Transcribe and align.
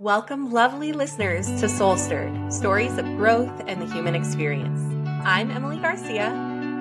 Welcome, 0.00 0.50
lovely 0.50 0.94
listeners, 0.94 1.46
to 1.60 1.68
Soul 1.68 1.98
Stirred 1.98 2.50
Stories 2.50 2.96
of 2.96 3.04
Growth 3.18 3.52
and 3.66 3.82
the 3.82 3.92
Human 3.92 4.14
Experience. 4.14 4.80
I'm 5.26 5.50
Emily 5.50 5.76
Garcia. 5.76 6.28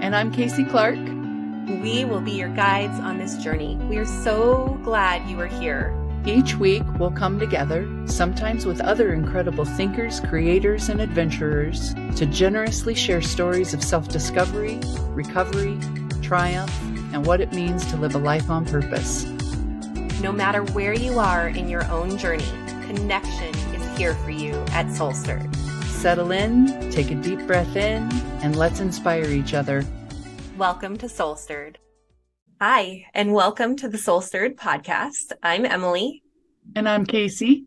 And 0.02 0.16
I'm 0.16 0.32
Casey 0.32 0.64
Clark. 0.64 0.96
We 0.96 2.06
will 2.06 2.22
be 2.22 2.32
your 2.32 2.48
guides 2.48 2.98
on 3.02 3.18
this 3.18 3.36
journey. 3.36 3.76
We 3.90 3.98
are 3.98 4.06
so 4.06 4.80
glad 4.86 5.30
you 5.30 5.38
are 5.42 5.48
here. 5.48 5.94
Each 6.26 6.56
week, 6.56 6.84
we'll 6.98 7.12
come 7.12 7.38
together, 7.40 7.86
sometimes 8.06 8.66
with 8.66 8.80
other 8.80 9.12
incredible 9.12 9.66
thinkers, 9.66 10.22
creators, 10.22 10.88
and 10.88 11.02
adventurers, 11.02 11.94
to 12.16 12.26
generously 12.26 12.96
share 12.96 13.22
stories 13.22 13.74
of 13.74 13.84
self 13.84 14.08
discovery, 14.08 14.80
recovery, 15.10 15.78
triumph, 16.22 16.74
and 17.12 17.26
what 17.26 17.42
it 17.42 17.52
means 17.52 17.86
to 17.88 17.98
live 17.98 18.16
a 18.16 18.18
life 18.18 18.50
on 18.50 18.66
purpose. 18.66 19.26
No 20.22 20.32
matter 20.32 20.64
where 20.64 20.94
you 20.94 21.20
are 21.20 21.50
in 21.50 21.68
your 21.68 21.84
own 21.92 22.18
journey, 22.18 22.48
connection 22.90 23.54
is 23.76 23.98
here 24.00 24.16
for 24.16 24.32
you 24.32 24.56
at 24.72 24.92
Soul 24.92 25.14
Stirred. 25.14 25.56
Settle 25.86 26.32
in, 26.32 26.90
take 26.90 27.12
a 27.12 27.16
deep 27.16 27.46
breath 27.46 27.76
in, 27.76 28.12
and 28.42 28.56
let's 28.56 28.80
inspire 28.80 29.26
each 29.26 29.54
other. 29.54 29.86
Welcome 30.58 30.98
to 30.98 31.08
Soul 31.08 31.36
Stirred. 31.36 31.78
Hi, 32.60 33.06
and 33.14 33.32
welcome 33.32 33.76
to 33.76 33.90
the 33.90 34.00
Soul 34.00 34.22
Stirred 34.22 34.58
podcast. 34.58 35.34
I'm 35.44 35.68
Emily. 35.68 36.24
And 36.76 36.90
I'm 36.90 37.06
Casey. 37.06 37.66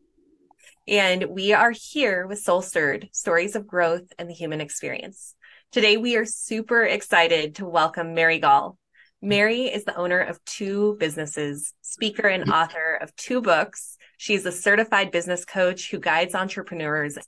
And 0.89 1.27
we 1.27 1.53
are 1.53 1.70
here 1.70 2.27
with 2.27 2.41
Soul 2.41 2.61
Stirred 2.61 3.09
Stories 3.12 3.55
of 3.55 3.69
Growth 3.69 4.12
and 4.19 4.29
the 4.29 4.34
Human 4.34 4.61
Experience. 4.61 5.37
Today, 5.70 5.98
we 5.98 6.17
are 6.17 6.27
super 6.27 6.83
excited 6.83 7.55
to 7.57 7.65
welcome 7.65 8.15
Mary 8.15 8.41
Gaul. 8.41 8.77
Mary 9.25 9.67
is 9.67 9.84
the 9.84 9.95
owner 9.95 10.19
of 10.19 10.45
two 10.45 10.97
businesses, 10.98 11.75
speaker 11.81 12.27
and 12.27 12.51
author 12.51 12.98
of 13.01 13.15
two 13.15 13.41
books. 13.41 13.92
She's 14.23 14.47
a 14.47 14.53
certified 14.53 15.11
business 15.11 15.45
coach 15.45 15.91
who 15.91 15.99
guides 15.99 16.37
entrepreneurs 16.37 17.19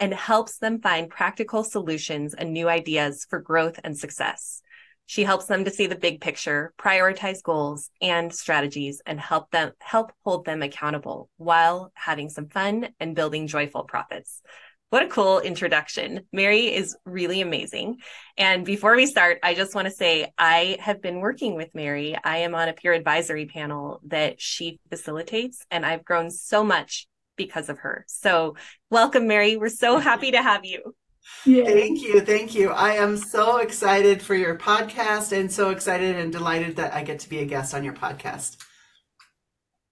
and 0.00 0.12
helps 0.12 0.58
them 0.58 0.80
find 0.80 1.08
practical 1.08 1.62
solutions 1.62 2.34
and 2.34 2.52
new 2.52 2.68
ideas 2.68 3.24
for 3.30 3.38
growth 3.38 3.78
and 3.84 3.96
success. 3.96 4.60
She 5.06 5.22
helps 5.22 5.46
them 5.46 5.64
to 5.64 5.70
see 5.70 5.86
the 5.86 5.94
big 5.94 6.20
picture, 6.20 6.74
prioritize 6.76 7.40
goals 7.40 7.88
and 8.02 8.34
strategies, 8.34 9.00
and 9.06 9.20
help 9.20 9.52
them 9.52 9.74
help 9.78 10.10
hold 10.24 10.44
them 10.44 10.60
accountable 10.60 11.30
while 11.36 11.92
having 11.94 12.28
some 12.28 12.48
fun 12.48 12.88
and 12.98 13.14
building 13.14 13.46
joyful 13.46 13.84
profits. 13.84 14.42
What 14.90 15.04
a 15.04 15.08
cool 15.08 15.38
introduction. 15.38 16.22
Mary 16.32 16.74
is 16.74 16.96
really 17.04 17.40
amazing. 17.40 17.98
And 18.36 18.66
before 18.66 18.96
we 18.96 19.06
start, 19.06 19.38
I 19.40 19.54
just 19.54 19.72
want 19.72 19.86
to 19.86 19.94
say 19.94 20.32
I 20.36 20.78
have 20.80 21.00
been 21.00 21.20
working 21.20 21.54
with 21.54 21.72
Mary. 21.76 22.16
I 22.24 22.38
am 22.38 22.56
on 22.56 22.68
a 22.68 22.72
peer 22.72 22.92
advisory 22.92 23.46
panel 23.46 24.00
that 24.08 24.40
she 24.40 24.80
facilitates, 24.90 25.64
and 25.70 25.86
I've 25.86 26.04
grown 26.04 26.28
so 26.28 26.64
much 26.64 27.06
because 27.36 27.68
of 27.68 27.78
her. 27.78 28.04
So, 28.08 28.56
welcome, 28.90 29.28
Mary. 29.28 29.56
We're 29.56 29.68
so 29.68 29.98
happy 29.98 30.32
to 30.32 30.42
have 30.42 30.64
you. 30.64 30.96
Thank 31.44 32.02
you. 32.02 32.20
Thank 32.22 32.56
you. 32.56 32.70
I 32.70 32.94
am 32.94 33.16
so 33.16 33.58
excited 33.58 34.20
for 34.20 34.34
your 34.34 34.58
podcast 34.58 35.30
and 35.30 35.52
so 35.52 35.70
excited 35.70 36.16
and 36.16 36.32
delighted 36.32 36.74
that 36.76 36.92
I 36.94 37.04
get 37.04 37.20
to 37.20 37.28
be 37.28 37.38
a 37.38 37.44
guest 37.44 37.74
on 37.74 37.84
your 37.84 37.94
podcast. 37.94 38.56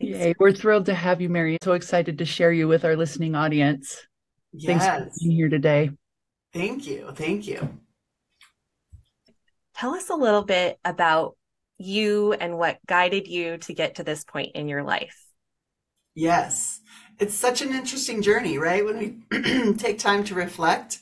Yay. 0.00 0.34
We're 0.40 0.52
thrilled 0.52 0.86
to 0.86 0.94
have 0.94 1.20
you, 1.20 1.28
Mary. 1.28 1.56
So 1.62 1.74
excited 1.74 2.18
to 2.18 2.24
share 2.24 2.50
you 2.50 2.66
with 2.66 2.84
our 2.84 2.96
listening 2.96 3.36
audience. 3.36 4.07
Yes. 4.58 4.84
Thanks 4.84 5.14
for 5.14 5.20
being 5.20 5.36
here 5.36 5.48
today. 5.48 5.90
Thank 6.52 6.86
you. 6.86 7.10
Thank 7.14 7.46
you. 7.46 7.78
Tell 9.76 9.94
us 9.94 10.10
a 10.10 10.14
little 10.14 10.42
bit 10.42 10.78
about 10.84 11.36
you 11.78 12.32
and 12.32 12.58
what 12.58 12.78
guided 12.86 13.28
you 13.28 13.58
to 13.58 13.72
get 13.72 13.96
to 13.96 14.02
this 14.02 14.24
point 14.24 14.52
in 14.56 14.68
your 14.68 14.82
life. 14.82 15.16
Yes. 16.14 16.80
It's 17.20 17.34
such 17.34 17.62
an 17.62 17.72
interesting 17.72 18.22
journey, 18.22 18.58
right? 18.58 18.84
When 18.84 18.98
we 19.30 19.72
take 19.78 20.00
time 20.00 20.24
to 20.24 20.34
reflect 20.34 20.98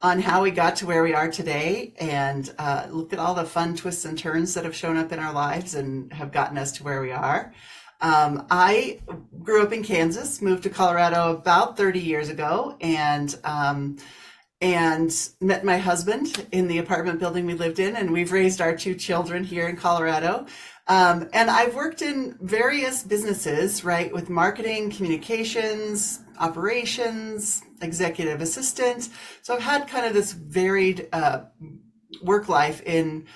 on 0.00 0.20
how 0.20 0.42
we 0.42 0.50
got 0.50 0.76
to 0.76 0.86
where 0.86 1.02
we 1.02 1.12
are 1.12 1.30
today 1.30 1.92
and 1.98 2.54
uh, 2.58 2.86
look 2.90 3.12
at 3.12 3.18
all 3.18 3.34
the 3.34 3.44
fun 3.44 3.76
twists 3.76 4.06
and 4.06 4.18
turns 4.18 4.54
that 4.54 4.64
have 4.64 4.76
shown 4.76 4.96
up 4.96 5.12
in 5.12 5.18
our 5.18 5.32
lives 5.32 5.74
and 5.74 6.12
have 6.12 6.32
gotten 6.32 6.56
us 6.56 6.72
to 6.72 6.84
where 6.84 7.02
we 7.02 7.12
are. 7.12 7.52
Um, 8.00 8.46
I 8.50 9.00
grew 9.42 9.62
up 9.62 9.72
in 9.72 9.82
Kansas, 9.82 10.42
moved 10.42 10.64
to 10.64 10.70
Colorado 10.70 11.32
about 11.32 11.76
30 11.76 12.00
years 12.00 12.28
ago, 12.28 12.76
and 12.80 13.38
um, 13.44 13.96
and 14.60 15.28
met 15.40 15.64
my 15.64 15.76
husband 15.76 16.46
in 16.50 16.66
the 16.66 16.78
apartment 16.78 17.20
building 17.20 17.44
we 17.44 17.54
lived 17.54 17.78
in, 17.78 17.94
and 17.96 18.10
we've 18.10 18.32
raised 18.32 18.60
our 18.60 18.74
two 18.74 18.94
children 18.94 19.44
here 19.44 19.68
in 19.68 19.76
Colorado. 19.76 20.46
Um, 20.88 21.28
and 21.32 21.50
I've 21.50 21.74
worked 21.74 22.00
in 22.00 22.38
various 22.40 23.02
businesses, 23.02 23.84
right, 23.84 24.12
with 24.12 24.30
marketing, 24.30 24.90
communications, 24.90 26.20
operations, 26.38 27.62
executive 27.82 28.40
assistant. 28.40 29.10
So 29.42 29.54
I've 29.54 29.62
had 29.62 29.88
kind 29.88 30.06
of 30.06 30.14
this 30.14 30.32
varied 30.32 31.08
uh, 31.12 31.44
work 32.22 32.48
life 32.48 32.82
in 32.84 33.26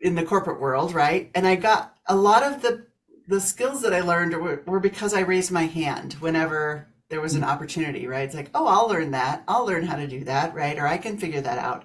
in 0.00 0.14
the 0.14 0.24
corporate 0.24 0.60
world, 0.60 0.92
right? 0.92 1.30
And 1.34 1.46
I 1.46 1.54
got 1.56 1.96
a 2.06 2.16
lot 2.16 2.42
of 2.42 2.62
the 2.62 2.86
the 3.26 3.40
skills 3.40 3.82
that 3.82 3.94
I 3.94 4.00
learned 4.00 4.34
were, 4.34 4.62
were 4.66 4.80
because 4.80 5.14
I 5.14 5.20
raised 5.20 5.50
my 5.50 5.64
hand 5.64 6.14
whenever 6.14 6.88
there 7.08 7.20
was 7.20 7.34
an 7.34 7.44
opportunity, 7.44 8.06
right? 8.06 8.24
It's 8.24 8.34
like, 8.34 8.50
oh, 8.54 8.66
I'll 8.66 8.88
learn 8.88 9.12
that. 9.12 9.44
I'll 9.46 9.66
learn 9.66 9.84
how 9.84 9.96
to 9.96 10.06
do 10.06 10.24
that, 10.24 10.54
right? 10.54 10.78
Or 10.78 10.86
I 10.86 10.98
can 10.98 11.18
figure 11.18 11.40
that 11.40 11.58
out. 11.58 11.84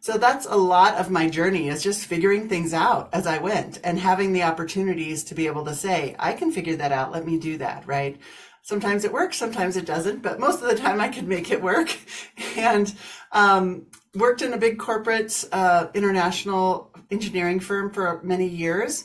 So 0.00 0.16
that's 0.16 0.46
a 0.46 0.56
lot 0.56 0.94
of 0.94 1.10
my 1.10 1.28
journey 1.28 1.68
is 1.68 1.82
just 1.82 2.06
figuring 2.06 2.48
things 2.48 2.72
out 2.72 3.10
as 3.12 3.26
I 3.26 3.38
went 3.38 3.80
and 3.84 3.98
having 3.98 4.32
the 4.32 4.44
opportunities 4.44 5.24
to 5.24 5.34
be 5.34 5.46
able 5.46 5.64
to 5.66 5.74
say, 5.74 6.16
I 6.18 6.32
can 6.32 6.50
figure 6.50 6.76
that 6.76 6.92
out. 6.92 7.12
Let 7.12 7.26
me 7.26 7.38
do 7.38 7.58
that, 7.58 7.86
right? 7.86 8.18
Sometimes 8.62 9.04
it 9.04 9.12
works, 9.12 9.36
sometimes 9.36 9.76
it 9.76 9.84
doesn't, 9.84 10.22
but 10.22 10.40
most 10.40 10.62
of 10.62 10.68
the 10.68 10.76
time 10.76 11.00
I 11.00 11.08
can 11.08 11.28
make 11.28 11.50
it 11.50 11.62
work. 11.62 11.94
And 12.56 12.92
um, 13.32 13.86
worked 14.14 14.42
in 14.42 14.52
a 14.52 14.58
big 14.58 14.78
corporate 14.78 15.44
uh, 15.52 15.86
international 15.94 16.90
engineering 17.10 17.60
firm 17.60 17.90
for 17.90 18.20
many 18.22 18.46
years 18.46 19.04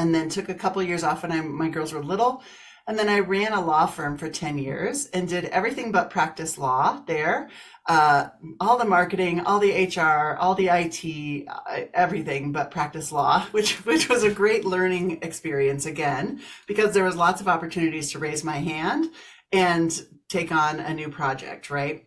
and 0.00 0.14
then 0.14 0.30
took 0.30 0.48
a 0.48 0.54
couple 0.54 0.80
of 0.80 0.88
years 0.88 1.04
off 1.04 1.22
when 1.22 1.30
I, 1.30 1.42
my 1.42 1.68
girls 1.68 1.92
were 1.92 2.02
little. 2.02 2.42
And 2.86 2.98
then 2.98 3.10
I 3.10 3.18
ran 3.18 3.52
a 3.52 3.60
law 3.60 3.84
firm 3.84 4.16
for 4.16 4.30
10 4.30 4.56
years 4.56 5.06
and 5.12 5.28
did 5.28 5.44
everything 5.44 5.92
but 5.92 6.08
practice 6.08 6.56
law 6.56 7.02
there. 7.06 7.50
Uh, 7.86 8.28
all 8.58 8.78
the 8.78 8.86
marketing, 8.86 9.40
all 9.40 9.58
the 9.58 9.86
HR, 9.86 10.38
all 10.40 10.54
the 10.54 10.68
IT, 10.68 11.46
uh, 11.48 11.82
everything 11.92 12.50
but 12.50 12.70
practice 12.70 13.12
law, 13.12 13.44
which, 13.50 13.74
which 13.84 14.08
was 14.08 14.24
a 14.24 14.30
great 14.30 14.64
learning 14.64 15.18
experience 15.20 15.84
again, 15.84 16.40
because 16.66 16.94
there 16.94 17.04
was 17.04 17.14
lots 17.14 17.42
of 17.42 17.48
opportunities 17.48 18.10
to 18.10 18.18
raise 18.18 18.42
my 18.42 18.56
hand 18.56 19.10
and 19.52 20.02
take 20.30 20.50
on 20.50 20.80
a 20.80 20.94
new 20.94 21.10
project, 21.10 21.68
right? 21.68 22.06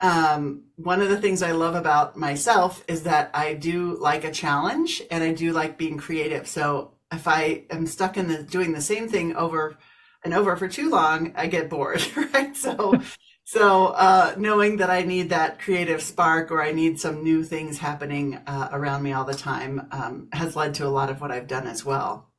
Um, 0.00 0.64
one 0.76 1.02
of 1.02 1.10
the 1.10 1.20
things 1.20 1.42
I 1.42 1.52
love 1.52 1.74
about 1.74 2.16
myself 2.16 2.82
is 2.88 3.02
that 3.02 3.30
I 3.34 3.52
do 3.52 3.98
like 4.00 4.24
a 4.24 4.32
challenge 4.32 5.02
and 5.10 5.22
I 5.22 5.32
do 5.32 5.52
like 5.52 5.78
being 5.78 5.98
creative. 5.98 6.48
So 6.48 6.93
if 7.12 7.28
I 7.28 7.64
am 7.70 7.86
stuck 7.86 8.16
in 8.16 8.28
the 8.28 8.42
doing 8.42 8.72
the 8.72 8.80
same 8.80 9.08
thing 9.08 9.36
over 9.36 9.76
and 10.24 10.34
over 10.34 10.56
for 10.56 10.68
too 10.68 10.90
long, 10.90 11.32
I 11.36 11.46
get 11.46 11.68
bored, 11.68 12.04
right? 12.34 12.56
So, 12.56 13.00
so 13.44 13.86
uh, 13.88 14.34
knowing 14.38 14.78
that 14.78 14.90
I 14.90 15.02
need 15.02 15.28
that 15.30 15.60
creative 15.60 16.02
spark 16.02 16.50
or 16.50 16.62
I 16.62 16.72
need 16.72 16.98
some 16.98 17.22
new 17.22 17.44
things 17.44 17.78
happening 17.78 18.36
uh, 18.46 18.68
around 18.72 19.02
me 19.02 19.12
all 19.12 19.24
the 19.24 19.34
time 19.34 19.86
um, 19.92 20.28
has 20.32 20.56
led 20.56 20.74
to 20.74 20.86
a 20.86 20.88
lot 20.88 21.10
of 21.10 21.20
what 21.20 21.30
I've 21.30 21.46
done 21.46 21.66
as 21.66 21.84
well. 21.84 22.30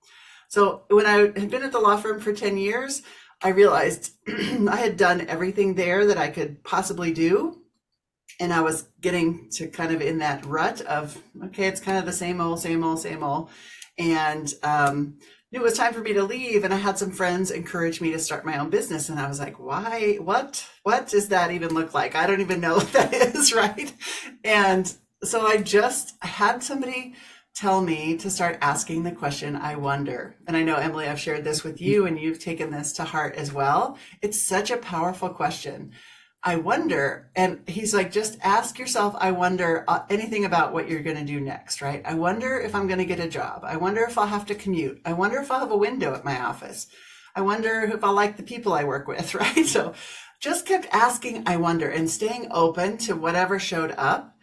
So 0.48 0.84
when 0.90 1.06
I 1.06 1.18
had 1.40 1.52
been 1.52 1.64
at 1.64 1.72
the 1.72 1.80
law 1.80 1.98
firm 1.98 2.20
for 2.20 2.34
10 2.34 2.58
years, 2.58 3.04
I 3.42 3.50
realized 3.50 4.14
I 4.28 4.78
had 4.78 4.98
done 4.98 5.28
everything 5.28 5.76
there 5.76 6.08
that 6.08 6.18
I 6.18 6.30
could 6.30 6.64
possibly 6.64 7.14
do. 7.14 7.62
And 8.40 8.52
I 8.52 8.62
was 8.62 8.88
getting 9.00 9.50
to 9.52 9.68
kind 9.68 9.94
of 9.94 10.02
in 10.02 10.18
that 10.18 10.46
rut 10.46 10.82
of, 10.82 11.22
okay, 11.46 11.68
it's 11.68 11.80
kind 11.80 11.98
of 11.98 12.06
the 12.06 12.12
same 12.12 12.42
old, 12.42 12.60
same 12.60 12.84
old, 12.84 13.00
same 13.00 13.24
old 13.24 13.50
and 13.98 14.54
um, 14.64 15.18
it 15.52 15.62
was 15.62 15.78
time 15.78 15.94
for 15.94 16.02
me 16.02 16.14
to 16.14 16.24
leave 16.24 16.64
and 16.64 16.74
i 16.74 16.78
had 16.78 16.98
some 16.98 17.12
friends 17.12 17.50
encourage 17.50 18.02
me 18.02 18.12
to 18.12 18.20
start 18.20 18.46
my 18.46 18.58
own 18.58 18.70
business 18.70 19.10
and 19.10 19.20
i 19.20 19.28
was 19.28 19.40
like 19.40 19.58
why? 19.60 20.18
What? 20.20 20.68
What 20.84 21.08
does 21.08 21.30
that 21.30 21.52
even 21.52 21.74
look 21.74 21.94
like? 21.94 22.16
I 22.16 22.28
don't 22.28 22.42
even 22.42 22.60
know 22.60 22.76
what 22.78 22.92
that 22.94 23.14
is 23.14 23.54
right? 23.54 23.94
And 24.44 24.94
so 25.24 25.46
i 25.46 25.58
just 25.58 26.16
had 26.24 26.62
somebody 26.62 27.16
tell 27.56 27.82
me 27.82 28.18
to 28.18 28.30
start 28.30 28.58
asking 28.62 29.04
the 29.04 29.12
question 29.12 29.56
i 29.56 29.76
wonder 29.76 30.36
and 30.46 30.58
i 30.58 30.62
know 30.62 30.76
emily 30.76 31.08
i've 31.08 31.20
shared 31.20 31.46
this 31.46 31.64
with 31.64 31.80
you 31.80 32.06
and 32.06 32.20
you've 32.20 32.38
taken 32.38 32.70
this 32.70 32.92
to 32.94 33.04
heart 33.04 33.36
as 33.36 33.54
well. 33.54 33.98
It's 34.22 34.40
such 34.40 34.72
a 34.72 34.78
powerful 34.78 35.30
question 35.30 35.92
I 36.48 36.58
wonder, 36.58 37.32
and 37.36 37.68
he's 37.68 37.92
like, 37.92 38.12
just 38.12 38.38
ask 38.44 38.78
yourself, 38.78 39.16
I 39.18 39.32
wonder 39.32 39.84
uh, 39.88 40.04
anything 40.12 40.46
about 40.46 40.74
what 40.74 40.88
you're 40.88 41.02
going 41.02 41.18
to 41.18 41.24
do 41.24 41.40
next, 41.42 41.82
right? 41.82 42.04
I 42.06 42.14
wonder 42.14 42.60
if 42.60 42.76
I'm 42.76 42.86
going 42.86 43.00
to 43.00 43.06
get 43.06 43.20
a 43.20 43.28
job. 43.28 43.64
I 43.66 43.78
wonder 43.78 44.04
if 44.04 44.16
I'll 44.16 44.28
have 44.28 44.46
to 44.46 44.56
commute. 44.56 45.02
I 45.06 45.14
wonder 45.14 45.40
if 45.40 45.50
I'll 45.50 45.62
have 45.62 45.72
a 45.72 45.78
window 45.78 46.14
at 46.14 46.24
my 46.24 46.40
office. 46.40 46.86
I 47.36 47.42
wonder 47.42 47.82
if 47.82 48.04
I'll 48.04 48.14
like 48.14 48.38
the 48.38 48.44
people 48.44 48.74
I 48.74 48.84
work 48.84 49.08
with, 49.08 49.34
right? 49.36 49.66
So 49.66 49.96
just 50.40 50.68
kept 50.68 50.88
asking, 50.92 51.44
I 51.48 51.58
wonder, 51.58 51.90
and 51.90 52.08
staying 52.08 52.50
open 52.52 53.00
to 53.00 53.16
whatever 53.16 53.58
showed 53.58 53.96
up. 53.98 54.36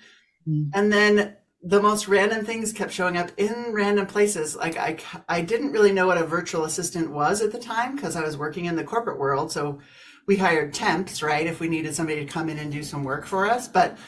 Mm. 0.48 0.70
And 0.74 0.92
then 0.92 1.36
the 1.62 1.80
most 1.80 2.08
random 2.08 2.44
things 2.44 2.72
kept 2.72 2.90
showing 2.90 3.16
up 3.16 3.30
in 3.36 3.72
random 3.72 4.06
places. 4.06 4.56
Like 4.56 4.76
I, 4.76 4.96
I 5.28 5.42
didn't 5.42 5.70
really 5.70 5.92
know 5.92 6.08
what 6.08 6.18
a 6.18 6.26
virtual 6.26 6.64
assistant 6.64 7.12
was 7.12 7.40
at 7.40 7.52
the 7.52 7.60
time 7.60 7.94
because 7.94 8.16
I 8.16 8.24
was 8.24 8.36
working 8.36 8.64
in 8.64 8.74
the 8.74 8.82
corporate 8.82 9.20
world. 9.20 9.52
So 9.52 9.78
we 10.26 10.36
hired 10.36 10.72
temps, 10.72 11.22
right? 11.22 11.46
If 11.46 11.60
we 11.60 11.68
needed 11.68 11.94
somebody 11.94 12.24
to 12.24 12.32
come 12.32 12.48
in 12.48 12.58
and 12.58 12.70
do 12.70 12.82
some 12.82 13.04
work 13.04 13.26
for 13.26 13.46
us. 13.46 13.68
But, 13.68 13.98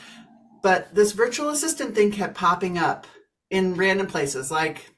but 0.63 0.95
this 0.95 1.13
virtual 1.13 1.51
assistant 1.51 1.95
thing 1.95 2.13
kept 2.13 2.35
popping 2.35 2.79
up 2.79 3.07
in 3.51 3.75
random 3.75 4.07
places. 4.07 4.51
Like 4.51 4.91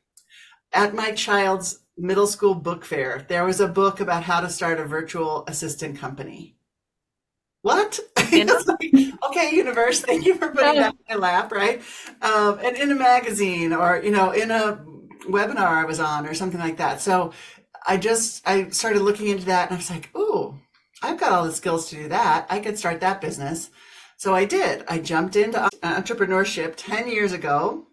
at 0.72 0.94
my 0.94 1.12
child's 1.12 1.80
middle 1.96 2.26
school 2.26 2.54
book 2.54 2.84
fair, 2.84 3.24
there 3.28 3.44
was 3.44 3.60
a 3.60 3.68
book 3.68 4.00
about 4.00 4.22
how 4.22 4.40
to 4.40 4.48
start 4.48 4.78
a 4.78 4.84
virtual 4.84 5.44
assistant 5.48 5.98
company. 5.98 6.56
What? 7.62 7.98
okay, 8.18 9.50
universe, 9.52 10.00
thank 10.00 10.24
you 10.24 10.36
for 10.36 10.50
putting 10.50 10.80
that 10.80 10.94
in 11.08 11.18
my 11.18 11.20
lap, 11.20 11.50
right? 11.50 11.82
Um, 12.22 12.60
and 12.62 12.76
in 12.76 12.92
a 12.92 12.94
magazine 12.94 13.72
or, 13.72 14.00
you 14.02 14.10
know, 14.10 14.30
in 14.30 14.50
a 14.50 14.84
webinar 15.28 15.66
I 15.66 15.84
was 15.84 15.98
on 15.98 16.26
or 16.26 16.34
something 16.34 16.60
like 16.60 16.76
that. 16.76 17.00
So 17.00 17.32
I 17.86 17.96
just, 17.96 18.46
I 18.46 18.68
started 18.68 19.02
looking 19.02 19.28
into 19.28 19.46
that 19.46 19.68
and 19.68 19.74
I 19.74 19.78
was 19.78 19.90
like, 19.90 20.16
ooh, 20.16 20.54
I've 21.02 21.20
got 21.20 21.32
all 21.32 21.44
the 21.44 21.52
skills 21.52 21.88
to 21.90 21.96
do 21.96 22.08
that. 22.08 22.46
I 22.48 22.60
could 22.60 22.78
start 22.78 23.00
that 23.00 23.20
business. 23.20 23.70
So 24.16 24.34
I 24.34 24.44
did. 24.44 24.84
I 24.88 24.98
jumped 24.98 25.36
into 25.36 25.62
uh, 25.62 25.70
entrepreneurship 25.82 26.74
10 26.76 27.08
years 27.08 27.32
ago 27.32 27.86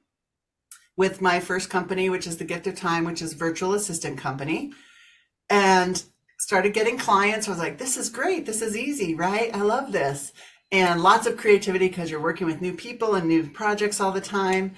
with 0.95 1.21
my 1.21 1.39
first 1.39 1.69
company, 1.69 2.09
which 2.09 2.27
is 2.27 2.37
the 2.37 2.45
Gift 2.45 2.67
of 2.67 2.75
Time, 2.75 3.03
which 3.03 3.21
is 3.21 3.33
virtual 3.33 3.73
assistant 3.73 4.17
company. 4.17 4.71
And 5.49 6.01
started 6.37 6.73
getting 6.73 6.97
clients. 6.97 7.47
I 7.47 7.51
was 7.51 7.59
like, 7.59 7.77
this 7.77 7.97
is 7.97 8.09
great. 8.09 8.45
This 8.45 8.61
is 8.61 8.77
easy, 8.77 9.15
right? 9.15 9.53
I 9.53 9.61
love 9.61 9.91
this. 9.91 10.31
And 10.71 11.01
lots 11.01 11.27
of 11.27 11.37
creativity 11.37 11.87
because 11.87 12.09
you're 12.09 12.21
working 12.21 12.47
with 12.47 12.61
new 12.61 12.73
people 12.73 13.15
and 13.15 13.27
new 13.27 13.49
projects 13.49 13.99
all 13.99 14.11
the 14.11 14.21
time. 14.21 14.75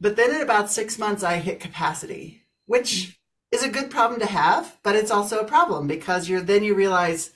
But 0.00 0.16
then 0.16 0.34
in 0.34 0.40
about 0.40 0.70
six 0.70 0.98
months, 0.98 1.22
I 1.22 1.36
hit 1.36 1.60
capacity, 1.60 2.42
which 2.66 3.18
is 3.56 3.62
a 3.62 3.68
good 3.68 3.90
problem 3.90 4.20
to 4.20 4.26
have, 4.26 4.78
but 4.82 4.94
it's 4.94 5.10
also 5.10 5.38
a 5.38 5.44
problem 5.44 5.86
because 5.86 6.28
you're 6.28 6.40
then 6.40 6.62
you 6.62 6.74
realize, 6.74 7.30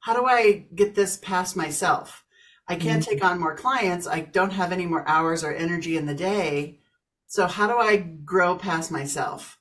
how 0.00 0.14
do 0.14 0.26
I 0.26 0.66
get 0.74 0.94
this 0.94 1.18
past 1.18 1.56
myself? 1.56 2.24
I 2.66 2.76
can't 2.76 3.02
mm-hmm. 3.02 3.10
take 3.10 3.24
on 3.24 3.40
more 3.40 3.54
clients. 3.54 4.06
I 4.06 4.20
don't 4.20 4.52
have 4.52 4.72
any 4.72 4.86
more 4.86 5.06
hours 5.08 5.44
or 5.44 5.52
energy 5.52 5.96
in 5.96 6.06
the 6.06 6.14
day. 6.14 6.80
So 7.26 7.46
how 7.46 7.66
do 7.66 7.76
I 7.76 7.96
grow 7.96 8.56
past 8.56 8.90
myself? 8.90 9.58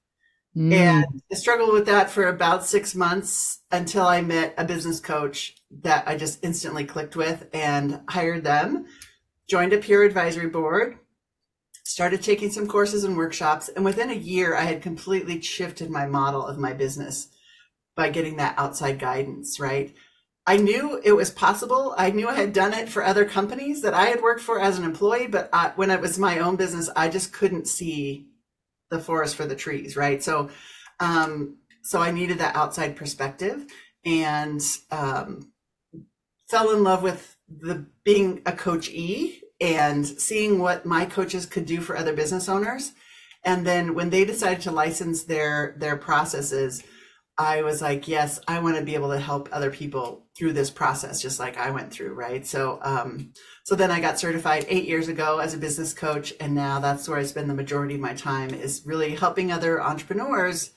Mm. 0.55 0.73
And 0.73 1.21
I 1.31 1.35
struggled 1.35 1.73
with 1.73 1.85
that 1.87 2.09
for 2.09 2.27
about 2.27 2.65
six 2.65 2.95
months 2.95 3.59
until 3.71 4.05
I 4.05 4.21
met 4.21 4.53
a 4.57 4.65
business 4.65 4.99
coach 4.99 5.55
that 5.81 6.07
I 6.07 6.17
just 6.17 6.43
instantly 6.43 6.85
clicked 6.85 7.15
with 7.15 7.47
and 7.53 8.01
hired 8.09 8.43
them, 8.43 8.85
joined 9.47 9.73
a 9.73 9.77
peer 9.77 10.03
advisory 10.03 10.49
board, 10.49 10.97
started 11.89 12.21
taking 12.21 12.51
some 12.51 12.67
courses 12.67 13.03
and 13.03 13.17
workshops. 13.17 13.67
And 13.67 13.83
within 13.83 14.11
a 14.11 14.13
year, 14.13 14.55
I 14.55 14.61
had 14.61 14.83
completely 14.83 15.41
shifted 15.41 15.89
my 15.89 16.05
model 16.05 16.45
of 16.45 16.59
my 16.59 16.71
business 16.71 17.29
by 17.95 18.09
getting 18.09 18.37
that 18.37 18.53
outside 18.59 18.99
guidance, 18.99 19.59
right? 19.59 19.91
I 20.45 20.57
knew 20.57 21.01
it 21.03 21.13
was 21.13 21.31
possible. 21.31 21.95
I 21.97 22.11
knew 22.11 22.27
I 22.27 22.35
had 22.35 22.53
done 22.53 22.73
it 22.73 22.89
for 22.89 23.03
other 23.03 23.25
companies 23.25 23.81
that 23.81 23.95
I 23.95 24.05
had 24.05 24.21
worked 24.21 24.41
for 24.41 24.61
as 24.61 24.77
an 24.77 24.85
employee, 24.85 25.25
but 25.25 25.49
I, 25.51 25.71
when 25.77 25.89
it 25.89 25.99
was 25.99 26.19
my 26.19 26.37
own 26.37 26.57
business, 26.57 26.91
I 26.95 27.09
just 27.09 27.33
couldn't 27.33 27.67
see 27.67 28.27
the 28.91 28.99
forest 28.99 29.35
for 29.35 29.47
the 29.47 29.55
trees, 29.55 29.97
right? 29.97 30.23
So, 30.23 30.51
um, 30.99 31.57
so 31.81 32.01
I 32.01 32.11
needed 32.11 32.37
that 32.37 32.55
outside 32.55 32.97
perspective 32.97 33.65
and 34.05 34.61
um, 34.91 35.51
fell 36.51 36.69
in 36.69 36.83
love 36.83 37.01
with 37.01 37.35
the 37.47 37.87
being 38.03 38.43
a 38.45 38.51
coach 38.51 38.89
E 38.89 39.41
and 39.61 40.05
seeing 40.05 40.59
what 40.59 40.85
my 40.85 41.05
coaches 41.05 41.45
could 41.45 41.65
do 41.65 41.81
for 41.81 41.97
other 41.97 42.13
business 42.13 42.47
owners. 42.47 42.93
And 43.43 43.65
then 43.65 43.93
when 43.93 44.09
they 44.09 44.25
decided 44.25 44.61
to 44.63 44.71
license 44.71 45.23
their 45.23 45.75
their 45.77 45.97
processes, 45.97 46.83
I 47.37 47.61
was 47.61 47.81
like, 47.81 48.07
yes, 48.07 48.39
I 48.49 48.59
want 48.59 48.75
to 48.75 48.83
be 48.83 48.95
able 48.95 49.11
to 49.11 49.19
help 49.19 49.47
other 49.53 49.71
people 49.71 50.27
through 50.37 50.53
this 50.53 50.69
process, 50.69 51.21
just 51.21 51.39
like 51.39 51.57
I 51.57 51.71
went 51.71 51.91
through, 51.91 52.13
right? 52.13 52.45
So, 52.45 52.79
um, 52.81 53.31
so 53.63 53.75
then 53.75 53.91
I 53.91 54.01
got 54.01 54.19
certified 54.19 54.65
eight 54.67 54.89
years 54.89 55.07
ago 55.07 55.39
as 55.39 55.53
a 55.53 55.57
business 55.57 55.93
coach, 55.93 56.33
and 56.41 56.53
now 56.53 56.79
that's 56.79 57.07
where 57.07 57.17
I 57.17 57.23
spend 57.23 57.49
the 57.49 57.53
majority 57.53 57.95
of 57.95 58.01
my 58.01 58.13
time 58.13 58.49
is 58.49 58.83
really 58.85 59.15
helping 59.15 59.51
other 59.51 59.81
entrepreneurs 59.81 60.71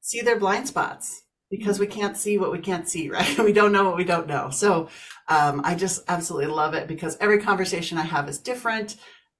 see 0.00 0.20
their 0.20 0.38
blind 0.38 0.66
spots 0.66 1.23
because 1.50 1.78
we 1.78 1.86
can't 1.86 2.16
see 2.16 2.38
what 2.38 2.52
we 2.52 2.58
can't 2.58 2.88
see, 2.88 3.10
right? 3.10 3.38
we 3.38 3.52
don't 3.52 3.72
know 3.72 3.84
what 3.84 3.96
we 3.96 4.04
don't 4.04 4.26
know. 4.26 4.50
So, 4.50 4.88
um, 5.28 5.60
I 5.64 5.74
just 5.74 6.02
absolutely 6.08 6.52
love 6.52 6.74
it 6.74 6.88
because 6.88 7.16
every 7.20 7.40
conversation 7.40 7.98
I 7.98 8.02
have 8.02 8.28
is 8.28 8.38
different 8.38 8.96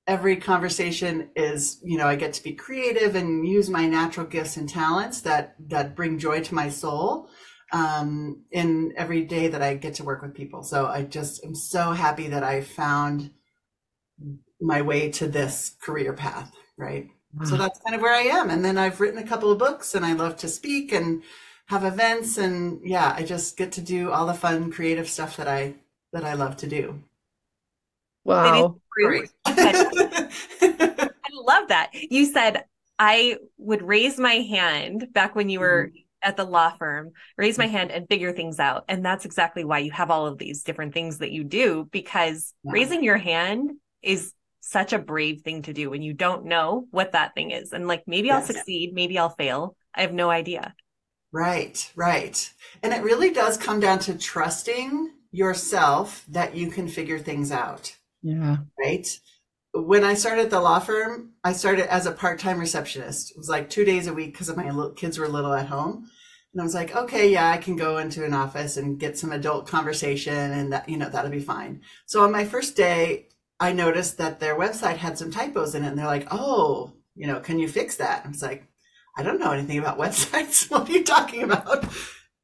every 0.07 0.37
conversation 0.37 1.31
is 1.35 1.81
you 1.83 1.97
know 1.97 2.07
i 2.07 2.15
get 2.15 2.33
to 2.33 2.43
be 2.43 2.53
creative 2.53 3.15
and 3.15 3.47
use 3.47 3.71
my 3.71 3.87
natural 3.87 4.27
gifts 4.27 4.57
and 4.57 4.69
talents 4.69 5.21
that 5.23 5.55
that 5.59 5.97
bring 5.97 6.19
joy 6.19 6.41
to 6.41 6.55
my 6.55 6.69
soul 6.69 7.29
um, 7.73 8.45
in 8.53 8.93
every 8.97 9.25
day 9.25 9.49
that 9.49 9.63
i 9.63 9.75
get 9.75 9.95
to 9.95 10.05
work 10.05 10.23
with 10.23 10.35
people 10.35 10.63
so 10.63 10.87
i 10.87 11.03
just 11.03 11.45
am 11.45 11.55
so 11.55 11.93
happy 11.93 12.29
that 12.29 12.43
i 12.43 12.61
found 12.61 13.31
my 14.61 14.83
way 14.83 15.11
to 15.11 15.27
this 15.27 15.75
career 15.83 16.13
path 16.13 16.53
right 16.77 17.09
wow. 17.35 17.47
so 17.47 17.57
that's 17.57 17.81
kind 17.81 17.97
of 17.97 18.03
where 18.03 18.15
i 18.15 18.23
am 18.23 18.51
and 18.51 18.65
then 18.65 18.77
i've 18.77 19.01
written 19.01 19.19
a 19.19 19.27
couple 19.27 19.51
of 19.51 19.59
books 19.59 19.95
and 19.95 20.05
i 20.05 20.13
love 20.13 20.37
to 20.37 20.49
speak 20.49 20.93
and 20.93 21.23
have 21.69 21.85
events 21.85 22.37
and 22.37 22.81
yeah 22.85 23.15
i 23.17 23.23
just 23.23 23.57
get 23.57 23.73
to 23.73 23.81
do 23.81 24.11
all 24.11 24.27
the 24.27 24.35
fun 24.35 24.71
creative 24.71 25.09
stuff 25.09 25.37
that 25.37 25.49
i 25.49 25.75
that 26.13 26.25
i 26.25 26.35
love 26.35 26.57
to 26.57 26.67
do 26.67 27.03
Wow. 28.25 28.81
I 29.47 30.29
love 31.33 31.69
that. 31.69 31.91
You 31.93 32.25
said 32.27 32.65
I 32.99 33.37
would 33.59 33.83
raise 33.83 34.19
my 34.19 34.35
hand 34.35 35.09
back 35.13 35.35
when 35.35 35.49
you 35.49 35.61
were 35.61 35.89
mm-hmm. 35.89 35.99
at 36.23 36.37
the 36.37 36.45
law 36.45 36.75
firm, 36.79 37.13
raise 37.37 37.59
my 37.59 37.67
hand 37.67 37.91
and 37.91 38.09
figure 38.09 38.33
things 38.33 38.59
out. 38.59 38.85
And 38.89 39.05
that's 39.05 39.25
exactly 39.25 39.65
why 39.65 39.81
you 39.81 39.91
have 39.93 40.11
all 40.11 40.27
of 40.27 40.39
these 40.39 40.63
different 40.63 40.95
things 40.95 41.19
that 41.19 41.33
you 41.33 41.45
do 41.45 41.89
because 41.91 42.55
yeah. 42.65 42.73
raising 42.73 43.05
your 43.05 43.19
hand 43.19 43.73
is 44.03 44.33
such 44.61 44.95
a 44.95 44.99
brave 44.99 45.43
thing 45.43 45.61
to 45.63 45.75
do 45.75 45.91
when 45.91 46.01
you 46.01 46.15
don't 46.15 46.47
know 46.47 46.87
what 46.91 47.13
that 47.13 47.35
thing 47.35 47.51
is. 47.51 47.73
And 47.73 47.87
like 47.87 48.05
maybe 48.07 48.29
yes. 48.29 48.37
I'll 48.37 48.55
succeed, 48.55 48.95
maybe 48.95 49.19
I'll 49.19 49.29
fail. 49.29 49.77
I 49.95 50.01
have 50.01 50.15
no 50.15 50.31
idea. 50.31 50.75
Right, 51.35 51.91
right. 51.97 52.53
And 52.85 52.93
it 52.93 53.03
really 53.03 53.33
does 53.33 53.57
come 53.57 53.81
down 53.81 53.99
to 54.01 54.17
trusting 54.17 55.11
yourself 55.33 56.25
that 56.29 56.55
you 56.55 56.71
can 56.71 56.87
figure 56.87 57.19
things 57.19 57.51
out. 57.51 57.97
Yeah. 58.23 58.59
Right. 58.79 59.09
When 59.73 60.05
I 60.05 60.15
started 60.15 60.49
the 60.49 60.61
law 60.61 60.79
firm, 60.79 61.33
I 61.43 61.53
started 61.53 61.93
as 61.93 62.07
a 62.07 62.13
part 62.13 62.39
time 62.39 62.61
receptionist. 62.61 63.33
It 63.33 63.37
was 63.37 63.49
like 63.49 63.69
two 63.69 63.85
days 63.85 64.07
a 64.07 64.15
week 64.15 64.31
because 64.31 64.55
my 64.55 64.71
little, 64.71 64.93
kids 64.93 65.19
were 65.19 65.27
little 65.27 65.53
at 65.53 65.67
home. 65.67 66.09
And 66.53 66.61
I 66.61 66.65
was 66.65 66.75
like, 66.75 66.95
okay, 66.95 67.33
yeah, 67.33 67.51
I 67.51 67.57
can 67.57 67.75
go 67.75 67.99
into 67.99 68.25
an 68.25 68.33
office 68.33 68.77
and 68.77 69.01
get 69.01 69.19
some 69.19 69.33
adult 69.33 69.67
conversation 69.67 70.53
and 70.53 70.73
that, 70.73 70.89
you 70.89 70.97
know, 70.97 71.09
that'll 71.09 71.33
be 71.33 71.41
fine. 71.41 71.81
So 72.07 72.23
on 72.23 72.31
my 72.31 72.45
first 72.45 72.77
day, 72.77 73.27
I 73.59 73.73
noticed 73.73 74.19
that 74.19 74.39
their 74.39 74.57
website 74.57 74.99
had 74.99 75.19
some 75.19 75.33
typos 75.33 75.75
in 75.75 75.83
it 75.83 75.89
and 75.89 75.99
they're 75.99 76.07
like, 76.07 76.29
oh, 76.31 76.93
you 77.17 77.27
know, 77.27 77.41
can 77.41 77.59
you 77.59 77.67
fix 77.67 77.97
that? 77.97 78.25
I 78.25 78.29
was 78.29 78.41
like, 78.41 78.69
I 79.17 79.23
don't 79.23 79.41
know 79.41 79.53
anything 79.53 79.79
about 79.79 79.99
websites. 80.05 80.71
what 80.71 80.89
are 80.89 80.93
you 80.93 81.05
talking 81.05 81.43
about? 81.43 81.85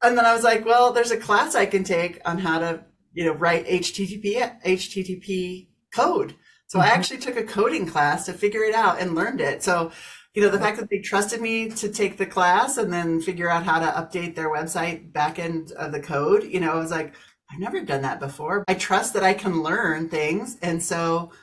And 0.01 0.17
then 0.17 0.25
I 0.25 0.33
was 0.33 0.43
like, 0.43 0.65
well, 0.65 0.93
there's 0.93 1.11
a 1.11 1.17
class 1.17 1.55
I 1.55 1.65
can 1.65 1.83
take 1.83 2.19
on 2.25 2.39
how 2.39 2.59
to, 2.59 2.83
you 3.13 3.25
know, 3.25 3.33
write 3.33 3.67
HTTP, 3.67 4.61
HTTP 4.63 5.67
code. 5.93 6.35
So 6.67 6.79
mm-hmm. 6.79 6.87
I 6.87 6.91
actually 6.91 7.19
took 7.19 7.37
a 7.37 7.43
coding 7.43 7.85
class 7.85 8.25
to 8.25 8.33
figure 8.33 8.63
it 8.63 8.73
out 8.73 8.99
and 8.99 9.13
learned 9.13 9.41
it. 9.41 9.61
So, 9.61 9.91
you 10.33 10.41
know, 10.41 10.49
the 10.49 10.59
fact 10.59 10.79
that 10.79 10.89
they 10.89 10.99
trusted 10.99 11.41
me 11.41 11.69
to 11.69 11.89
take 11.89 12.17
the 12.17 12.25
class 12.25 12.77
and 12.77 12.91
then 12.91 13.21
figure 13.21 13.49
out 13.49 13.65
how 13.65 13.79
to 13.79 13.85
update 13.85 14.35
their 14.35 14.49
website 14.49 15.11
back 15.11 15.37
end 15.37 15.73
of 15.73 15.91
the 15.91 15.99
code, 15.99 16.43
you 16.43 16.61
know, 16.61 16.71
I 16.71 16.77
was 16.77 16.91
like, 16.91 17.13
I've 17.51 17.59
never 17.59 17.81
done 17.81 18.01
that 18.03 18.21
before. 18.21 18.63
I 18.67 18.75
trust 18.75 19.13
that 19.13 19.23
I 19.23 19.33
can 19.33 19.61
learn 19.61 20.07
things. 20.07 20.57
And 20.61 20.81
so, 20.81 21.33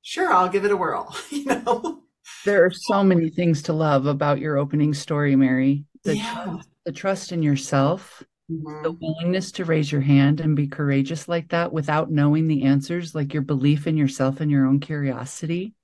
sure, 0.00 0.32
I'll 0.32 0.48
give 0.48 0.64
it 0.64 0.72
a 0.72 0.76
whirl, 0.76 1.14
you 1.30 1.44
know. 1.44 2.02
There 2.44 2.64
are 2.64 2.70
so 2.70 3.02
many 3.02 3.30
things 3.30 3.62
to 3.62 3.72
love 3.72 4.06
about 4.06 4.38
your 4.38 4.56
opening 4.56 4.94
story, 4.94 5.36
Mary. 5.36 5.84
The, 6.04 6.16
yeah. 6.16 6.44
trust, 6.44 6.68
the 6.84 6.92
trust 6.92 7.32
in 7.32 7.42
yourself, 7.42 8.22
Mm-hmm. 8.50 8.82
The 8.82 8.92
willingness 8.92 9.52
to 9.52 9.64
raise 9.66 9.92
your 9.92 10.00
hand 10.00 10.40
and 10.40 10.56
be 10.56 10.68
courageous 10.68 11.28
like 11.28 11.50
that 11.50 11.72
without 11.72 12.10
knowing 12.10 12.48
the 12.48 12.62
answers, 12.64 13.14
like 13.14 13.34
your 13.34 13.42
belief 13.42 13.86
in 13.86 13.96
yourself 13.96 14.40
and 14.40 14.50
your 14.50 14.66
own 14.66 14.80
curiosity. 14.80 15.74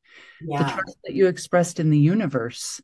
Yeah. 0.41 0.63
The 0.63 0.71
trust 0.71 0.99
that 1.05 1.15
you 1.15 1.27
expressed 1.27 1.79
in 1.79 1.91
the 1.91 1.99
universe, 1.99 2.81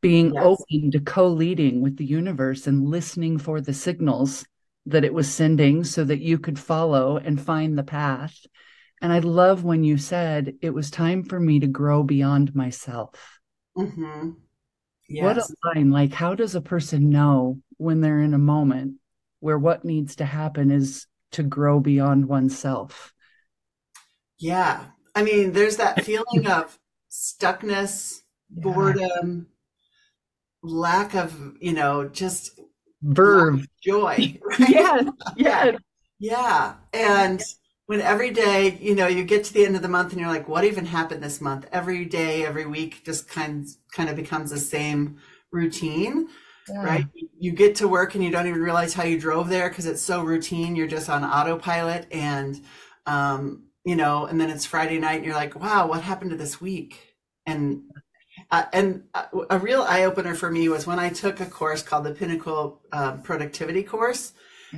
being 0.00 0.32
yes. 0.34 0.42
open 0.42 0.90
to 0.92 1.00
co 1.00 1.28
leading 1.28 1.82
with 1.82 1.98
the 1.98 2.06
universe 2.06 2.66
and 2.66 2.88
listening 2.88 3.36
for 3.38 3.60
the 3.60 3.74
signals 3.74 4.46
that 4.86 5.04
it 5.04 5.12
was 5.12 5.32
sending 5.32 5.84
so 5.84 6.02
that 6.04 6.20
you 6.20 6.38
could 6.38 6.58
follow 6.58 7.18
and 7.18 7.40
find 7.40 7.76
the 7.76 7.82
path. 7.82 8.34
And 9.04 9.12
I 9.12 9.18
love 9.18 9.64
when 9.64 9.84
you 9.84 9.98
said 9.98 10.54
it 10.62 10.70
was 10.70 10.90
time 10.90 11.24
for 11.24 11.38
me 11.38 11.60
to 11.60 11.66
grow 11.66 12.02
beyond 12.02 12.54
myself. 12.54 13.38
Mm-hmm. 13.76 14.30
Yes. 15.08 15.22
What 15.22 15.38
a 15.38 15.78
line. 15.78 15.90
Like, 15.90 16.12
how 16.12 16.34
does 16.34 16.54
a 16.54 16.62
person 16.62 17.10
know 17.10 17.60
when 17.76 18.00
they're 18.00 18.22
in 18.22 18.32
a 18.32 18.38
moment 18.38 18.94
where 19.40 19.58
what 19.58 19.84
needs 19.84 20.16
to 20.16 20.24
happen 20.24 20.70
is 20.70 21.06
to 21.34 21.42
grow 21.42 21.80
beyond 21.80 22.26
oneself. 22.26 23.12
Yeah. 24.38 24.84
I 25.14 25.22
mean, 25.22 25.52
there's 25.52 25.76
that 25.76 26.04
feeling 26.06 26.46
of 26.46 26.78
stuckness, 27.10 28.22
boredom, 28.48 29.48
lack 30.62 31.14
of, 31.14 31.56
you 31.60 31.72
know, 31.72 32.08
just 32.08 32.58
verve, 33.02 33.66
joy. 33.82 34.38
Right? 34.58 34.70
Yeah, 34.70 35.02
yeah, 35.36 35.72
yeah. 36.18 36.74
And 36.92 37.42
when 37.86 38.00
every 38.00 38.30
day, 38.30 38.78
you 38.80 38.94
know, 38.94 39.06
you 39.06 39.24
get 39.24 39.44
to 39.44 39.52
the 39.52 39.64
end 39.64 39.76
of 39.76 39.82
the 39.82 39.88
month 39.88 40.12
and 40.12 40.20
you're 40.20 40.30
like, 40.30 40.48
what 40.48 40.64
even 40.64 40.86
happened 40.86 41.22
this 41.22 41.40
month? 41.40 41.66
Every 41.70 42.04
day, 42.04 42.44
every 42.44 42.66
week 42.66 43.04
just 43.04 43.28
kind 43.28 43.66
kind 43.92 44.08
of 44.08 44.16
becomes 44.16 44.50
the 44.50 44.58
same 44.58 45.18
routine. 45.52 46.28
Yeah. 46.68 46.82
Right. 46.82 47.06
You 47.38 47.52
get 47.52 47.74
to 47.76 47.88
work 47.88 48.14
and 48.14 48.24
you 48.24 48.30
don't 48.30 48.46
even 48.46 48.60
realize 48.60 48.94
how 48.94 49.04
you 49.04 49.20
drove 49.20 49.50
there 49.50 49.68
because 49.68 49.84
it's 49.84 50.00
so 50.00 50.22
routine. 50.22 50.74
You're 50.76 50.86
just 50.86 51.10
on 51.10 51.22
autopilot 51.22 52.06
and 52.10 52.64
um, 53.06 53.64
you 53.84 53.96
know, 53.96 54.24
and 54.24 54.40
then 54.40 54.48
it's 54.48 54.64
Friday 54.64 54.98
night 54.98 55.16
and 55.16 55.26
you're 55.26 55.34
like, 55.34 55.60
wow, 55.60 55.86
what 55.86 56.02
happened 56.02 56.30
to 56.30 56.36
this 56.36 56.60
week? 56.60 57.16
And 57.44 57.82
uh, 58.50 58.64
and 58.72 59.04
uh, 59.14 59.26
a 59.50 59.58
real 59.58 59.82
eye 59.82 60.04
opener 60.04 60.34
for 60.34 60.50
me 60.50 60.68
was 60.68 60.86
when 60.86 60.98
I 60.98 61.10
took 61.10 61.40
a 61.40 61.46
course 61.46 61.82
called 61.82 62.04
the 62.04 62.14
Pinnacle 62.14 62.80
uh, 62.92 63.18
Productivity 63.18 63.82
Course. 63.82 64.32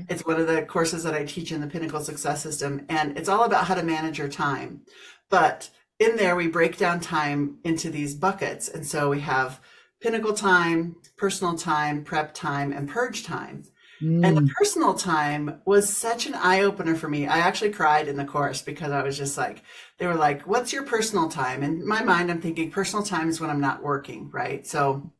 It's 0.08 0.24
one 0.24 0.40
of 0.40 0.46
the 0.46 0.62
courses 0.62 1.02
that 1.04 1.14
I 1.14 1.24
teach 1.24 1.52
in 1.52 1.60
the 1.60 1.66
Pinnacle 1.66 2.00
Success 2.00 2.42
System, 2.42 2.84
and 2.88 3.16
it's 3.16 3.28
all 3.28 3.44
about 3.44 3.66
how 3.66 3.74
to 3.74 3.82
manage 3.82 4.18
your 4.18 4.28
time. 4.28 4.82
But 5.28 5.70
in 5.98 6.16
there, 6.16 6.36
we 6.36 6.48
break 6.48 6.76
down 6.76 7.00
time 7.00 7.58
into 7.64 7.90
these 7.90 8.14
buckets. 8.14 8.68
And 8.68 8.86
so 8.86 9.10
we 9.10 9.20
have 9.20 9.60
pinnacle 10.00 10.34
time, 10.34 10.96
personal 11.16 11.56
time, 11.56 12.04
prep 12.04 12.34
time, 12.34 12.72
and 12.72 12.88
purge 12.88 13.24
time. 13.24 13.64
Mm. 14.02 14.26
And 14.26 14.36
the 14.36 14.42
mm. 14.42 14.50
personal 14.50 14.92
time 14.92 15.62
was 15.64 15.94
such 15.94 16.26
an 16.26 16.34
eye 16.34 16.60
opener 16.60 16.94
for 16.94 17.08
me. 17.08 17.26
I 17.26 17.38
actually 17.38 17.70
cried 17.70 18.08
in 18.08 18.16
the 18.16 18.26
course 18.26 18.60
because 18.60 18.92
I 18.92 19.02
was 19.02 19.16
just 19.16 19.38
like, 19.38 19.62
they 19.98 20.06
were 20.06 20.14
like, 20.14 20.46
what's 20.46 20.72
your 20.72 20.82
personal 20.82 21.28
time? 21.28 21.62
And 21.62 21.80
in 21.80 21.88
my 21.88 22.02
mind, 22.02 22.30
I'm 22.30 22.42
thinking 22.42 22.70
personal 22.70 23.04
time 23.04 23.28
is 23.28 23.40
when 23.40 23.48
I'm 23.48 23.60
not 23.60 23.82
working, 23.82 24.30
right? 24.30 24.66
So 24.66 25.10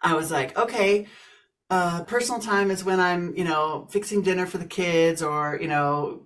I 0.00 0.14
was 0.14 0.30
like, 0.30 0.56
okay, 0.56 1.06
uh, 1.70 2.04
personal 2.04 2.40
time 2.40 2.70
is 2.70 2.84
when 2.84 3.00
I'm, 3.00 3.34
you 3.36 3.44
know, 3.44 3.88
fixing 3.90 4.22
dinner 4.22 4.46
for 4.46 4.58
the 4.58 4.66
kids 4.66 5.22
or, 5.22 5.58
you 5.60 5.68
know, 5.68 6.22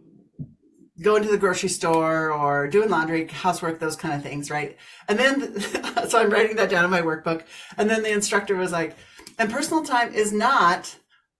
going 1.00 1.22
to 1.22 1.30
the 1.30 1.38
grocery 1.38 1.68
store 1.68 2.32
or 2.32 2.66
doing 2.66 2.90
laundry, 2.90 3.26
housework, 3.28 3.78
those 3.78 3.96
kind 3.96 4.14
of 4.14 4.22
things, 4.22 4.50
right? 4.50 4.76
And 5.08 5.18
then, 5.18 5.60
so 6.08 6.18
I'm 6.18 6.30
writing 6.30 6.56
that 6.56 6.70
down 6.70 6.84
in 6.84 6.90
my 6.90 7.02
workbook. 7.02 7.44
And 7.76 7.88
then 7.88 8.02
the 8.02 8.12
instructor 8.12 8.56
was 8.56 8.72
like, 8.72 8.96
and 9.38 9.50
personal 9.50 9.84
time 9.84 10.12
is 10.12 10.32
not 10.32 10.96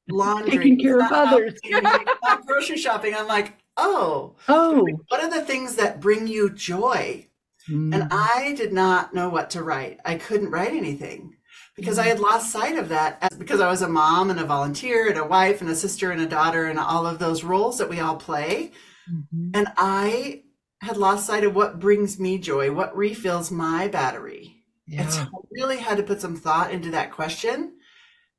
laundry, 0.09 0.59
taking 0.59 0.79
care 0.79 1.01
of 1.01 1.11
others, 1.11 1.55
not 1.69 2.47
grocery 2.47 2.79
shopping. 2.79 3.15
I'm 3.15 3.27
like, 3.27 3.59
oh, 3.77 4.37
oh, 4.49 4.87
what 5.09 5.23
are 5.23 5.31
the 5.31 5.45
things 5.45 5.75
that 5.77 6.01
bring 6.01 6.29
you 6.29 6.51
joy? 6.51 7.27
Mm. 7.69 7.95
And 7.95 8.09
I 8.13 8.55
did 8.57 8.73
not 8.73 9.13
know 9.13 9.29
what 9.29 9.51
to 9.51 9.63
write. 9.63 9.99
I 10.05 10.15
couldn't 10.15 10.51
write 10.51 10.73
anything 10.73 11.35
because 11.79 11.99
I 11.99 12.09
had 12.09 12.19
lost 12.19 12.51
sight 12.51 12.77
of 12.77 12.89
that 12.89 13.39
because 13.39 13.61
I 13.61 13.71
was 13.71 13.83
a 13.83 13.89
mom 13.89 14.31
and 14.31 14.41
a 14.41 14.45
volunteer 14.45 15.09
and 15.09 15.17
a 15.17 15.25
wife 15.25 15.61
and 15.61 15.71
a 15.71 15.77
sister 15.77 16.11
and 16.11 16.21
a 16.21 16.27
daughter 16.27 16.67
and 16.67 16.77
all 16.77 17.07
of 17.07 17.21
those 17.21 17.45
roles 17.45 17.79
that 17.79 17.89
we 17.89 18.01
all 18.01 18.17
play. 18.17 18.73
Mm-hmm. 19.09 19.51
And 19.55 19.69
I 19.77 20.43
had 20.81 20.97
lost 20.97 21.27
sight 21.27 21.45
of 21.45 21.55
what 21.55 21.79
brings 21.79 22.19
me 22.19 22.37
joy, 22.39 22.73
what 22.73 22.97
refills 22.97 23.53
my 23.53 23.87
battery. 23.87 24.57
Yeah. 24.89 25.03
And 25.03 25.13
so 25.13 25.21
I 25.21 25.39
really 25.53 25.77
had 25.77 25.99
to 25.99 26.03
put 26.03 26.21
some 26.21 26.35
thought 26.35 26.73
into 26.73 26.91
that 26.91 27.13
question 27.13 27.75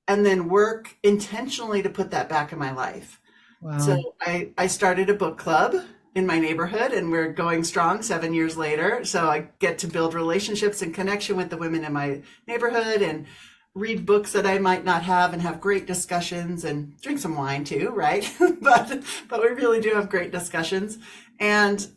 and 0.09 0.25
then 0.25 0.49
work 0.49 0.93
intentionally 1.01 1.81
to 1.81 1.89
put 1.89 2.11
that 2.11 2.27
back 2.27 2.51
in 2.51 2.59
my 2.59 2.73
life. 2.73 3.21
Wow. 3.61 3.77
So 3.77 4.15
I, 4.19 4.51
I 4.57 4.67
started 4.67 5.09
a 5.09 5.13
book 5.13 5.37
club 5.37 5.75
in 6.15 6.25
my 6.25 6.39
neighborhood 6.39 6.91
and 6.91 7.11
we're 7.11 7.31
going 7.31 7.63
strong 7.63 8.01
seven 8.01 8.33
years 8.33 8.57
later. 8.57 9.05
So 9.05 9.29
I 9.29 9.49
get 9.59 9.77
to 9.79 9.87
build 9.87 10.13
relationships 10.13 10.81
and 10.81 10.93
connection 10.93 11.37
with 11.37 11.49
the 11.49 11.57
women 11.57 11.83
in 11.83 11.93
my 11.93 12.21
neighborhood 12.47 13.01
and 13.01 13.27
read 13.75 14.05
books 14.05 14.31
that 14.33 14.45
I 14.45 14.57
might 14.57 14.83
not 14.83 15.03
have 15.03 15.33
and 15.33 15.41
have 15.41 15.61
great 15.61 15.85
discussions 15.85 16.65
and 16.65 16.99
drink 17.01 17.19
some 17.19 17.35
wine 17.37 17.63
too, 17.63 17.91
right? 17.93 18.31
but 18.61 19.03
but 19.27 19.41
we 19.41 19.49
really 19.49 19.79
do 19.79 19.91
have 19.91 20.09
great 20.09 20.31
discussions. 20.31 20.97
And 21.39 21.87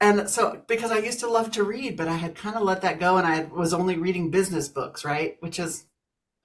and 0.00 0.30
so 0.30 0.62
because 0.68 0.92
I 0.92 0.98
used 0.98 1.20
to 1.20 1.30
love 1.30 1.50
to 1.52 1.64
read, 1.64 1.96
but 1.96 2.08
I 2.08 2.14
had 2.14 2.36
kind 2.36 2.56
of 2.56 2.62
let 2.62 2.82
that 2.82 3.00
go 3.00 3.16
and 3.16 3.26
I 3.26 3.44
was 3.44 3.74
only 3.74 3.96
reading 3.96 4.30
business 4.30 4.68
books, 4.68 5.04
right? 5.04 5.36
Which 5.40 5.58
is 5.58 5.86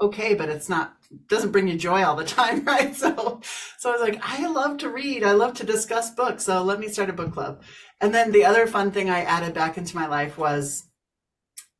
okay, 0.02 0.34
but 0.34 0.50
it's 0.50 0.70
not 0.70 0.98
doesn't 1.28 1.52
bring 1.52 1.68
you 1.68 1.78
joy 1.78 2.04
all 2.04 2.16
the 2.16 2.26
time, 2.40 2.64
right? 2.64 2.96
So 2.96 3.42
so 3.78 3.90
I 3.90 3.94
was 3.94 4.02
like, 4.02 4.20
I 4.22 4.48
love 4.48 4.78
to 4.80 4.90
read. 4.90 5.24
I 5.24 5.34
love 5.34 5.54
to 5.56 5.66
discuss 5.66 6.12
books. 6.12 6.44
So 6.44 6.64
let 6.64 6.80
me 6.80 6.88
start 6.88 7.10
a 7.10 7.14
book 7.14 7.34
club. 7.34 7.64
And 8.02 8.14
then 8.14 8.32
the 8.32 8.46
other 8.46 8.68
fun 8.68 8.92
thing 8.92 9.10
I 9.10 9.22
added 9.22 9.54
back 9.54 9.78
into 9.78 9.96
my 9.96 10.08
life 10.08 10.38
was 10.38 10.86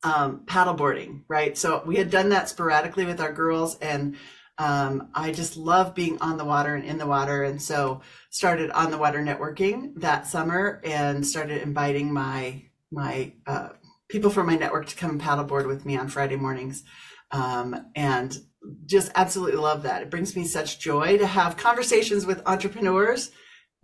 um, 0.02 0.42
paddleboarding, 0.46 1.22
right? 1.28 1.56
So 1.56 1.82
we 1.86 1.96
had 1.96 2.10
done 2.10 2.28
that 2.30 2.48
sporadically 2.48 3.06
with 3.06 3.20
our 3.20 3.32
girls, 3.32 3.78
and 3.78 4.16
um, 4.58 5.08
I 5.14 5.32
just 5.32 5.56
love 5.56 5.94
being 5.94 6.20
on 6.20 6.36
the 6.36 6.44
water 6.44 6.74
and 6.74 6.84
in 6.84 6.98
the 6.98 7.06
water. 7.06 7.42
And 7.42 7.60
so 7.60 8.02
started 8.30 8.70
on 8.70 8.90
the 8.90 8.98
water 8.98 9.20
networking 9.20 9.94
that 9.96 10.26
summer 10.26 10.80
and 10.84 11.26
started 11.26 11.62
inviting 11.62 12.12
my 12.12 12.62
my 12.92 13.32
uh, 13.46 13.70
people 14.08 14.30
from 14.30 14.46
my 14.46 14.54
network 14.54 14.86
to 14.86 14.96
come 14.96 15.18
paddleboard 15.18 15.66
with 15.66 15.84
me 15.84 15.96
on 15.96 16.08
Friday 16.08 16.36
mornings 16.36 16.84
um, 17.32 17.74
and 17.96 18.38
just 18.86 19.12
absolutely 19.14 19.56
love 19.56 19.82
that. 19.82 20.02
It 20.02 20.10
brings 20.10 20.36
me 20.36 20.44
such 20.44 20.78
joy 20.78 21.18
to 21.18 21.26
have 21.26 21.56
conversations 21.56 22.26
with 22.26 22.42
entrepreneurs 22.46 23.30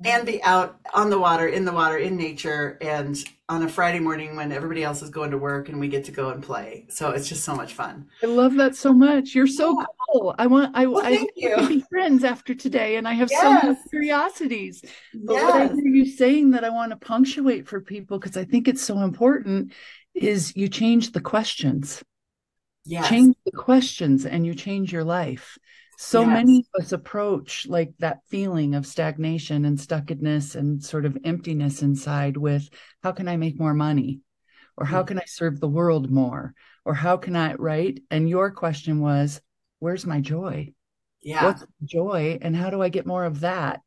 and 0.04 0.26
be 0.26 0.42
out 0.42 0.78
on 0.94 1.10
the 1.10 1.18
water, 1.18 1.46
in 1.46 1.64
the 1.64 1.72
water, 1.72 1.98
in 1.98 2.16
nature, 2.16 2.78
and 2.80 3.16
on 3.50 3.62
a 3.62 3.68
Friday 3.68 3.98
morning 3.98 4.36
when 4.36 4.52
everybody 4.52 4.82
else 4.82 5.02
is 5.02 5.10
going 5.10 5.30
to 5.30 5.38
work 5.38 5.68
and 5.68 5.78
we 5.78 5.88
get 5.88 6.04
to 6.04 6.12
go 6.12 6.30
and 6.30 6.42
play. 6.42 6.86
So 6.88 7.10
it's 7.10 7.28
just 7.28 7.44
so 7.44 7.54
much 7.54 7.74
fun. 7.74 8.06
I 8.22 8.26
love 8.26 8.54
that 8.54 8.76
so 8.76 8.92
much. 8.92 9.34
You're 9.34 9.46
so 9.46 9.78
yeah. 9.78 9.86
cool. 10.12 10.34
I 10.38 10.46
want 10.46 10.70
I, 10.74 10.86
well, 10.86 11.04
I 11.04 11.26
want 11.36 11.62
to 11.62 11.68
be 11.68 11.84
friends 11.90 12.24
after 12.24 12.54
today, 12.54 12.96
and 12.96 13.06
I 13.06 13.12
have 13.12 13.30
yes. 13.30 13.42
so 13.42 13.52
many 13.52 13.78
curiosities. 13.90 14.82
But 15.12 15.34
yes. 15.34 15.44
what 15.44 15.62
I 15.62 15.66
hear 15.74 15.94
you 15.94 16.06
saying 16.06 16.52
that 16.52 16.64
I 16.64 16.70
want 16.70 16.92
to 16.92 16.96
punctuate 16.96 17.68
for 17.68 17.80
people 17.80 18.18
because 18.18 18.36
I 18.36 18.44
think 18.44 18.68
it's 18.68 18.82
so 18.82 19.00
important 19.00 19.72
is 20.14 20.56
you 20.56 20.68
change 20.68 21.12
the 21.12 21.20
questions. 21.20 22.02
Yes. 22.84 23.08
Change 23.08 23.36
the 23.44 23.52
questions 23.52 24.26
and 24.26 24.46
you 24.46 24.54
change 24.54 24.92
your 24.92 25.04
life. 25.04 25.58
So 25.98 26.22
yes. 26.22 26.28
many 26.30 26.64
of 26.74 26.82
us 26.82 26.92
approach 26.92 27.66
like 27.68 27.92
that 27.98 28.20
feeling 28.28 28.74
of 28.74 28.86
stagnation 28.86 29.66
and 29.66 29.76
stuckedness 29.76 30.54
and 30.54 30.82
sort 30.82 31.04
of 31.04 31.18
emptiness 31.24 31.82
inside 31.82 32.38
with 32.38 32.70
how 33.02 33.12
can 33.12 33.28
I 33.28 33.36
make 33.36 33.60
more 33.60 33.74
money? 33.74 34.20
Or 34.78 34.86
how 34.86 35.02
can 35.02 35.18
I 35.18 35.24
serve 35.26 35.60
the 35.60 35.68
world 35.68 36.10
more? 36.10 36.54
Or 36.86 36.94
how 36.94 37.18
can 37.18 37.36
I, 37.36 37.52
right? 37.54 38.00
And 38.10 38.30
your 38.30 38.50
question 38.50 39.00
was, 39.00 39.42
where's 39.78 40.06
my 40.06 40.20
joy? 40.20 40.72
Yeah. 41.20 41.44
What's 41.44 41.66
joy? 41.84 42.38
And 42.40 42.56
how 42.56 42.70
do 42.70 42.80
I 42.80 42.88
get 42.88 43.06
more 43.06 43.26
of 43.26 43.40
that? 43.40 43.82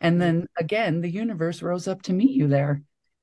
And 0.00 0.16
mm. 0.16 0.20
then 0.20 0.46
again, 0.58 1.02
the 1.02 1.10
universe 1.10 1.60
rose 1.60 1.86
up 1.86 2.00
to 2.02 2.14
meet 2.14 2.30
you 2.30 2.48
there 2.48 2.82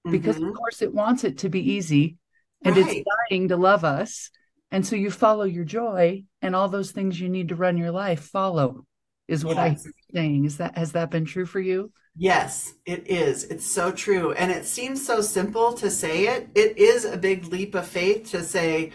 because, 0.09 0.35
mm-hmm. 0.35 0.49
of 0.49 0.55
course, 0.55 0.83
it 0.83 0.93
wants 0.93 1.23
it 1.23 1.39
to 1.39 1.49
be 1.49 1.71
easy 1.73 2.17
and 2.63 2.77
right. 2.77 2.85
it's 2.87 3.09
dying 3.29 3.47
to 3.47 3.57
love 3.57 3.83
us. 3.83 4.29
And 4.75 4.85
so 4.85 4.97
you 4.97 5.09
follow 5.09 5.45
your 5.45 5.63
joy 5.63 6.25
and 6.41 6.53
all 6.53 6.67
those 6.67 6.91
things 6.91 7.17
you 7.17 7.29
need 7.29 7.47
to 7.47 7.55
run 7.55 7.77
your 7.77 7.91
life 7.91 8.19
follow 8.19 8.85
is 9.25 9.45
what 9.45 9.55
yes. 9.55 9.85
I'm 9.85 9.93
saying. 10.13 10.43
Is 10.43 10.57
that 10.57 10.77
has 10.77 10.91
that 10.91 11.09
been 11.09 11.23
true 11.23 11.45
for 11.45 11.61
you? 11.61 11.93
Yes, 12.17 12.73
it 12.85 13.07
is. 13.07 13.45
It's 13.45 13.65
so 13.65 13.93
true. 13.93 14.33
And 14.33 14.51
it 14.51 14.65
seems 14.65 15.05
so 15.05 15.21
simple 15.21 15.71
to 15.75 15.89
say 15.89 16.27
it. 16.27 16.49
It 16.55 16.77
is 16.77 17.05
a 17.05 17.15
big 17.15 17.45
leap 17.45 17.73
of 17.73 17.87
faith 17.87 18.31
to 18.31 18.43
say, 18.43 18.91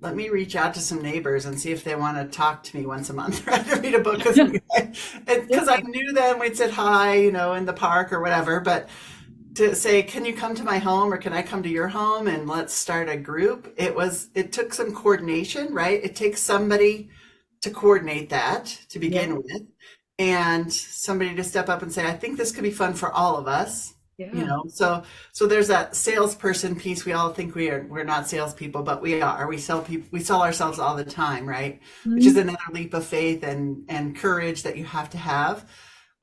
let 0.00 0.14
me 0.14 0.28
reach 0.28 0.54
out 0.54 0.72
to 0.74 0.80
some 0.80 1.02
neighbors 1.02 1.46
and 1.46 1.58
see 1.58 1.72
if 1.72 1.82
they 1.82 1.96
want 1.96 2.16
to 2.16 2.36
talk 2.36 2.62
to 2.62 2.76
me 2.76 2.86
once 2.86 3.10
a 3.10 3.12
month, 3.12 3.44
right? 3.48 3.66
To 3.66 3.80
read 3.80 3.94
a 3.94 3.98
book 3.98 4.24
with 4.24 4.36
me. 4.36 4.60
Because 5.26 5.66
I 5.66 5.80
knew 5.80 6.12
them, 6.12 6.38
we'd 6.38 6.56
sit 6.56 6.70
hi, 6.70 7.14
you 7.14 7.32
know, 7.32 7.54
in 7.54 7.64
the 7.64 7.72
park 7.72 8.12
or 8.12 8.20
whatever. 8.20 8.60
But 8.60 8.88
to 9.54 9.74
say, 9.74 10.02
can 10.02 10.24
you 10.24 10.34
come 10.34 10.54
to 10.54 10.64
my 10.64 10.78
home 10.78 11.12
or 11.12 11.16
can 11.16 11.32
I 11.32 11.42
come 11.42 11.62
to 11.62 11.68
your 11.68 11.88
home 11.88 12.26
and 12.26 12.48
let's 12.48 12.74
start 12.74 13.08
a 13.08 13.16
group? 13.16 13.72
It 13.76 13.94
was, 13.94 14.28
it 14.34 14.52
took 14.52 14.74
some 14.74 14.94
coordination, 14.94 15.72
right? 15.72 16.02
It 16.02 16.16
takes 16.16 16.40
somebody 16.40 17.10
to 17.62 17.70
coordinate 17.70 18.30
that 18.30 18.66
to 18.90 18.98
begin 18.98 19.30
yeah. 19.30 19.36
with 19.36 19.62
and 20.18 20.72
somebody 20.72 21.34
to 21.34 21.44
step 21.44 21.68
up 21.68 21.82
and 21.82 21.92
say, 21.92 22.06
I 22.06 22.12
think 22.12 22.36
this 22.36 22.52
could 22.52 22.64
be 22.64 22.70
fun 22.70 22.94
for 22.94 23.12
all 23.12 23.36
of 23.36 23.46
us. 23.46 23.94
Yeah. 24.16 24.32
You 24.32 24.44
know, 24.44 24.64
so 24.68 25.02
so 25.32 25.48
there's 25.48 25.66
that 25.66 25.96
salesperson 25.96 26.76
piece. 26.76 27.04
We 27.04 27.14
all 27.14 27.32
think 27.32 27.56
we 27.56 27.68
are 27.68 27.84
we're 27.90 28.04
not 28.04 28.28
salespeople, 28.28 28.84
but 28.84 29.02
we 29.02 29.20
are. 29.20 29.48
We 29.48 29.58
sell 29.58 29.82
people 29.82 30.08
we 30.12 30.20
sell 30.20 30.40
ourselves 30.40 30.78
all 30.78 30.94
the 30.94 31.04
time, 31.04 31.48
right? 31.48 31.80
Mm-hmm. 32.02 32.14
Which 32.14 32.26
is 32.26 32.36
another 32.36 32.58
leap 32.72 32.94
of 32.94 33.04
faith 33.04 33.42
and 33.42 33.84
and 33.88 34.14
courage 34.14 34.62
that 34.62 34.76
you 34.76 34.84
have 34.84 35.10
to 35.10 35.18
have 35.18 35.68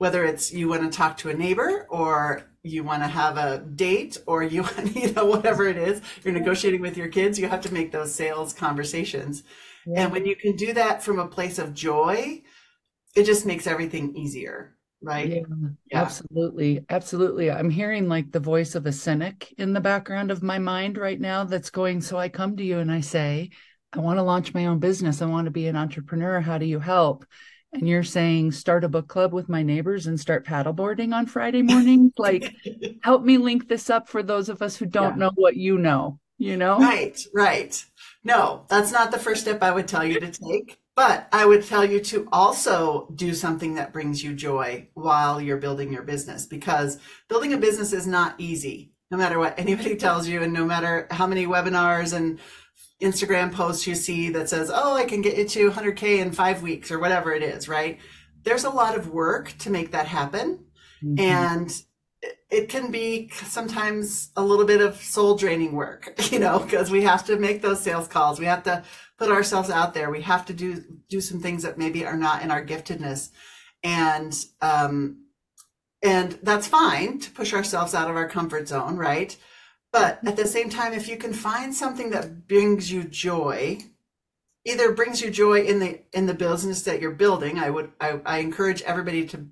whether 0.01 0.25
it's 0.25 0.51
you 0.51 0.67
want 0.67 0.81
to 0.81 0.89
talk 0.89 1.15
to 1.15 1.29
a 1.29 1.33
neighbor 1.35 1.85
or 1.87 2.41
you 2.63 2.83
want 2.83 3.01
to 3.01 3.07
have 3.07 3.37
a 3.37 3.59
date 3.59 4.17
or 4.27 4.43
you 4.43 4.61
want, 4.77 4.95
you 4.95 5.11
know 5.13 5.25
whatever 5.25 5.67
it 5.67 5.77
is 5.77 6.01
you're 6.23 6.33
negotiating 6.33 6.81
with 6.81 6.97
your 6.97 7.07
kids 7.07 7.39
you 7.39 7.47
have 7.47 7.61
to 7.61 7.73
make 7.73 7.91
those 7.91 8.13
sales 8.13 8.53
conversations 8.53 9.43
yeah. 9.85 10.03
and 10.03 10.11
when 10.11 10.25
you 10.25 10.35
can 10.35 10.55
do 10.55 10.73
that 10.73 11.01
from 11.01 11.19
a 11.19 11.27
place 11.27 11.57
of 11.59 11.73
joy 11.73 12.41
it 13.15 13.25
just 13.25 13.45
makes 13.45 13.67
everything 13.67 14.15
easier 14.15 14.75
right? 15.01 15.29
Yeah, 15.29 15.39
yeah, 15.91 16.01
absolutely. 16.01 16.85
Absolutely. 16.89 17.49
I'm 17.51 17.69
hearing 17.69 18.07
like 18.07 18.31
the 18.31 18.39
voice 18.39 18.75
of 18.75 18.85
a 18.85 18.91
cynic 18.91 19.53
in 19.57 19.73
the 19.73 19.81
background 19.81 20.31
of 20.31 20.43
my 20.43 20.59
mind 20.59 20.97
right 20.97 21.19
now 21.19 21.43
that's 21.43 21.69
going, 21.69 22.01
So 22.01 22.17
I 22.17 22.29
come 22.29 22.55
to 22.57 22.63
you 22.63 22.79
and 22.79 22.91
I 22.91 23.01
say, 23.01 23.49
I 23.93 23.99
want 23.99 24.19
to 24.19 24.23
launch 24.23 24.53
my 24.53 24.67
own 24.67 24.79
business. 24.79 25.21
I 25.21 25.25
want 25.25 25.45
to 25.45 25.51
be 25.51 25.67
an 25.67 25.75
entrepreneur. 25.75 26.39
How 26.39 26.57
do 26.57 26.65
you 26.65 26.79
help? 26.79 27.25
And 27.73 27.87
you're 27.87 28.03
saying, 28.03 28.51
start 28.51 28.83
a 28.83 28.89
book 28.89 29.07
club 29.07 29.33
with 29.33 29.47
my 29.47 29.63
neighbors 29.63 30.07
and 30.07 30.19
start 30.19 30.45
paddleboarding 30.45 31.13
on 31.13 31.25
Friday 31.25 31.61
mornings. 31.61 32.11
like, 32.17 32.53
help 33.01 33.23
me 33.23 33.37
link 33.37 33.69
this 33.69 33.89
up 33.89 34.09
for 34.09 34.21
those 34.21 34.49
of 34.49 34.61
us 34.61 34.75
who 34.75 34.85
don't 34.85 35.13
yeah. 35.13 35.25
know 35.25 35.31
what 35.35 35.55
you 35.55 35.77
know, 35.77 36.19
you 36.37 36.57
know? 36.57 36.77
Right, 36.77 37.25
right. 37.33 37.83
No, 38.23 38.65
that's 38.67 38.91
not 38.91 39.11
the 39.11 39.19
first 39.19 39.41
step 39.41 39.63
I 39.63 39.71
would 39.71 39.87
tell 39.87 40.03
you 40.03 40.19
to 40.19 40.29
take. 40.29 40.79
But 40.95 41.29
I 41.31 41.45
would 41.45 41.65
tell 41.65 41.85
you 41.85 42.01
to 42.01 42.27
also 42.31 43.07
do 43.15 43.33
something 43.33 43.75
that 43.75 43.93
brings 43.93 44.21
you 44.21 44.33
joy 44.33 44.89
while 44.93 45.39
you're 45.39 45.57
building 45.57 45.91
your 45.91 46.03
business 46.03 46.45
because 46.45 46.99
building 47.29 47.53
a 47.53 47.57
business 47.57 47.93
is 47.93 48.05
not 48.05 48.35
easy, 48.37 48.91
no 49.09 49.17
matter 49.17 49.39
what 49.39 49.57
anybody 49.57 49.95
tells 49.95 50.27
you, 50.27 50.43
and 50.43 50.51
no 50.51 50.65
matter 50.65 51.07
how 51.09 51.25
many 51.25 51.45
webinars 51.47 52.13
and 52.13 52.39
Instagram 53.01 53.51
posts 53.51 53.87
you 53.87 53.95
see 53.95 54.29
that 54.29 54.49
says, 54.49 54.71
oh, 54.73 54.95
I 54.95 55.05
can 55.05 55.21
get 55.21 55.37
you 55.37 55.45
to 55.45 55.71
100K 55.71 56.19
in 56.19 56.31
five 56.31 56.61
weeks 56.61 56.91
or 56.91 56.99
whatever 56.99 57.33
it 57.33 57.43
is, 57.43 57.67
right? 57.67 57.99
There's 58.43 58.63
a 58.63 58.69
lot 58.69 58.97
of 58.97 59.09
work 59.09 59.53
to 59.59 59.69
make 59.69 59.91
that 59.91 60.07
happen. 60.07 60.65
Mm-hmm. 61.03 61.19
And 61.19 61.83
it 62.49 62.69
can 62.69 62.91
be 62.91 63.29
sometimes 63.29 64.31
a 64.35 64.43
little 64.43 64.65
bit 64.65 64.81
of 64.81 65.01
soul 65.01 65.35
draining 65.35 65.73
work, 65.73 66.13
you 66.31 66.39
know, 66.39 66.59
because 66.59 66.91
we 66.91 67.03
have 67.03 67.25
to 67.25 67.37
make 67.37 67.61
those 67.61 67.81
sales 67.81 68.07
calls. 68.07 68.39
We 68.39 68.45
have 68.45 68.63
to 68.63 68.83
put 69.17 69.31
ourselves 69.31 69.69
out 69.69 69.93
there. 69.93 70.09
We 70.09 70.21
have 70.21 70.45
to 70.47 70.53
do 70.53 70.83
do 71.09 71.21
some 71.21 71.39
things 71.39 71.63
that 71.63 71.77
maybe 71.77 72.05
are 72.05 72.17
not 72.17 72.43
in 72.43 72.51
our 72.51 72.63
giftedness, 72.63 73.29
and 73.83 74.37
um, 74.61 75.25
and 76.03 76.37
that's 76.43 76.67
fine 76.67 77.19
to 77.19 77.31
push 77.31 77.53
ourselves 77.53 77.95
out 77.95 78.09
of 78.09 78.15
our 78.15 78.27
comfort 78.27 78.67
zone, 78.67 78.97
right? 78.97 79.35
But 79.91 80.19
at 80.25 80.37
the 80.37 80.47
same 80.47 80.69
time, 80.69 80.93
if 80.93 81.07
you 81.07 81.17
can 81.17 81.33
find 81.33 81.73
something 81.73 82.11
that 82.11 82.47
brings 82.47 82.91
you 82.91 83.03
joy, 83.03 83.79
either 84.65 84.93
brings 84.93 85.21
you 85.21 85.29
joy 85.29 85.61
in 85.63 85.79
the 85.79 86.01
in 86.13 86.27
the 86.27 86.33
business 86.33 86.83
that 86.83 87.01
you're 87.01 87.11
building, 87.11 87.59
I 87.59 87.69
would 87.69 87.91
I, 87.99 88.21
I 88.25 88.37
encourage 88.39 88.81
everybody 88.83 89.25
to 89.27 89.47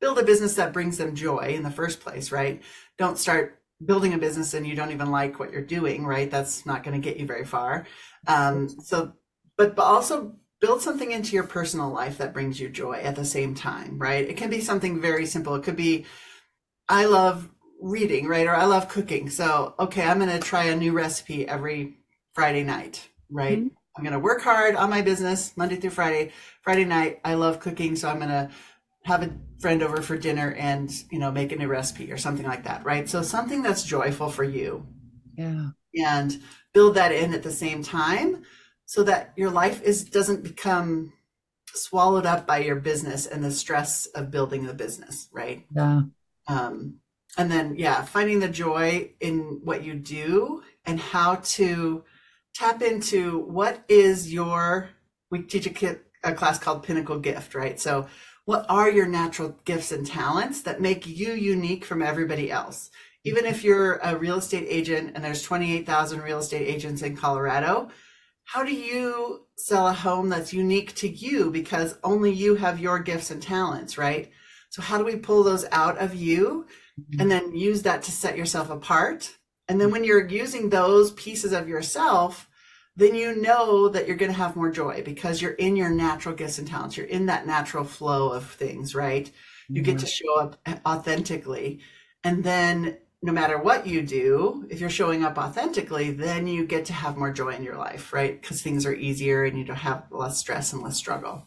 build 0.00 0.18
a 0.18 0.24
business 0.24 0.54
that 0.54 0.72
brings 0.72 0.98
them 0.98 1.14
joy 1.14 1.54
in 1.56 1.62
the 1.62 1.70
first 1.70 2.00
place, 2.00 2.32
right? 2.32 2.62
Don't 2.98 3.18
start 3.18 3.60
building 3.84 4.14
a 4.14 4.18
business 4.18 4.54
and 4.54 4.66
you 4.66 4.74
don't 4.74 4.92
even 4.92 5.10
like 5.10 5.38
what 5.38 5.52
you're 5.52 5.62
doing, 5.62 6.04
right? 6.04 6.30
That's 6.30 6.66
not 6.66 6.82
going 6.82 7.00
to 7.00 7.04
get 7.04 7.18
you 7.18 7.26
very 7.26 7.44
far. 7.44 7.86
Um, 8.26 8.68
so, 8.68 9.12
but, 9.56 9.76
but 9.76 9.82
also 9.82 10.34
build 10.60 10.80
something 10.80 11.10
into 11.10 11.34
your 11.34 11.44
personal 11.44 11.90
life 11.90 12.18
that 12.18 12.32
brings 12.32 12.60
you 12.60 12.68
joy 12.68 12.94
at 12.94 13.16
the 13.16 13.24
same 13.24 13.54
time, 13.54 13.98
right? 13.98 14.28
It 14.28 14.36
can 14.36 14.50
be 14.50 14.60
something 14.60 15.00
very 15.00 15.26
simple. 15.26 15.54
It 15.54 15.62
could 15.62 15.76
be, 15.76 16.06
I 16.88 17.06
love 17.06 17.48
reading, 17.80 18.26
right? 18.26 18.46
Or 18.46 18.54
I 18.54 18.64
love 18.64 18.88
cooking. 18.88 19.30
So, 19.30 19.74
okay, 19.78 20.02
I'm 20.02 20.18
going 20.18 20.30
to 20.30 20.38
try 20.38 20.64
a 20.64 20.76
new 20.76 20.92
recipe 20.92 21.46
every 21.46 21.98
Friday 22.32 22.64
night, 22.64 23.08
right? 23.30 23.58
Mm-hmm. 23.58 23.68
I'm 23.96 24.04
going 24.04 24.14
to 24.14 24.18
work 24.18 24.42
hard 24.42 24.74
on 24.74 24.90
my 24.90 25.02
business 25.02 25.56
Monday 25.56 25.76
through 25.76 25.90
Friday. 25.90 26.32
Friday 26.62 26.84
night, 26.84 27.20
I 27.24 27.34
love 27.34 27.60
cooking. 27.60 27.94
So 27.94 28.08
I'm 28.08 28.18
going 28.18 28.28
to 28.30 28.50
have 29.04 29.22
a 29.22 29.30
friend 29.60 29.82
over 29.82 30.02
for 30.02 30.16
dinner 30.16 30.52
and 30.58 30.90
you 31.10 31.18
know 31.18 31.30
make 31.30 31.52
a 31.52 31.56
new 31.56 31.68
recipe 31.68 32.10
or 32.10 32.16
something 32.16 32.46
like 32.46 32.64
that 32.64 32.84
right 32.84 33.08
so 33.08 33.22
something 33.22 33.62
that's 33.62 33.84
joyful 33.84 34.28
for 34.28 34.44
you 34.44 34.86
yeah 35.36 35.68
and 35.94 36.40
build 36.72 36.94
that 36.94 37.12
in 37.12 37.32
at 37.34 37.42
the 37.42 37.52
same 37.52 37.82
time 37.82 38.42
so 38.86 39.04
that 39.04 39.32
your 39.36 39.50
life 39.50 39.82
is 39.82 40.04
doesn't 40.04 40.42
become 40.42 41.12
swallowed 41.74 42.26
up 42.26 42.46
by 42.46 42.58
your 42.58 42.76
business 42.76 43.26
and 43.26 43.44
the 43.44 43.50
stress 43.50 44.06
of 44.06 44.30
building 44.30 44.64
the 44.64 44.74
business 44.74 45.28
right 45.32 45.66
yeah 45.74 46.02
um 46.48 46.96
and 47.36 47.50
then 47.50 47.74
yeah 47.76 48.02
finding 48.02 48.40
the 48.40 48.48
joy 48.48 49.10
in 49.20 49.60
what 49.64 49.82
you 49.84 49.94
do 49.94 50.62
and 50.84 51.00
how 51.00 51.36
to 51.36 52.04
tap 52.54 52.82
into 52.82 53.40
what 53.40 53.84
is 53.88 54.32
your 54.32 54.90
we 55.30 55.40
teach 55.42 55.66
a, 55.66 55.98
a 56.22 56.32
class 56.32 56.58
called 56.58 56.82
pinnacle 56.82 57.18
gift 57.18 57.54
right 57.54 57.80
so 57.80 58.06
what 58.44 58.66
are 58.68 58.90
your 58.90 59.06
natural 59.06 59.56
gifts 59.64 59.90
and 59.90 60.06
talents 60.06 60.62
that 60.62 60.80
make 60.80 61.06
you 61.06 61.32
unique 61.32 61.84
from 61.84 62.02
everybody 62.02 62.50
else? 62.50 62.90
Even 63.24 63.46
if 63.46 63.64
you're 63.64 63.96
a 63.96 64.18
real 64.18 64.36
estate 64.36 64.66
agent 64.68 65.12
and 65.14 65.24
there's 65.24 65.42
28,000 65.42 66.20
real 66.20 66.40
estate 66.40 66.68
agents 66.68 67.00
in 67.00 67.16
Colorado, 67.16 67.88
how 68.44 68.62
do 68.62 68.74
you 68.74 69.46
sell 69.56 69.88
a 69.88 69.94
home 69.94 70.28
that's 70.28 70.52
unique 70.52 70.94
to 70.96 71.08
you 71.08 71.50
because 71.50 71.96
only 72.04 72.30
you 72.30 72.54
have 72.56 72.78
your 72.78 72.98
gifts 72.98 73.30
and 73.30 73.42
talents, 73.42 73.96
right? 73.96 74.30
So 74.68 74.82
how 74.82 74.98
do 74.98 75.04
we 75.04 75.16
pull 75.16 75.42
those 75.42 75.64
out 75.72 75.96
of 75.96 76.14
you. 76.14 76.66
And 77.18 77.30
then 77.30 77.54
use 77.54 77.82
that 77.82 78.02
to 78.04 78.12
set 78.12 78.36
yourself 78.36 78.70
apart? 78.70 79.36
And 79.68 79.80
then 79.80 79.90
when 79.90 80.04
you're 80.04 80.28
using 80.28 80.68
those 80.68 81.12
pieces 81.12 81.52
of 81.52 81.68
yourself, 81.68 82.48
then 82.96 83.14
you 83.14 83.40
know 83.40 83.88
that 83.88 84.06
you're 84.06 84.16
going 84.16 84.30
to 84.30 84.38
have 84.38 84.56
more 84.56 84.70
joy 84.70 85.02
because 85.04 85.42
you're 85.42 85.52
in 85.52 85.74
your 85.76 85.90
natural 85.90 86.34
gifts 86.34 86.58
and 86.58 86.68
talents. 86.68 86.96
You're 86.96 87.06
in 87.06 87.26
that 87.26 87.46
natural 87.46 87.84
flow 87.84 88.30
of 88.30 88.48
things, 88.50 88.94
right? 88.94 89.30
You 89.68 89.82
mm-hmm. 89.82 89.92
get 89.92 90.00
to 90.00 90.06
show 90.06 90.38
up 90.38 90.56
authentically. 90.86 91.80
And 92.22 92.44
then 92.44 92.98
no 93.22 93.32
matter 93.32 93.58
what 93.58 93.86
you 93.86 94.02
do, 94.02 94.66
if 94.68 94.80
you're 94.80 94.90
showing 94.90 95.24
up 95.24 95.38
authentically, 95.38 96.10
then 96.10 96.46
you 96.46 96.66
get 96.66 96.84
to 96.86 96.92
have 96.92 97.16
more 97.16 97.32
joy 97.32 97.54
in 97.54 97.64
your 97.64 97.76
life, 97.76 98.12
right? 98.12 98.40
Because 98.40 98.62
things 98.62 98.86
are 98.86 98.94
easier 98.94 99.44
and 99.44 99.58
you 99.58 99.64
don't 99.64 99.76
have 99.76 100.04
less 100.10 100.38
stress 100.38 100.72
and 100.72 100.82
less 100.82 100.96
struggle. 100.96 101.46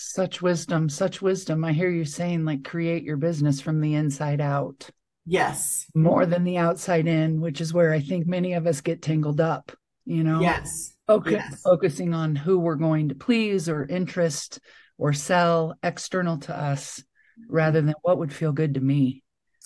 Such 0.00 0.40
wisdom, 0.40 0.88
such 0.88 1.20
wisdom. 1.20 1.64
I 1.64 1.72
hear 1.72 1.90
you 1.90 2.04
saying, 2.04 2.44
like, 2.44 2.64
create 2.64 3.02
your 3.02 3.16
business 3.16 3.60
from 3.60 3.80
the 3.80 3.94
inside 3.94 4.40
out. 4.40 4.88
Yes. 5.26 5.86
More 5.94 6.24
than 6.24 6.44
the 6.44 6.58
outside 6.58 7.06
in, 7.06 7.40
which 7.40 7.60
is 7.60 7.74
where 7.74 7.92
I 7.92 8.00
think 8.00 8.26
many 8.26 8.54
of 8.54 8.66
us 8.66 8.80
get 8.80 9.02
tangled 9.02 9.40
up 9.40 9.72
you 10.08 10.24
know 10.24 10.40
yes. 10.40 10.94
Okay, 11.08 11.32
yes. 11.32 11.62
focusing 11.62 12.12
on 12.14 12.34
who 12.34 12.58
we're 12.58 12.74
going 12.74 13.10
to 13.10 13.14
please 13.14 13.68
or 13.68 13.84
interest 13.84 14.58
or 14.96 15.12
sell 15.12 15.74
external 15.82 16.38
to 16.38 16.56
us 16.56 17.02
rather 17.48 17.80
than 17.80 17.94
what 18.02 18.18
would 18.18 18.32
feel 18.32 18.52
good 18.52 18.74
to 18.74 18.80
me 18.80 19.22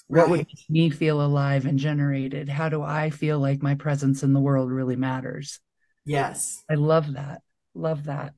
right. 0.08 0.22
what 0.22 0.30
would 0.30 0.38
make 0.46 0.68
me 0.68 0.90
feel 0.90 1.24
alive 1.24 1.64
and 1.64 1.78
generated 1.78 2.48
how 2.48 2.68
do 2.68 2.82
i 2.82 3.08
feel 3.08 3.38
like 3.38 3.62
my 3.62 3.74
presence 3.74 4.22
in 4.22 4.32
the 4.32 4.40
world 4.40 4.70
really 4.70 4.96
matters 4.96 5.58
yes 6.04 6.62
i 6.70 6.74
love 6.74 7.14
that 7.14 7.40
love 7.74 8.04
that 8.04 8.34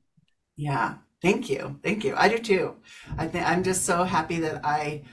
yeah 0.55 0.95
thank 1.21 1.49
you. 1.49 1.79
Thank 1.83 2.03
you. 2.03 2.15
I 2.15 2.29
do 2.29 2.37
too. 2.37 2.75
I 3.17 3.27
think 3.27 3.45
i'm 3.45 3.63
just 3.63 3.85
so 3.85 4.03
happy 4.03 4.39
that 4.39 4.65
i 4.65 5.03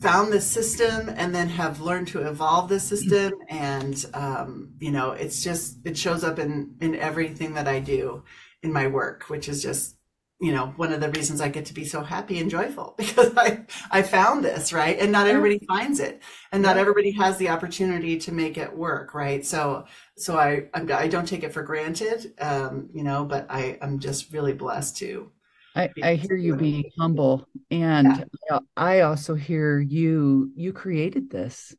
found 0.00 0.32
this 0.32 0.46
system 0.46 1.08
and 1.08 1.34
then 1.34 1.48
have 1.48 1.80
learned 1.80 2.08
to 2.08 2.28
evolve 2.28 2.68
the 2.68 2.78
system 2.78 3.32
and 3.48 4.04
um, 4.12 4.74
you 4.78 4.90
know 4.90 5.12
it's 5.12 5.42
just 5.42 5.78
it 5.84 5.96
shows 5.96 6.22
up 6.22 6.38
in 6.38 6.74
in 6.80 6.94
everything 6.96 7.54
that 7.54 7.66
i 7.66 7.80
do 7.80 8.22
in 8.62 8.72
my 8.72 8.86
work 8.86 9.24
which 9.28 9.48
is 9.48 9.62
just 9.62 9.96
you 10.40 10.52
know 10.52 10.66
one 10.76 10.92
of 10.92 11.00
the 11.00 11.10
reasons 11.10 11.40
i 11.40 11.48
get 11.48 11.64
to 11.64 11.74
be 11.74 11.84
so 11.84 12.02
happy 12.02 12.38
and 12.38 12.50
joyful 12.50 12.94
because 12.98 13.32
i 13.36 13.64
i 13.90 14.02
found 14.02 14.44
this 14.44 14.72
right 14.72 14.98
and 14.98 15.10
not 15.10 15.26
everybody 15.26 15.64
finds 15.66 16.00
it 16.00 16.22
and 16.52 16.62
not 16.62 16.76
everybody 16.76 17.10
has 17.10 17.36
the 17.38 17.48
opportunity 17.48 18.18
to 18.18 18.32
make 18.32 18.58
it 18.58 18.76
work 18.76 19.14
right 19.14 19.46
so 19.46 19.84
so 20.16 20.38
i 20.38 20.64
I'm, 20.74 20.90
i 20.92 21.08
do 21.08 21.16
not 21.16 21.26
take 21.26 21.42
it 21.42 21.52
for 21.52 21.62
granted 21.62 22.34
um, 22.40 22.88
you 22.92 23.02
know 23.02 23.24
but 23.24 23.46
i 23.48 23.78
i'm 23.80 23.98
just 23.98 24.32
really 24.32 24.52
blessed 24.52 24.96
to 24.98 25.30
I, 25.74 25.90
I 26.02 26.14
hear 26.14 26.36
you 26.36 26.56
being 26.56 26.90
humble 26.98 27.46
and 27.70 28.24
yeah. 28.50 28.60
I 28.78 29.00
also 29.00 29.34
hear 29.34 29.78
you 29.78 30.50
you 30.56 30.72
created 30.72 31.28
this. 31.28 31.76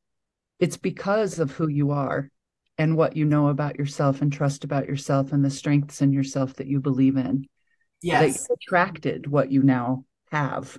It's 0.60 0.78
because 0.78 1.40
of 1.40 1.52
who 1.52 1.68
you 1.68 1.90
are 1.90 2.30
and 2.78 2.96
what 2.96 3.18
you 3.18 3.26
know 3.26 3.48
about 3.48 3.80
yourself 3.80 4.22
and 4.22 4.32
trust 4.32 4.64
about 4.64 4.88
yourself 4.88 5.32
and 5.32 5.44
the 5.44 5.50
strengths 5.50 6.02
in 6.02 6.14
yourself 6.14 6.54
that 6.56 6.68
you 6.68 6.80
believe 6.80 7.18
in. 7.18 7.48
Yes. 8.02 8.48
Attracted 8.50 9.28
what 9.28 9.52
you 9.52 9.64
now 9.64 10.06
have 10.32 10.78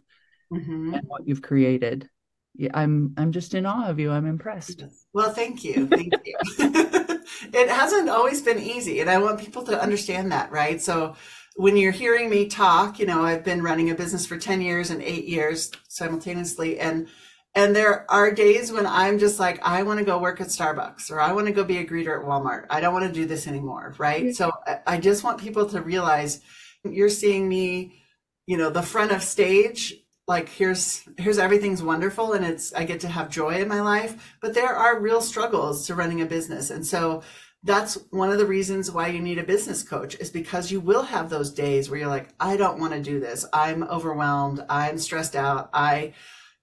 mm-hmm. 0.52 0.94
and 0.94 1.06
what 1.06 1.26
you've 1.26 1.42
created. 1.42 2.08
Yeah, 2.54 2.70
I'm 2.74 3.14
I'm 3.16 3.32
just 3.32 3.54
in 3.54 3.66
awe 3.66 3.88
of 3.88 4.00
you. 4.00 4.10
I'm 4.10 4.26
impressed. 4.26 4.84
Well, 5.12 5.32
thank 5.32 5.62
you. 5.64 5.86
Thank 5.86 6.12
you. 6.24 6.36
it 6.58 7.68
hasn't 7.68 8.08
always 8.08 8.42
been 8.42 8.58
easy 8.58 9.00
and 9.00 9.08
I 9.08 9.18
want 9.18 9.40
people 9.40 9.62
to 9.64 9.80
understand 9.80 10.32
that, 10.32 10.50
right? 10.50 10.80
So 10.80 11.14
when 11.58 11.76
you're 11.76 11.92
hearing 11.92 12.30
me 12.30 12.46
talk, 12.46 13.00
you 13.00 13.06
know, 13.06 13.24
I've 13.24 13.44
been 13.44 13.62
running 13.62 13.90
a 13.90 13.94
business 13.94 14.24
for 14.24 14.38
10 14.38 14.60
years 14.60 14.90
and 14.90 15.02
eight 15.02 15.24
years 15.24 15.72
simultaneously. 15.88 16.78
And 16.78 17.08
and 17.54 17.74
there 17.74 18.08
are 18.08 18.30
days 18.30 18.70
when 18.70 18.86
I'm 18.86 19.18
just 19.18 19.40
like, 19.40 19.58
I 19.62 19.82
want 19.82 19.98
to 19.98 20.04
go 20.04 20.18
work 20.18 20.40
at 20.40 20.48
Starbucks 20.48 21.10
or 21.10 21.20
I 21.20 21.32
want 21.32 21.48
to 21.48 21.52
go 21.52 21.64
be 21.64 21.78
a 21.78 21.84
greeter 21.84 22.20
at 22.20 22.24
Walmart. 22.24 22.66
I 22.70 22.80
don't 22.80 22.92
want 22.92 23.06
to 23.06 23.12
do 23.12 23.26
this 23.26 23.48
anymore. 23.48 23.94
Right. 23.98 24.26
Yeah. 24.26 24.32
So 24.32 24.52
I 24.86 24.98
just 24.98 25.24
want 25.24 25.40
people 25.40 25.66
to 25.70 25.80
realize 25.80 26.40
you're 26.84 27.08
seeing 27.08 27.48
me, 27.48 28.02
you 28.46 28.56
know, 28.56 28.70
the 28.70 28.82
front 28.82 29.12
of 29.12 29.22
stage. 29.22 29.94
Like 30.26 30.50
here's 30.50 31.08
here's 31.16 31.38
everything's 31.38 31.82
wonderful 31.82 32.34
and 32.34 32.44
it's 32.44 32.74
I 32.74 32.84
get 32.84 33.00
to 33.00 33.08
have 33.08 33.30
joy 33.30 33.60
in 33.60 33.68
my 33.68 33.80
life, 33.80 34.36
but 34.42 34.52
there 34.52 34.76
are 34.76 35.00
real 35.00 35.22
struggles 35.22 35.86
to 35.86 35.94
running 35.94 36.20
a 36.20 36.26
business. 36.26 36.68
And 36.70 36.86
so 36.86 37.22
that's 37.64 37.98
one 38.10 38.30
of 38.30 38.38
the 38.38 38.46
reasons 38.46 38.90
why 38.90 39.08
you 39.08 39.20
need 39.20 39.38
a 39.38 39.44
business 39.44 39.82
coach 39.82 40.14
is 40.16 40.30
because 40.30 40.70
you 40.70 40.80
will 40.80 41.02
have 41.02 41.28
those 41.28 41.50
days 41.50 41.90
where 41.90 41.98
you're 41.98 42.08
like, 42.08 42.28
I 42.38 42.56
don't 42.56 42.78
want 42.78 42.92
to 42.92 43.02
do 43.02 43.18
this. 43.18 43.44
I'm 43.52 43.82
overwhelmed. 43.84 44.64
I'm 44.68 44.98
stressed 44.98 45.34
out. 45.34 45.70
I 45.72 46.14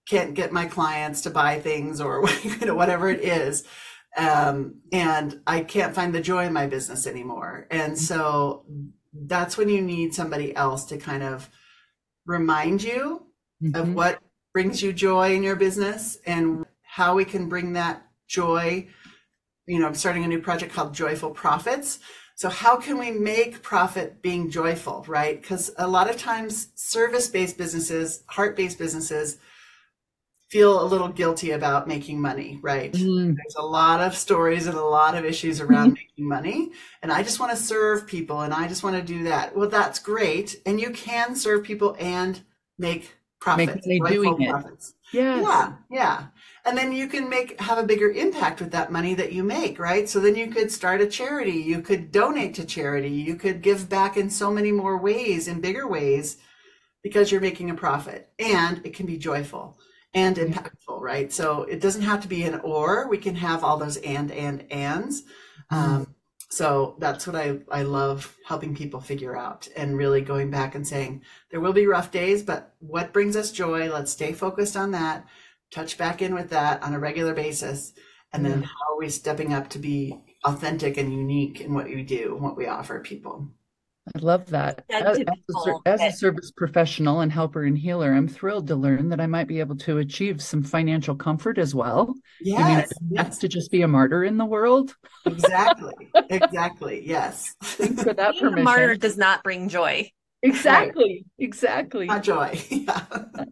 can't 0.08 0.36
get 0.36 0.54
my 0.54 0.65
clients 0.65 1.21
to 1.21 1.30
buy 1.30 1.60
things 1.60 1.99
or 1.99 2.28
you 2.43 2.65
know, 2.65 2.75
whatever 2.75 3.10
it 3.10 3.21
is. 3.21 3.65
Um, 4.15 4.82
and 4.93 5.41
I 5.45 5.62
can't 5.62 5.93
find 5.93 6.15
the 6.15 6.21
joy 6.21 6.45
in 6.45 6.54
my 6.54 6.67
business 6.67 7.06
anymore. 7.06 7.67
And 7.69 7.97
so 7.97 8.65
that's 9.23 9.58
when 9.58 9.69
you 9.69 9.82
need 9.82 10.13
somebody 10.13 10.56
else 10.56 10.86
to 10.86 10.97
kind 10.97 11.23
of 11.23 11.49
remind 12.25 12.84
you 12.84 13.28
mm-hmm. 13.63 13.75
of 13.75 13.93
what 13.93 14.19
brings 14.54 14.82
you 14.82 14.91
joy 14.93 15.36
in 15.36 15.43
your 15.43 15.56
business 15.56 16.17
and 16.25 16.65
how 16.82 17.15
we 17.15 17.25
can 17.25 17.49
bring 17.49 17.73
that 17.73 18.06
joy 18.28 18.88
you 19.67 19.80
know, 19.80 19.88
I'm 19.88 19.95
starting 19.95 20.23
a 20.23 20.28
new 20.28 20.41
project 20.41 20.73
called 20.73 20.93
Joyful 20.93 21.32
Profits. 21.32 21.99
So 22.36 22.49
how 22.49 22.78
can 22.78 22.97
we 22.97 23.12
make 23.12 23.63
profit 23.63 24.21
being 24.21 24.51
joyful, 24.51 25.06
right? 25.08 25.41
Because 25.41 25.71
a 25.78 25.88
lot 25.88 26.10
of 26.10 26.17
times 26.17 26.69
service-based 26.75 27.58
businesses, 27.58 28.23
heart-based 28.28 28.78
businesses 28.78 29.38
feel 30.56 30.82
a 30.82 30.88
little 30.88 31.10
guilty 31.10 31.52
about 31.52 31.86
making 31.86 32.22
money, 32.22 32.60
right? 32.62 32.94
Mm. 32.94 33.36
There's 33.36 33.56
a 33.58 33.65
lot 33.65 34.00
of 34.00 34.15
stories 34.15 34.68
and 34.68 34.78
a 34.78 34.82
lot 34.82 35.13
of 35.13 35.26
issues 35.26 35.60
around 35.60 35.94
making 35.94 36.26
money. 36.30 36.72
And 37.02 37.12
I 37.12 37.24
just 37.24 37.41
want 37.41 37.52
to 37.52 37.58
serve 37.58 38.08
people 38.08 38.39
and 38.39 38.54
I 38.54 38.65
just 38.70 38.82
want 38.82 38.96
to 38.96 39.02
do 39.02 39.26
that. 39.26 39.54
Well, 39.54 39.68
that's 39.68 40.00
great. 40.00 40.62
And 40.65 40.80
you 40.80 40.91
can 40.91 41.36
serve 41.36 41.65
people 41.65 41.98
and 42.00 42.41
make 42.78 43.15
profits. 43.41 43.86
Make 43.86 44.06
doing 44.06 44.50
profits. 44.50 44.94
Yes. 45.12 45.46
Yeah. 45.46 45.74
Yeah 45.91 46.28
and 46.65 46.76
then 46.76 46.91
you 46.91 47.08
can 47.08 47.30
make 47.30 47.60
have 47.62 47.78
a 47.78 47.84
bigger 47.84 48.10
impact 48.10 48.60
with 48.60 48.72
that 48.72 48.91
money 48.91 49.13
that 49.13 49.32
you 49.32 49.44
make 49.44 49.78
right 49.78 50.10
so 50.10 50.20
then 50.20 50.36
you 50.36 50.48
could 50.48 50.72
start 50.72 51.00
a 51.00 51.06
charity 51.06 51.52
you 51.52 51.80
could 51.80 52.12
donate 52.12 52.56
to 52.56 52.65
charity 52.65 53.10
you 53.10 53.36
could 53.36 53.62
give 53.62 53.88
back 53.88 54.18
in 54.18 54.30
so 54.30 54.52
many 54.52 54.72
more 54.72 54.98
ways 54.98 55.48
in 55.48 55.62
bigger 55.62 55.88
ways 55.88 56.38
because 57.04 57.32
you're 57.32 57.39
making 57.39 57.70
a 57.70 57.76
profit 57.76 58.32
and 58.39 58.82
it 58.84 58.96
can 58.96 59.06
be 59.06 59.15
joyful 59.15 59.78
and 60.15 60.38
impactful 60.38 60.86
right? 61.06 61.32
So 61.32 61.63
it 61.63 61.80
doesn't 61.80 62.01
have 62.01 62.21
to 62.21 62.28
be 62.28 62.43
an 62.43 62.60
or. 62.62 63.08
We 63.08 63.19
can 63.19 63.36
have 63.36 63.63
all 63.63 63.78
those 63.78 63.97
and 63.97 64.32
and 64.32 64.69
ands. 64.71 65.21
Mm-hmm. 65.71 65.75
um, 65.75 66.15
so 66.49 66.95
that's 66.99 67.28
what 67.28 67.36
I, 67.36 67.60
I 67.71 67.84
love 67.84 68.36
helping 68.45 68.75
people 68.75 69.01
figure 69.01 69.36
out 69.36 69.67
and 69.75 69.97
really 69.97 70.21
going 70.21 70.51
back 70.51 70.75
and 70.75 70.88
saying 70.88 71.23
there 71.49 71.60
will 71.60 71.73
be 71.73 71.88
rough 71.88 72.12
days 72.12 72.43
but 72.43 72.73
what 72.80 73.13
brings 73.13 73.36
us 73.36 73.51
joy? 73.51 73.91
Let's 73.91 74.12
stay 74.12 74.32
focused 74.32 74.78
on 74.78 74.91
that 74.91 75.25
touch 75.71 75.97
back 75.97 76.21
in 76.21 76.34
with 76.34 76.49
that 76.51 76.82
on 76.84 76.93
a 76.93 76.99
regular 76.99 77.34
basis 77.34 77.93
and 78.32 78.45
then 78.45 78.63
how 78.63 78.93
are 78.93 78.99
we 78.99 79.10
stepping 79.10 79.54
up 79.54 79.69
to 79.69 79.80
be 79.80 80.19
authentic 80.43 80.97
and 80.97 81.12
unique 81.12 81.62
in 81.62 81.73
what 81.73 81.86
we 81.86 82.04
do 82.04 82.34
and 82.36 82.43
what 82.43 82.58
we 82.58 82.67
offer 82.67 82.99
people 82.99 83.47
I 84.13 84.20
love 84.20 84.48
that. 84.52 84.86
As, 84.89 85.18
as, 85.18 85.26
a, 85.26 85.76
as, 85.86 86.02
a, 86.02 86.12
service 86.12 86.52
professional 86.52 87.22
and 87.22 87.32
helper 87.32 87.63
and 87.63 87.76
healer, 87.76 88.13
I'm 88.13 88.28
thrilled 88.28 88.68
to 88.68 88.76
learn 88.76 89.10
that 89.10 89.20
I 89.20 89.26
might 89.26 89.48
be 89.48 89.60
able 89.60 89.78
to 89.78 89.98
achieve 89.98 90.44
some 90.44 90.62
financial 90.62 91.15
comfort 91.15 91.58
as 91.58 91.74
well. 91.74 92.13
Yes. 92.39 92.91
You 93.02 93.15
yes. 93.15 93.39
to 93.39 93.48
just 93.48 93.72
be 93.72 93.82
a 93.82 93.88
martyr 93.88 94.24
in 94.24 94.38
the 94.38 94.46
world. 94.46 94.96
Exactly. 95.26 95.94
exactly. 96.30 97.02
Yes. 97.04 97.56
Thanks 97.63 98.04
for 98.04 98.13
that 98.13 98.34
Being 98.34 98.44
permission. 98.44 98.60
A 98.60 98.63
martyr 98.63 98.96
does 98.96 99.18
not 99.18 99.44
bring 99.44 99.70
joy. 99.70 100.12
Exactly. 100.44 101.26
Right. 101.39 101.46
Exactly. 101.48 102.06
Not 102.06 102.24
joy. 102.24 102.60
Yeah. 102.70 103.02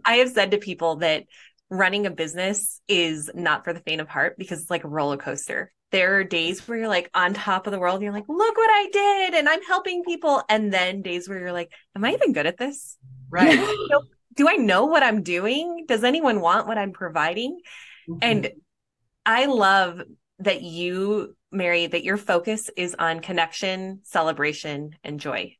I 0.05 0.15
have 0.15 0.29
said 0.29 0.51
to 0.51 0.59
people 0.59 0.97
that 0.97 1.23
running 1.71 2.05
a 2.05 2.11
business 2.11 2.79
is 2.87 3.31
not 3.33 3.63
for 3.63 3.73
the 3.73 3.79
faint 3.79 4.01
of 4.01 4.07
heart 4.07 4.35
because 4.37 4.61
it's 4.61 4.69
like 4.69 4.83
a 4.83 4.89
roller 4.89 5.17
coaster. 5.17 5.71
There 5.93 6.17
are 6.17 6.23
days 6.23 6.67
where 6.67 6.79
you're 6.79 6.87
like 6.87 7.09
on 7.13 7.35
top 7.35 7.67
of 7.67 7.71
the 7.71 7.77
world 7.77 7.95
and 7.95 8.03
you're 8.03 8.11
like, 8.11 8.27
look 8.27 8.57
what 8.57 8.69
I 8.69 8.89
did 8.91 9.35
and 9.35 9.47
I'm 9.47 9.61
helping 9.61 10.03
people. 10.03 10.41
And 10.49 10.73
then 10.73 11.03
days 11.03 11.29
where 11.29 11.37
you're 11.37 11.53
like, 11.53 11.71
am 11.95 12.03
I 12.03 12.13
even 12.13 12.33
good 12.33 12.47
at 12.47 12.57
this? 12.57 12.97
Right. 13.29 13.59
do 14.35 14.49
I 14.49 14.55
know 14.55 14.87
what 14.87 15.03
I'm 15.03 15.21
doing? 15.21 15.85
Does 15.87 16.03
anyone 16.03 16.41
want 16.41 16.65
what 16.65 16.79
I'm 16.79 16.93
providing? 16.93 17.59
Mm-hmm. 18.09 18.19
And 18.23 18.51
I 19.23 19.45
love 19.45 20.01
that 20.39 20.63
you, 20.63 21.35
Mary, 21.51 21.85
that 21.85 22.03
your 22.03 22.17
focus 22.17 22.71
is 22.75 22.95
on 22.97 23.19
connection, 23.19 24.01
celebration, 24.03 24.95
and 25.03 25.19
joy. 25.19 25.55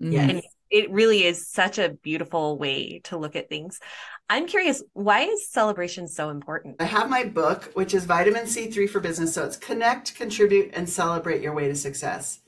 Yes. 0.00 0.30
And 0.30 0.42
it 0.70 0.90
really 0.90 1.24
is 1.24 1.48
such 1.48 1.78
a 1.78 1.90
beautiful 1.90 2.58
way 2.58 3.00
to 3.04 3.16
look 3.16 3.36
at 3.36 3.48
things. 3.48 3.80
I'm 4.28 4.46
curious, 4.46 4.82
why 4.92 5.22
is 5.22 5.50
celebration 5.50 6.08
so 6.08 6.30
important? 6.30 6.76
I 6.80 6.84
have 6.84 7.08
my 7.08 7.24
book, 7.24 7.70
which 7.74 7.94
is 7.94 8.04
Vitamin 8.04 8.44
C3 8.44 8.88
for 8.88 9.00
Business. 9.00 9.34
So 9.34 9.44
it's 9.44 9.56
connect, 9.56 10.16
contribute, 10.16 10.72
and 10.74 10.88
celebrate 10.88 11.42
your 11.42 11.54
way 11.54 11.68
to 11.68 11.74
success. 11.74 12.40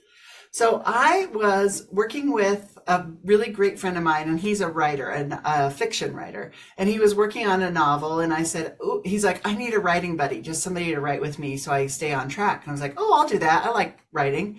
So 0.50 0.82
I 0.84 1.26
was 1.26 1.86
working 1.92 2.32
with 2.32 2.78
a 2.86 3.06
really 3.22 3.50
great 3.50 3.78
friend 3.78 3.96
of 3.96 4.02
mine, 4.02 4.28
and 4.28 4.40
he's 4.40 4.62
a 4.62 4.68
writer 4.68 5.10
and 5.10 5.38
a 5.44 5.70
fiction 5.70 6.16
writer, 6.16 6.52
and 6.78 6.88
he 6.88 6.98
was 6.98 7.14
working 7.14 7.46
on 7.46 7.62
a 7.62 7.70
novel. 7.70 8.20
And 8.20 8.32
I 8.32 8.44
said, 8.44 8.76
"Oh, 8.80 9.02
he's 9.04 9.24
like, 9.24 9.46
I 9.46 9.54
need 9.54 9.74
a 9.74 9.78
writing 9.78 10.16
buddy, 10.16 10.40
just 10.40 10.62
somebody 10.62 10.94
to 10.94 11.00
write 11.00 11.20
with 11.20 11.38
me, 11.38 11.58
so 11.58 11.70
I 11.70 11.86
stay 11.86 12.14
on 12.14 12.30
track." 12.30 12.62
And 12.62 12.70
I 12.70 12.72
was 12.72 12.80
like, 12.80 12.94
"Oh, 12.96 13.14
I'll 13.14 13.28
do 13.28 13.38
that. 13.40 13.66
I 13.66 13.70
like 13.70 13.98
writing." 14.10 14.58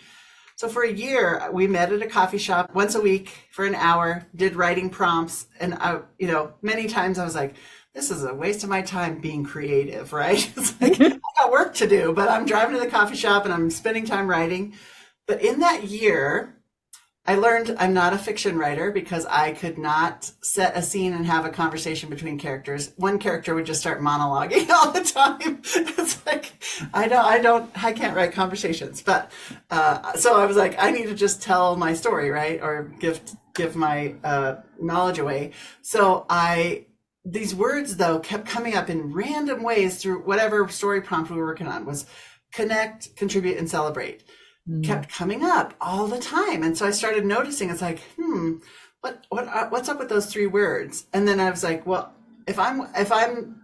So 0.60 0.68
for 0.68 0.84
a 0.84 0.92
year, 0.92 1.50
we 1.54 1.68
met 1.68 1.94
at 1.94 2.02
a 2.02 2.06
coffee 2.06 2.38
shop 2.38 2.76
once 2.76 2.94
a 2.94 3.00
week 3.00 3.30
for 3.50 3.64
an 3.64 3.76
hour, 3.76 4.28
did 4.36 4.58
writing 4.58 4.90
prompts. 4.90 5.48
And 5.58 5.76
I, 5.76 6.02
you 6.18 6.28
know, 6.28 6.52
many 6.62 6.90
times 6.90 7.18
I 7.18 7.24
was 7.24 7.34
like, 7.34 7.56
this 7.94 8.12
is 8.12 8.26
a 8.26 8.34
waste 8.34 8.66
of 8.66 8.70
my 8.70 8.82
time 8.82 9.22
being 9.22 9.46
creative, 9.46 10.12
right? 10.22 10.52
It's 10.58 10.82
like, 10.82 11.00
I 11.02 11.18
got 11.38 11.50
work 11.54 11.76
to 11.76 11.88
do, 11.88 12.12
but 12.12 12.28
I'm 12.28 12.46
driving 12.46 12.76
to 12.76 12.82
the 12.82 12.92
coffee 12.92 13.16
shop 13.16 13.46
and 13.46 13.54
I'm 13.54 13.70
spending 13.70 14.06
time 14.06 14.28
writing. 14.28 14.74
But 15.28 15.42
in 15.42 15.62
that 15.62 15.86
year, 15.86 16.58
I 17.26 17.36
learned 17.36 17.76
I'm 17.78 17.94
not 17.94 18.14
a 18.14 18.18
fiction 18.18 18.58
writer 18.58 18.92
because 18.92 19.26
I 19.26 19.52
could 19.52 19.78
not 19.78 20.32
set 20.42 20.76
a 20.76 20.82
scene 20.82 21.14
and 21.14 21.26
have 21.26 21.46
a 21.46 21.50
conversation 21.50 22.10
between 22.10 22.40
characters. 22.40 22.92
One 22.96 23.20
character 23.20 23.54
would 23.54 23.66
just 23.66 23.82
start 23.82 24.02
monologuing 24.02 24.70
all 24.70 24.92
the 24.92 25.04
time. 25.04 25.62
It's 25.64 26.26
like 26.26 26.54
I 26.94 27.08
don't, 27.08 27.26
I 27.26 27.40
don't, 27.40 27.84
I 27.84 27.94
can't 27.94 28.16
write 28.16 28.32
conversations. 28.34 29.02
But 29.02 29.32
uh, 29.70 30.14
so 30.14 30.40
I 30.40 30.46
was 30.46 30.58
like, 30.58 30.76
I 30.82 30.92
need 30.92 31.08
to 31.08 31.14
just 31.14 31.42
tell 31.42 31.76
my 31.76 31.94
story, 31.94 32.30
right, 32.32 32.60
or 32.62 32.92
give 33.00 33.22
give 33.54 33.76
my 33.76 34.16
uh, 34.24 34.56
knowledge 34.82 35.20
away. 35.20 35.52
So 35.82 36.26
I 36.30 36.86
these 37.26 37.54
words 37.54 37.98
though 37.98 38.20
kept 38.20 38.48
coming 38.48 38.76
up 38.76 38.90
in 38.90 39.14
random 39.14 39.62
ways 39.62 40.02
through 40.02 40.24
whatever 40.24 40.68
story 40.70 41.02
prompt 41.02 41.30
we 41.30 41.38
were 41.38 41.46
working 41.46 41.68
on 41.68 41.86
was 41.86 42.06
connect, 42.54 43.16
contribute, 43.16 43.58
and 43.58 43.70
celebrate 43.70 44.24
mm. 44.70 44.84
kept 44.84 45.10
coming 45.10 45.44
up 45.44 45.74
all 45.82 46.08
the 46.08 46.20
time. 46.20 46.64
And 46.64 46.78
so 46.78 46.86
I 46.86 46.92
started 46.92 47.26
noticing 47.26 47.70
it's 47.70 47.82
like, 47.82 48.00
hmm, 48.16 48.58
what 49.02 49.26
what 49.30 49.48
uh, 49.48 49.70
what's 49.70 49.90
up 49.90 50.00
with 50.00 50.10
those 50.10 50.28
three 50.28 50.48
words? 50.48 51.06
And 51.14 51.28
then 51.28 51.40
I 51.40 51.50
was 51.50 51.64
like, 51.64 51.86
well, 51.86 52.14
if 52.48 52.60
I'm 52.60 52.82
if 52.96 53.12
I'm 53.12 53.56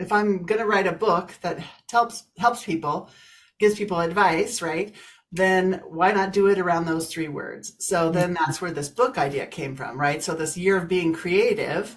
if 0.00 0.12
I'm 0.12 0.44
going 0.44 0.60
to 0.60 0.66
write 0.66 0.86
a 0.86 0.92
book 0.92 1.34
that 1.42 1.60
helps 1.90 2.24
helps 2.36 2.64
people, 2.64 3.10
gives 3.58 3.76
people 3.76 4.00
advice, 4.00 4.62
right? 4.62 4.94
Then 5.30 5.82
why 5.88 6.12
not 6.12 6.32
do 6.32 6.46
it 6.46 6.58
around 6.58 6.86
those 6.86 7.08
three 7.08 7.28
words? 7.28 7.74
So 7.78 8.10
then 8.10 8.34
mm. 8.34 8.38
that's 8.38 8.60
where 8.60 8.70
this 8.70 8.88
book 8.88 9.18
idea 9.18 9.46
came 9.46 9.76
from, 9.76 10.00
right? 10.00 10.22
So 10.22 10.34
this 10.34 10.56
year 10.56 10.76
of 10.76 10.88
being 10.88 11.12
creative 11.12 11.96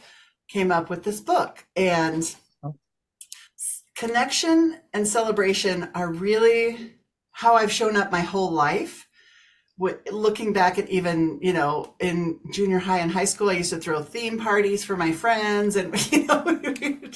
came 0.50 0.72
up 0.72 0.90
with 0.90 1.04
this 1.04 1.22
book 1.22 1.66
and 1.78 2.36
oh. 2.62 2.76
connection 3.96 4.80
and 4.94 5.08
celebration 5.08 5.90
are 5.96 6.12
really 6.12 6.94
how 7.42 7.56
I've 7.56 7.72
shown 7.72 7.98
up 7.98 8.12
my 8.12 8.20
whole 8.20 8.52
life. 8.52 9.08
Looking 10.12 10.54
back 10.54 10.78
at 10.78 10.88
even, 10.92 11.40
you 11.42 11.54
know, 11.54 11.96
in 12.00 12.40
junior 12.52 12.78
high 12.78 13.00
and 13.00 13.12
high 13.12 13.26
school, 13.26 13.50
I 13.50 13.54
used 13.54 13.72
to 13.72 13.80
throw 13.80 14.04
theme 14.04 14.38
parties 14.38 14.84
for 14.86 14.96
my 14.96 15.12
friends 15.12 15.76
and, 15.76 15.90
you 16.12 16.28
know, 16.28 16.62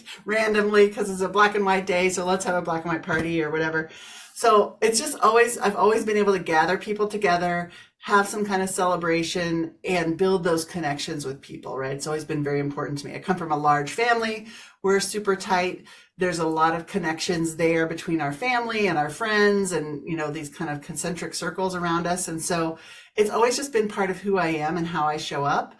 randomly 0.25 0.87
because 0.87 1.11
it's 1.11 1.21
a 1.21 1.29
black 1.29 1.53
and 1.53 1.63
white 1.63 1.85
day. 1.85 2.09
So 2.09 2.25
let's 2.25 2.43
have 2.45 2.55
a 2.55 2.61
black 2.63 2.85
and 2.85 2.91
white 2.91 3.03
party 3.03 3.43
or 3.43 3.51
whatever. 3.51 3.91
So 4.33 4.79
it's 4.81 4.99
just 4.99 5.19
always, 5.19 5.59
I've 5.59 5.75
always 5.75 6.05
been 6.05 6.17
able 6.17 6.33
to 6.33 6.39
gather 6.39 6.75
people 6.75 7.07
together, 7.07 7.69
have 8.05 8.27
some 8.27 8.45
kind 8.45 8.61
of 8.61 8.69
celebration 8.69 9.73
and 9.83 10.17
build 10.17 10.43
those 10.43 10.63
connections 10.63 11.25
with 11.25 11.41
people, 11.41 11.77
right? 11.77 11.93
It's 11.93 12.07
always 12.07 12.25
been 12.25 12.43
very 12.43 12.59
important 12.59 12.99
to 12.99 13.07
me. 13.07 13.15
I 13.15 13.19
come 13.19 13.37
from 13.37 13.51
a 13.51 13.57
large 13.57 13.91
family. 13.91 14.47
We're 14.83 14.99
super 14.99 15.35
tight 15.35 15.85
there's 16.17 16.39
a 16.39 16.47
lot 16.47 16.73
of 16.73 16.87
connections 16.87 17.57
there 17.57 17.85
between 17.87 18.21
our 18.21 18.31
family 18.31 18.87
and 18.87 18.97
our 18.97 19.09
friends 19.09 19.71
and 19.71 20.07
you 20.07 20.15
know 20.15 20.31
these 20.31 20.49
kind 20.49 20.71
of 20.71 20.81
concentric 20.81 21.33
circles 21.33 21.75
around 21.75 22.07
us 22.07 22.27
and 22.27 22.41
so 22.41 22.77
it's 23.15 23.29
always 23.29 23.57
just 23.57 23.73
been 23.73 23.87
part 23.87 24.09
of 24.09 24.19
who 24.19 24.37
i 24.37 24.47
am 24.47 24.77
and 24.77 24.87
how 24.87 25.05
i 25.05 25.17
show 25.17 25.43
up 25.43 25.75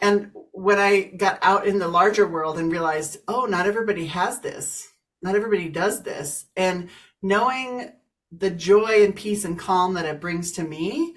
and 0.00 0.30
when 0.52 0.78
i 0.78 1.02
got 1.16 1.38
out 1.42 1.66
in 1.66 1.78
the 1.78 1.88
larger 1.88 2.26
world 2.26 2.58
and 2.58 2.72
realized 2.72 3.18
oh 3.28 3.44
not 3.44 3.66
everybody 3.66 4.06
has 4.06 4.40
this 4.40 4.88
not 5.22 5.36
everybody 5.36 5.68
does 5.68 6.02
this 6.02 6.46
and 6.56 6.88
knowing 7.22 7.92
the 8.38 8.50
joy 8.50 9.04
and 9.04 9.16
peace 9.16 9.44
and 9.44 9.58
calm 9.58 9.94
that 9.94 10.06
it 10.06 10.20
brings 10.20 10.52
to 10.52 10.62
me 10.62 11.14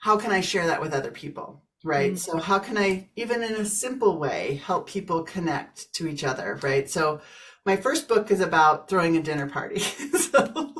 how 0.00 0.16
can 0.16 0.30
i 0.30 0.40
share 0.40 0.66
that 0.66 0.80
with 0.80 0.94
other 0.94 1.10
people 1.10 1.62
right 1.84 2.12
mm-hmm. 2.12 2.16
so 2.16 2.38
how 2.38 2.58
can 2.58 2.78
i 2.78 3.08
even 3.16 3.42
in 3.42 3.54
a 3.54 3.64
simple 3.64 4.18
way 4.18 4.60
help 4.64 4.88
people 4.88 5.22
connect 5.22 5.92
to 5.94 6.06
each 6.06 6.24
other 6.24 6.58
right 6.62 6.90
so 6.90 7.20
my 7.66 7.76
first 7.76 8.08
book 8.08 8.30
is 8.30 8.40
about 8.40 8.88
throwing 8.88 9.16
a 9.16 9.22
dinner 9.22 9.48
party 9.48 9.78
so 9.78 10.74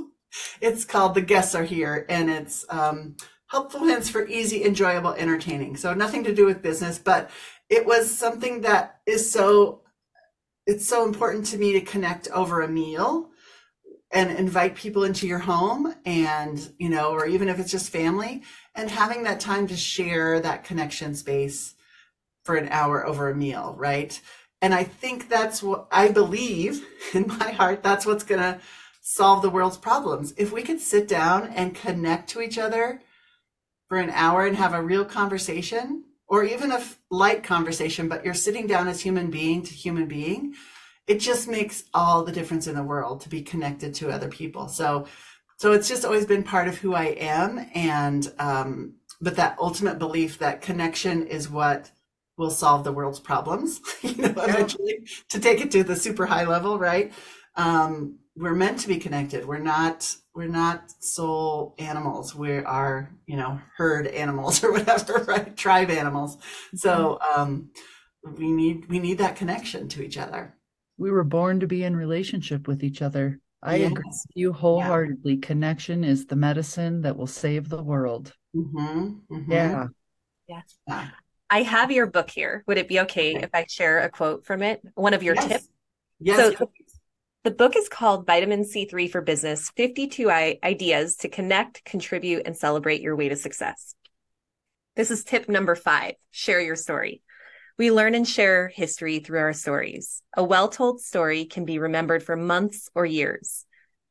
it's 0.60 0.84
called 0.84 1.14
The 1.14 1.20
Guests 1.20 1.54
Are 1.54 1.64
Here, 1.64 2.06
and 2.08 2.30
it's 2.30 2.64
um, 2.68 3.16
helpful 3.48 3.84
hints 3.84 4.08
for 4.08 4.26
easy, 4.26 4.64
enjoyable 4.64 5.12
entertaining. 5.12 5.76
So 5.76 5.94
nothing 5.94 6.24
to 6.24 6.34
do 6.34 6.46
with 6.46 6.62
business, 6.62 6.98
but 6.98 7.30
it 7.68 7.86
was 7.86 8.10
something 8.10 8.62
that 8.62 9.00
is 9.06 9.30
so 9.30 9.82
it's 10.66 10.88
so 10.88 11.04
important 11.04 11.44
to 11.46 11.58
me 11.58 11.72
to 11.74 11.80
connect 11.82 12.28
over 12.28 12.62
a 12.62 12.68
meal 12.68 13.28
and 14.14 14.30
invite 14.30 14.76
people 14.76 15.04
into 15.04 15.26
your 15.26 15.40
home 15.40 15.94
and 16.06 16.72
you 16.78 16.88
know 16.88 17.10
or 17.10 17.26
even 17.26 17.48
if 17.48 17.58
it's 17.58 17.70
just 17.70 17.90
family 17.90 18.42
and 18.74 18.90
having 18.90 19.24
that 19.24 19.40
time 19.40 19.66
to 19.66 19.76
share 19.76 20.40
that 20.40 20.64
connection 20.64 21.14
space 21.14 21.74
for 22.44 22.56
an 22.56 22.68
hour 22.70 23.06
over 23.06 23.28
a 23.28 23.34
meal 23.34 23.74
right? 23.78 24.20
And 24.62 24.72
i 24.72 24.84
think 24.84 25.28
that's 25.28 25.62
what 25.62 25.86
i 25.92 26.08
believe 26.08 26.86
in 27.14 27.26
my 27.26 27.50
heart 27.50 27.82
that's 27.82 28.06
what's 28.06 28.24
going 28.24 28.40
to 28.40 28.60
solve 29.06 29.42
the 29.42 29.50
world's 29.50 29.76
problems. 29.76 30.32
If 30.38 30.50
we 30.50 30.62
could 30.62 30.80
sit 30.80 31.06
down 31.06 31.48
and 31.48 31.74
connect 31.74 32.30
to 32.30 32.40
each 32.40 32.56
other 32.56 33.02
for 33.86 33.98
an 33.98 34.08
hour 34.08 34.46
and 34.46 34.56
have 34.56 34.72
a 34.72 34.82
real 34.82 35.04
conversation 35.04 36.04
or 36.26 36.42
even 36.42 36.72
a 36.72 36.82
light 37.10 37.44
conversation 37.44 38.08
but 38.08 38.24
you're 38.24 38.32
sitting 38.32 38.66
down 38.66 38.88
as 38.88 39.02
human 39.02 39.30
being 39.30 39.62
to 39.62 39.74
human 39.74 40.06
being 40.06 40.54
it 41.06 41.20
just 41.20 41.48
makes 41.48 41.84
all 41.92 42.24
the 42.24 42.32
difference 42.32 42.66
in 42.66 42.74
the 42.74 42.82
world 42.82 43.20
to 43.22 43.28
be 43.28 43.42
connected 43.42 43.94
to 43.94 44.10
other 44.10 44.28
people. 44.28 44.68
So, 44.68 45.06
so 45.58 45.72
it's 45.72 45.88
just 45.88 46.04
always 46.04 46.26
been 46.26 46.42
part 46.42 46.68
of 46.68 46.78
who 46.78 46.94
I 46.94 47.06
am. 47.18 47.66
And, 47.74 48.32
um, 48.38 48.94
but 49.20 49.36
that 49.36 49.56
ultimate 49.58 49.98
belief 49.98 50.38
that 50.38 50.62
connection 50.62 51.26
is 51.26 51.50
what 51.50 51.90
will 52.36 52.50
solve 52.50 52.84
the 52.84 52.92
world's 52.92 53.20
problems, 53.20 53.80
you 54.02 54.16
know, 54.16 54.34
eventually 54.36 55.06
to 55.28 55.38
take 55.38 55.60
it 55.60 55.70
to 55.72 55.84
the 55.84 55.94
super 55.94 56.26
high 56.26 56.44
level, 56.44 56.78
right? 56.78 57.12
Um, 57.54 58.18
we're 58.36 58.54
meant 58.54 58.80
to 58.80 58.88
be 58.88 58.96
connected. 58.96 59.46
We're 59.46 59.58
not, 59.58 60.12
we're 60.34 60.48
not 60.48 60.90
soul 61.00 61.76
animals. 61.78 62.34
We 62.34 62.58
are, 62.58 63.10
you 63.26 63.36
know, 63.36 63.60
herd 63.76 64.08
animals 64.08 64.64
or 64.64 64.72
whatever, 64.72 65.22
right? 65.28 65.56
Tribe 65.56 65.90
animals. 65.90 66.38
So, 66.74 67.20
mm-hmm. 67.22 67.40
um, 67.40 67.70
we 68.38 68.50
need, 68.50 68.88
we 68.88 68.98
need 68.98 69.18
that 69.18 69.36
connection 69.36 69.86
to 69.90 70.02
each 70.02 70.16
other 70.16 70.54
we 70.96 71.10
were 71.10 71.24
born 71.24 71.60
to 71.60 71.66
be 71.66 71.84
in 71.84 71.96
relationship 71.96 72.68
with 72.68 72.82
each 72.82 73.02
other. 73.02 73.40
I 73.62 73.76
yes. 73.76 73.90
agree 73.90 74.04
with 74.06 74.26
you 74.34 74.52
wholeheartedly. 74.52 75.34
Yeah. 75.34 75.46
Connection 75.46 76.04
is 76.04 76.26
the 76.26 76.36
medicine 76.36 77.02
that 77.02 77.16
will 77.16 77.26
save 77.26 77.68
the 77.68 77.82
world. 77.82 78.32
Mm-hmm. 78.54 79.34
Mm-hmm. 79.34 79.52
Yeah. 79.52 79.86
Yeah. 80.46 81.08
I 81.50 81.62
have 81.62 81.90
your 81.90 82.06
book 82.06 82.30
here. 82.30 82.62
Would 82.66 82.78
it 82.78 82.88
be 82.88 83.00
okay 83.00 83.34
if 83.34 83.50
I 83.54 83.66
share 83.68 84.00
a 84.00 84.10
quote 84.10 84.44
from 84.44 84.62
it? 84.62 84.82
One 84.94 85.14
of 85.14 85.22
your 85.22 85.34
yes. 85.34 85.48
tips? 85.48 85.68
Yes. 86.20 86.36
So 86.36 86.50
the, 86.50 86.68
the 87.44 87.50
book 87.50 87.76
is 87.76 87.88
called 87.88 88.26
Vitamin 88.26 88.64
C3 88.64 89.10
for 89.10 89.20
Business 89.20 89.70
52 89.76 90.30
I- 90.30 90.58
Ideas 90.62 91.16
to 91.16 91.28
Connect, 91.28 91.84
Contribute, 91.84 92.42
and 92.46 92.56
Celebrate 92.56 93.00
Your 93.00 93.16
Way 93.16 93.28
to 93.30 93.36
Success. 93.36 93.94
This 94.96 95.10
is 95.10 95.24
tip 95.24 95.48
number 95.48 95.74
five 95.74 96.14
share 96.30 96.60
your 96.60 96.76
story. 96.76 97.22
We 97.76 97.90
learn 97.90 98.14
and 98.14 98.26
share 98.26 98.68
history 98.68 99.18
through 99.18 99.40
our 99.40 99.52
stories. 99.52 100.22
A 100.36 100.44
well 100.44 100.68
told 100.68 101.00
story 101.00 101.44
can 101.44 101.64
be 101.64 101.80
remembered 101.80 102.22
for 102.22 102.36
months 102.36 102.88
or 102.94 103.04
years. 103.04 103.66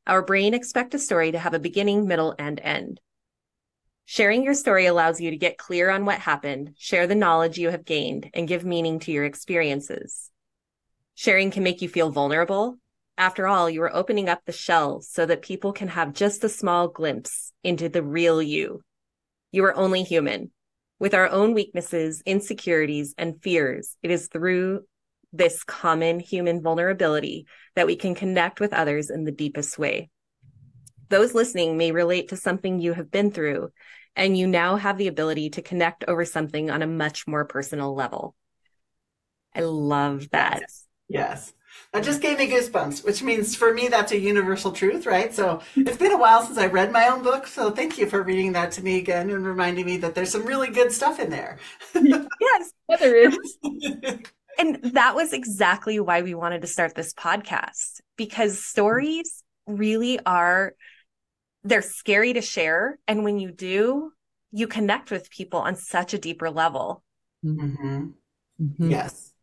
Our 0.06 0.20
brain 0.20 0.52
expects 0.52 0.94
a 0.94 0.98
story 0.98 1.32
to 1.32 1.38
have 1.38 1.54
a 1.54 1.58
beginning, 1.58 2.06
middle, 2.06 2.34
and 2.38 2.60
end. 2.60 3.00
Sharing 4.04 4.42
your 4.42 4.52
story 4.52 4.84
allows 4.84 5.18
you 5.18 5.30
to 5.30 5.38
get 5.38 5.56
clear 5.56 5.88
on 5.88 6.04
what 6.04 6.18
happened, 6.18 6.74
share 6.76 7.06
the 7.06 7.14
knowledge 7.14 7.56
you 7.56 7.70
have 7.70 7.86
gained, 7.86 8.28
and 8.34 8.46
give 8.46 8.66
meaning 8.66 8.98
to 9.00 9.12
your 9.12 9.24
experiences. 9.24 10.30
Sharing 11.14 11.50
can 11.50 11.62
make 11.62 11.80
you 11.80 11.88
feel 11.88 12.10
vulnerable. 12.10 12.76
After 13.16 13.46
all, 13.46 13.70
you 13.70 13.82
are 13.82 13.96
opening 13.96 14.28
up 14.28 14.42
the 14.44 14.52
shell 14.52 15.00
so 15.00 15.24
that 15.24 15.40
people 15.40 15.72
can 15.72 15.88
have 15.88 16.12
just 16.12 16.44
a 16.44 16.50
small 16.50 16.88
glimpse 16.88 17.52
into 17.62 17.88
the 17.88 18.02
real 18.02 18.42
you. 18.42 18.82
You 19.52 19.64
are 19.64 19.74
only 19.74 20.02
human. 20.02 20.50
With 20.98 21.14
our 21.14 21.28
own 21.28 21.54
weaknesses, 21.54 22.22
insecurities, 22.24 23.14
and 23.18 23.42
fears, 23.42 23.96
it 24.02 24.10
is 24.10 24.28
through 24.28 24.84
this 25.32 25.64
common 25.64 26.20
human 26.20 26.62
vulnerability 26.62 27.46
that 27.74 27.86
we 27.86 27.96
can 27.96 28.14
connect 28.14 28.60
with 28.60 28.72
others 28.72 29.10
in 29.10 29.24
the 29.24 29.32
deepest 29.32 29.78
way. 29.78 30.10
Those 31.08 31.34
listening 31.34 31.76
may 31.76 31.92
relate 31.92 32.28
to 32.28 32.36
something 32.36 32.78
you 32.78 32.92
have 32.92 33.10
been 33.10 33.30
through, 33.30 33.70
and 34.16 34.38
you 34.38 34.46
now 34.46 34.76
have 34.76 34.96
the 34.96 35.08
ability 35.08 35.50
to 35.50 35.62
connect 35.62 36.04
over 36.06 36.24
something 36.24 36.70
on 36.70 36.82
a 36.82 36.86
much 36.86 37.26
more 37.26 37.44
personal 37.44 37.94
level. 37.94 38.34
I 39.54 39.60
love 39.60 40.30
that. 40.30 40.60
Yes. 41.08 41.52
That 41.92 42.02
just 42.02 42.20
gave 42.20 42.38
me 42.38 42.50
goosebumps, 42.50 43.04
which 43.04 43.22
means 43.22 43.54
for 43.54 43.72
me, 43.72 43.86
that's 43.86 44.10
a 44.10 44.18
universal 44.18 44.72
truth, 44.72 45.06
right? 45.06 45.32
So 45.32 45.62
it's 45.76 45.96
been 45.96 46.10
a 46.10 46.18
while 46.18 46.44
since 46.44 46.58
I 46.58 46.66
read 46.66 46.90
my 46.90 47.06
own 47.06 47.22
book. 47.22 47.46
So 47.46 47.70
thank 47.70 47.98
you 47.98 48.06
for 48.06 48.22
reading 48.22 48.52
that 48.52 48.72
to 48.72 48.82
me 48.82 48.98
again 48.98 49.30
and 49.30 49.46
reminding 49.46 49.86
me 49.86 49.98
that 49.98 50.14
there's 50.14 50.30
some 50.30 50.44
really 50.44 50.68
good 50.68 50.90
stuff 50.90 51.20
in 51.20 51.30
there. 51.30 51.58
yes, 51.94 52.72
there 52.98 53.28
is. 53.28 53.58
and 54.58 54.82
that 54.94 55.14
was 55.14 55.32
exactly 55.32 56.00
why 56.00 56.22
we 56.22 56.34
wanted 56.34 56.62
to 56.62 56.66
start 56.66 56.94
this 56.94 57.14
podcast 57.14 58.00
because 58.16 58.58
stories 58.64 59.44
really 59.66 60.18
are, 60.26 60.74
they're 61.62 61.82
scary 61.82 62.32
to 62.32 62.42
share. 62.42 62.98
And 63.06 63.22
when 63.22 63.38
you 63.38 63.52
do, 63.52 64.12
you 64.50 64.66
connect 64.66 65.10
with 65.10 65.30
people 65.30 65.60
on 65.60 65.76
such 65.76 66.14
a 66.14 66.18
deeper 66.18 66.50
level. 66.50 67.04
Mm-hmm. 67.44 68.06
Mm-hmm. 68.60 68.90
Yes. 68.90 69.33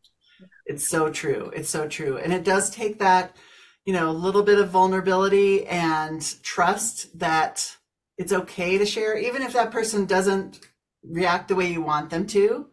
It's 0.66 0.88
so 0.88 1.10
true. 1.10 1.50
It's 1.54 1.70
so 1.70 1.88
true. 1.88 2.18
And 2.18 2.32
it 2.32 2.44
does 2.44 2.70
take 2.70 2.98
that, 2.98 3.36
you 3.84 3.92
know, 3.92 4.10
a 4.10 4.12
little 4.12 4.42
bit 4.42 4.58
of 4.58 4.70
vulnerability 4.70 5.66
and 5.66 6.22
trust 6.42 7.18
that 7.18 7.76
it's 8.18 8.32
okay 8.32 8.78
to 8.78 8.86
share, 8.86 9.16
even 9.16 9.42
if 9.42 9.52
that 9.54 9.70
person 9.70 10.06
doesn't 10.06 10.60
react 11.02 11.48
the 11.48 11.54
way 11.54 11.72
you 11.72 11.82
want 11.82 12.10
them 12.10 12.26
to. 12.28 12.68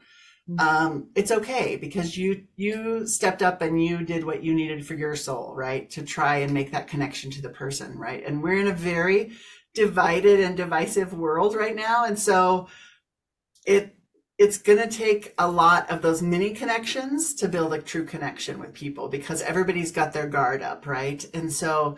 Mm-hmm. 0.49 0.60
Um, 0.60 1.10
it's 1.15 1.32
okay 1.32 1.75
because 1.75 2.17
you 2.17 2.43
you 2.55 3.05
stepped 3.05 3.43
up 3.43 3.62
and 3.62 3.84
you 3.84 4.03
did 4.03 4.23
what 4.23 4.43
you 4.43 4.55
needed 4.55 4.86
for 4.86 4.95
your 4.95 5.15
soul, 5.15 5.53
right? 5.55 5.89
To 5.91 6.01
try 6.01 6.38
and 6.38 6.53
make 6.53 6.71
that 6.71 6.88
connection 6.88 7.29
to 7.32 7.41
the 7.41 7.49
person, 7.49 7.97
right? 7.97 8.25
And 8.25 8.41
we're 8.41 8.60
in 8.60 8.67
a 8.67 8.73
very 8.73 9.32
divided 9.75 10.39
and 10.39 10.58
divisive 10.58 11.13
world 11.13 11.55
right 11.55 11.75
now, 11.75 12.05
and 12.05 12.17
so 12.17 12.67
it 13.65 13.95
it's 14.39 14.58
going 14.58 14.80
to 14.80 14.88
take 14.88 15.34
a 15.38 15.52
lot 15.52 15.88
of 15.91 16.02
those 16.02 16.21
mini 16.21 16.52
connections 16.52 17.36
to 17.36 17.49
build 17.49 17.73
a 17.73 17.82
true 17.82 18.06
connection 18.06 18.58
with 18.58 18.73
people 18.73 19.10
because 19.10 19.41
everybody's 19.41 19.91
got 19.91 20.13
their 20.13 20.28
guard 20.28 20.63
up 20.63 20.88
right? 20.88 21.23
And 21.34 21.52
so 21.52 21.97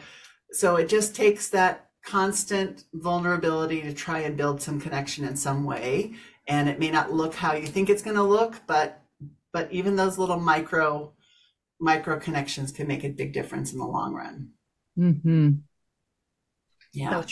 so 0.52 0.76
it 0.76 0.90
just 0.90 1.16
takes 1.16 1.50
that 1.50 1.90
constant 2.04 2.84
vulnerability 2.94 3.82
to 3.84 3.94
try 3.94 4.20
and 4.22 4.36
build 4.36 4.62
some 4.62 4.82
connection 4.82 5.24
in 5.24 5.38
some 5.38 5.64
way. 5.64 6.16
And 6.48 6.68
it 6.68 6.80
may 6.80 6.90
not 6.90 7.14
look 7.14 7.36
how 7.36 7.54
you 7.54 7.68
think 7.68 7.90
it's 7.90 8.02
going 8.02 8.18
to 8.18 8.24
look 8.24 8.56
but 8.66 9.02
but 9.54 9.72
even 9.72 9.96
those 9.96 10.18
little 10.18 10.40
micro 10.40 11.14
micro 11.80 12.20
connections 12.20 12.72
can 12.72 12.88
make 12.88 13.04
a 13.04 13.10
big 13.10 13.34
difference 13.34 13.72
in 13.72 13.78
the 13.78 13.86
long 13.86 14.16
run. 14.16 14.50
Mm-hmm. 14.98 15.50
yeah. 16.92 17.24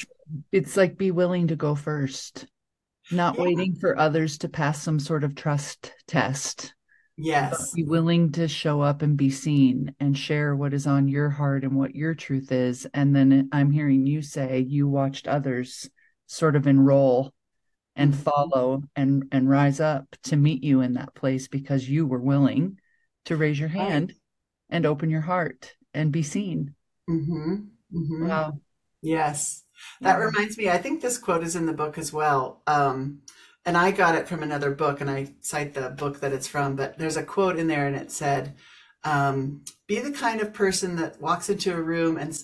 It's 0.51 0.77
like 0.77 0.97
be 0.97 1.09
willing 1.09 1.47
to 1.47 1.55
go 1.55 1.73
first 1.73 2.45
not 3.11 3.35
yeah. 3.35 3.43
waiting 3.43 3.75
for 3.75 3.97
others 3.97 4.37
to 4.39 4.49
pass 4.49 4.81
some 4.81 4.99
sort 4.99 5.23
of 5.23 5.35
trust 5.35 5.93
test. 6.07 6.73
Yes. 7.17 7.73
Be 7.73 7.83
willing 7.83 8.31
to 8.33 8.47
show 8.47 8.81
up 8.81 9.01
and 9.01 9.17
be 9.17 9.29
seen 9.29 9.93
and 9.99 10.17
share 10.17 10.55
what 10.55 10.73
is 10.73 10.87
on 10.87 11.09
your 11.09 11.29
heart 11.29 11.63
and 11.63 11.75
what 11.75 11.93
your 11.93 12.15
truth 12.15 12.51
is. 12.51 12.87
And 12.93 13.13
then 13.13 13.49
I'm 13.51 13.71
hearing 13.71 14.05
you 14.05 14.21
say 14.21 14.59
you 14.59 14.87
watched 14.87 15.27
others 15.27 15.89
sort 16.27 16.55
of 16.55 16.65
enroll 16.65 17.33
and 17.95 18.13
mm-hmm. 18.13 18.21
follow 18.21 18.83
and 18.95 19.25
and 19.31 19.49
rise 19.49 19.81
up 19.81 20.15
to 20.23 20.37
meet 20.37 20.63
you 20.63 20.79
in 20.79 20.93
that 20.93 21.13
place 21.13 21.49
because 21.49 21.89
you 21.89 22.07
were 22.07 22.21
willing 22.21 22.79
to 23.25 23.35
raise 23.35 23.59
your 23.59 23.69
hand 23.69 24.13
and 24.69 24.85
open 24.85 25.09
your 25.09 25.21
heart 25.21 25.73
and 25.93 26.11
be 26.13 26.23
seen. 26.23 26.73
Mm-hmm. 27.09 27.53
Mm-hmm. 27.93 28.27
Wow. 28.27 28.61
Yes. 29.01 29.63
That 30.01 30.19
reminds 30.19 30.57
me, 30.57 30.69
I 30.69 30.77
think 30.77 31.01
this 31.01 31.17
quote 31.17 31.43
is 31.43 31.55
in 31.55 31.65
the 31.65 31.73
book 31.73 31.97
as 31.97 32.13
well. 32.13 32.61
Um, 32.67 33.21
and 33.65 33.77
I 33.77 33.91
got 33.91 34.15
it 34.15 34.27
from 34.27 34.41
another 34.41 34.71
book, 34.71 35.01
and 35.01 35.09
I 35.09 35.33
cite 35.41 35.73
the 35.73 35.89
book 35.89 36.21
that 36.21 36.33
it's 36.33 36.47
from, 36.47 36.75
but 36.75 36.97
there's 36.97 37.17
a 37.17 37.23
quote 37.23 37.57
in 37.59 37.67
there, 37.67 37.87
and 37.87 37.95
it 37.95 38.11
said, 38.11 38.55
um, 39.03 39.63
Be 39.87 39.99
the 39.99 40.11
kind 40.11 40.41
of 40.41 40.53
person 40.53 40.95
that 40.97 41.21
walks 41.21 41.49
into 41.49 41.73
a 41.73 41.81
room 41.81 42.17
and 42.17 42.41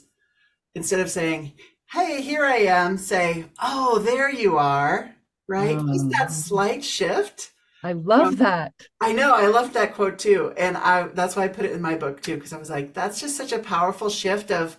instead 0.74 1.00
of 1.00 1.10
saying, 1.10 1.54
Hey, 1.92 2.22
here 2.22 2.46
I 2.46 2.58
am, 2.58 2.98
say, 2.98 3.46
Oh, 3.62 4.00
there 4.00 4.32
you 4.32 4.58
are, 4.58 5.16
right? 5.48 5.78
Um, 5.78 5.88
Just 5.88 6.10
that 6.12 6.32
slight 6.32 6.84
shift. 6.84 7.52
I 7.84 7.94
love 7.94 8.28
um, 8.28 8.36
that. 8.38 8.74
I 9.00 9.14
know. 9.14 9.36
I 9.36 9.46
love 9.46 9.74
that 9.74 9.94
quote 9.94 10.18
too. 10.18 10.54
And 10.58 10.76
I 10.76 11.08
that's 11.10 11.36
why 11.36 11.44
I 11.44 11.50
put 11.50 11.66
it 11.66 11.72
in 11.72 11.82
my 11.84 11.96
book 11.96 12.20
too, 12.22 12.36
because 12.36 12.52
I 12.52 12.58
was 12.58 12.70
like, 12.70 12.96
that's 12.96 13.22
just 13.22 13.38
such 13.38 13.52
a 13.52 13.60
powerful 13.60 14.10
shift 14.10 14.52
of 14.52 14.78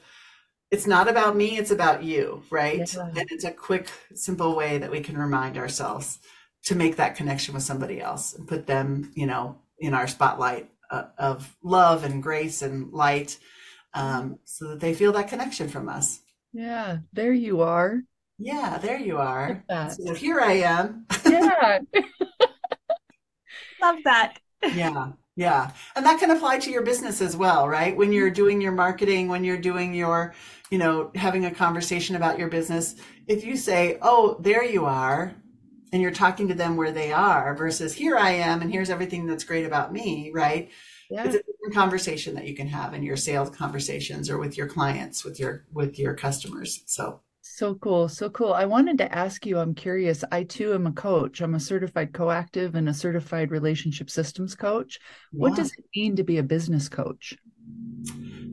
it's 0.70 0.86
not 0.86 1.08
about 1.08 1.36
me, 1.36 1.58
it's 1.58 1.70
about 1.70 2.02
you, 2.02 2.42
right? 2.50 2.92
Yeah. 2.92 3.08
And 3.08 3.26
it's 3.30 3.44
a 3.44 3.52
quick, 3.52 3.88
simple 4.14 4.56
way 4.56 4.78
that 4.78 4.90
we 4.90 5.00
can 5.00 5.16
remind 5.16 5.56
ourselves 5.56 6.18
to 6.64 6.74
make 6.74 6.96
that 6.96 7.14
connection 7.14 7.54
with 7.54 7.62
somebody 7.62 8.00
else 8.00 8.34
and 8.34 8.48
put 8.48 8.66
them, 8.66 9.12
you 9.14 9.26
know, 9.26 9.58
in 9.78 9.94
our 9.94 10.08
spotlight 10.08 10.70
uh, 10.90 11.04
of 11.18 11.56
love 11.62 12.04
and 12.04 12.22
grace 12.22 12.62
and 12.62 12.92
light 12.92 13.38
um, 13.94 14.38
so 14.44 14.68
that 14.68 14.80
they 14.80 14.94
feel 14.94 15.12
that 15.12 15.28
connection 15.28 15.68
from 15.68 15.88
us. 15.88 16.20
Yeah, 16.52 16.98
there 17.12 17.32
you 17.32 17.62
are. 17.62 18.02
Yeah, 18.38 18.78
there 18.78 18.98
you 18.98 19.16
are. 19.18 19.64
So 19.90 20.14
here 20.14 20.40
I 20.40 20.52
am. 20.54 21.06
Yeah. 21.24 21.78
Love 23.80 23.96
that. 24.04 24.38
Yeah, 24.74 25.12
yeah. 25.36 25.70
And 25.94 26.04
that 26.04 26.18
can 26.18 26.30
apply 26.30 26.58
to 26.60 26.70
your 26.70 26.82
business 26.82 27.20
as 27.20 27.36
well, 27.36 27.68
right? 27.68 27.96
When 27.96 28.12
you're 28.12 28.30
doing 28.30 28.60
your 28.60 28.72
marketing, 28.72 29.28
when 29.28 29.44
you're 29.44 29.56
doing 29.58 29.94
your, 29.94 30.34
you 30.70 30.78
know, 30.78 31.10
having 31.14 31.44
a 31.44 31.54
conversation 31.54 32.16
about 32.16 32.38
your 32.38 32.48
business, 32.48 32.96
if 33.26 33.44
you 33.44 33.56
say, 33.56 33.98
oh, 34.02 34.36
there 34.40 34.64
you 34.64 34.84
are, 34.84 35.34
and 35.92 36.02
you're 36.02 36.10
talking 36.10 36.48
to 36.48 36.54
them 36.54 36.76
where 36.76 36.92
they 36.92 37.12
are 37.12 37.54
versus 37.54 37.94
here 37.94 38.16
I 38.16 38.32
am 38.32 38.60
and 38.60 38.70
here's 38.70 38.90
everything 38.90 39.26
that's 39.26 39.44
great 39.44 39.64
about 39.64 39.92
me, 39.92 40.30
right? 40.34 40.70
Yeah. 41.10 41.24
It's 41.24 41.36
a 41.36 41.38
different 41.38 41.74
conversation 41.74 42.34
that 42.34 42.46
you 42.46 42.54
can 42.54 42.66
have 42.66 42.92
in 42.92 43.02
your 43.02 43.16
sales 43.16 43.50
conversations 43.50 44.28
or 44.28 44.38
with 44.38 44.56
your 44.56 44.66
clients, 44.66 45.24
with 45.24 45.38
your 45.38 45.64
with 45.72 45.98
your 45.98 46.14
customers. 46.14 46.82
So 46.86 47.20
So 47.40 47.76
cool. 47.76 48.08
So 48.08 48.28
cool. 48.30 48.52
I 48.52 48.64
wanted 48.64 48.98
to 48.98 49.14
ask 49.14 49.46
you, 49.46 49.58
I'm 49.58 49.74
curious. 49.74 50.24
I 50.32 50.42
too 50.42 50.74
am 50.74 50.86
a 50.86 50.92
coach. 50.92 51.40
I'm 51.40 51.54
a 51.54 51.60
certified 51.60 52.12
coactive 52.12 52.74
and 52.74 52.88
a 52.88 52.94
certified 52.94 53.52
relationship 53.52 54.10
systems 54.10 54.56
coach. 54.56 54.98
What 55.30 55.54
does 55.54 55.72
it 55.72 55.84
mean 55.94 56.16
to 56.16 56.24
be 56.24 56.38
a 56.38 56.42
business 56.42 56.88
coach? 56.88 57.36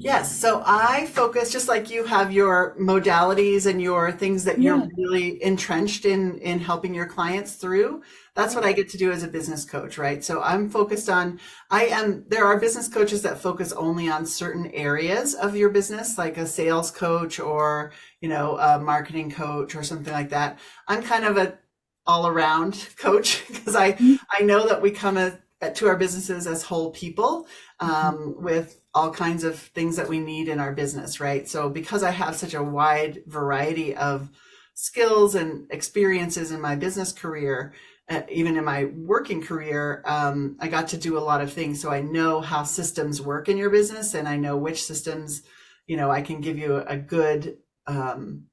Yes. 0.03 0.37
So 0.37 0.61
I 0.65 1.05
focus 1.05 1.49
just 1.49 1.69
like 1.69 1.89
you 1.89 2.03
have 2.03 2.33
your 2.33 2.75
modalities 2.77 3.65
and 3.67 3.81
your 3.81 4.11
things 4.11 4.43
that 4.43 4.61
you're 4.61 4.83
really 4.97 5.41
entrenched 5.41 6.03
in 6.03 6.37
in 6.39 6.59
helping 6.59 6.93
your 6.93 7.05
clients 7.05 7.55
through. 7.55 8.01
That's 8.35 8.53
what 8.53 8.65
I 8.65 8.73
get 8.73 8.89
to 8.89 8.97
do 8.97 9.11
as 9.13 9.23
a 9.23 9.29
business 9.29 9.63
coach, 9.63 9.97
right? 9.97 10.21
So 10.21 10.41
I'm 10.41 10.69
focused 10.69 11.07
on 11.09 11.39
I 11.71 11.85
am 11.85 12.25
there 12.27 12.43
are 12.45 12.59
business 12.59 12.89
coaches 12.89 13.21
that 13.21 13.37
focus 13.41 13.71
only 13.71 14.09
on 14.09 14.25
certain 14.25 14.67
areas 14.71 15.35
of 15.35 15.55
your 15.55 15.69
business 15.69 16.17
like 16.17 16.35
a 16.37 16.45
sales 16.47 16.91
coach 16.91 17.39
or, 17.39 17.93
you 18.19 18.27
know, 18.27 18.57
a 18.57 18.79
marketing 18.79 19.31
coach 19.31 19.73
or 19.73 19.83
something 19.83 20.11
like 20.13 20.29
that. 20.31 20.59
I'm 20.89 21.01
kind 21.01 21.23
of 21.23 21.37
a 21.37 21.57
all 22.05 22.27
around 22.27 22.89
coach 22.97 23.43
because 23.47 23.75
I 23.75 23.97
Mhm. 23.99 24.17
I 24.37 24.43
know 24.43 24.67
that 24.67 24.81
we 24.81 24.91
come 24.91 25.17
at, 25.17 25.41
to 25.71 25.87
our 25.87 25.97
businesses 25.97 26.47
as 26.47 26.63
whole 26.63 26.91
people 26.91 27.47
um, 27.79 28.35
with 28.37 28.81
all 28.93 29.11
kinds 29.11 29.43
of 29.43 29.57
things 29.57 29.95
that 29.95 30.07
we 30.07 30.19
need 30.19 30.47
in 30.47 30.59
our 30.59 30.73
business, 30.73 31.19
right? 31.19 31.47
So 31.47 31.69
because 31.69 32.03
I 32.03 32.11
have 32.11 32.35
such 32.35 32.53
a 32.53 32.63
wide 32.63 33.23
variety 33.25 33.95
of 33.95 34.29
skills 34.75 35.35
and 35.35 35.67
experiences 35.71 36.51
in 36.51 36.61
my 36.61 36.75
business 36.75 37.11
career, 37.11 37.73
uh, 38.09 38.21
even 38.29 38.57
in 38.57 38.65
my 38.65 38.85
working 38.85 39.41
career, 39.41 40.03
um, 40.05 40.57
I 40.59 40.67
got 40.67 40.89
to 40.89 40.97
do 40.97 41.17
a 41.17 41.19
lot 41.19 41.41
of 41.41 41.53
things. 41.53 41.81
So 41.81 41.89
I 41.89 42.01
know 42.01 42.41
how 42.41 42.63
systems 42.63 43.21
work 43.21 43.47
in 43.49 43.57
your 43.57 43.69
business, 43.69 44.13
and 44.13 44.27
I 44.27 44.35
know 44.35 44.57
which 44.57 44.83
systems, 44.83 45.43
you 45.87 45.95
know, 45.95 46.11
I 46.11 46.21
can 46.21 46.41
give 46.41 46.57
you 46.57 46.77
a 46.77 46.97
good 46.97 47.57
um, 47.87 48.45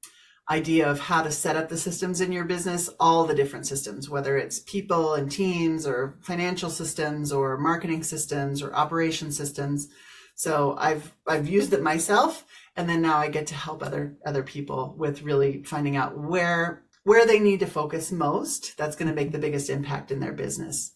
idea 0.51 0.89
of 0.89 0.99
how 0.99 1.23
to 1.23 1.31
set 1.31 1.55
up 1.55 1.69
the 1.69 1.77
systems 1.77 2.19
in 2.19 2.33
your 2.33 2.43
business, 2.43 2.89
all 2.99 3.23
the 3.23 3.33
different 3.33 3.65
systems, 3.65 4.09
whether 4.09 4.37
it's 4.37 4.59
people 4.59 5.13
and 5.13 5.31
teams 5.31 5.87
or 5.87 6.17
financial 6.21 6.69
systems 6.69 7.31
or 7.31 7.57
marketing 7.57 8.03
systems 8.03 8.61
or 8.61 8.75
operation 8.75 9.31
systems. 9.31 9.87
So 10.35 10.75
I've 10.77 11.13
I've 11.25 11.47
used 11.47 11.71
it 11.71 11.81
myself 11.81 12.45
and 12.75 12.89
then 12.89 13.01
now 13.01 13.17
I 13.17 13.29
get 13.29 13.47
to 13.47 13.55
help 13.55 13.81
other 13.81 14.17
other 14.25 14.43
people 14.43 14.93
with 14.97 15.21
really 15.21 15.63
finding 15.63 15.95
out 15.95 16.17
where 16.17 16.83
where 17.03 17.25
they 17.25 17.39
need 17.39 17.61
to 17.61 17.67
focus 17.67 18.11
most. 18.11 18.75
That's 18.77 18.97
going 18.97 19.09
to 19.09 19.15
make 19.15 19.31
the 19.31 19.39
biggest 19.39 19.69
impact 19.69 20.11
in 20.11 20.19
their 20.19 20.33
business. 20.33 20.93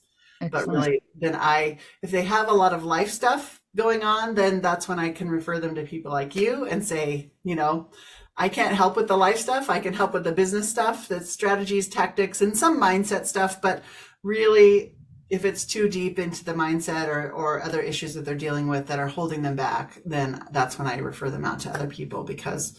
But 0.52 0.68
really 0.68 1.02
then 1.16 1.34
I 1.34 1.78
if 2.02 2.12
they 2.12 2.24
have 2.24 2.50
a 2.50 2.54
lot 2.54 2.74
of 2.74 2.84
life 2.84 3.10
stuff 3.10 3.62
going 3.74 4.04
on, 4.04 4.36
then 4.36 4.60
that's 4.60 4.90
when 4.90 5.00
I 5.00 5.12
can 5.12 5.30
refer 5.30 5.60
them 5.60 5.76
to 5.76 5.84
people 5.84 6.12
like 6.12 6.36
you 6.36 6.66
and 6.66 6.84
say, 6.84 7.32
you 7.44 7.56
know, 7.56 7.90
I 8.38 8.50
can't 8.50 8.76
help 8.76 8.98
with 8.98 9.08
the 9.08 9.18
life 9.18 9.38
stuff. 9.38 9.70
I 9.70 9.80
can 9.80 9.94
help 9.94 10.14
with 10.14 10.24
the 10.26 10.32
business 10.32 10.70
stuff, 10.70 11.08
the 11.08 11.22
strategies, 11.22 11.88
tactics, 11.88 12.42
and 12.42 12.56
some 12.58 12.80
mindset 12.82 13.26
stuff. 13.26 13.62
But 13.62 13.84
really, 14.24 14.96
if 15.30 15.46
it's 15.46 15.66
too 15.66 15.88
deep 15.90 16.20
into 16.20 16.44
the 16.44 16.54
mindset 16.54 17.08
or, 17.08 17.32
or 17.32 17.62
other 17.64 17.82
issues 17.82 18.14
that 18.14 18.26
they're 18.26 18.36
dealing 18.36 18.68
with 18.68 18.88
that 18.88 19.00
are 19.00 19.08
holding 19.08 19.42
them 19.42 19.56
back, 19.56 20.00
then 20.06 20.44
that's 20.52 20.78
when 20.78 20.88
I 20.88 20.98
refer 20.98 21.30
them 21.30 21.46
out 21.46 21.60
to 21.62 21.70
other 21.74 21.88
people 21.88 22.24
because 22.24 22.78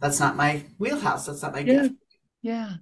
that's 0.00 0.20
not 0.20 0.36
my 0.36 0.64
wheelhouse. 0.78 1.26
That's 1.26 1.42
not 1.42 1.52
my 1.54 1.60
Yeah. 1.62 1.82
gift. 1.82 1.94
Yeah. 2.42 2.74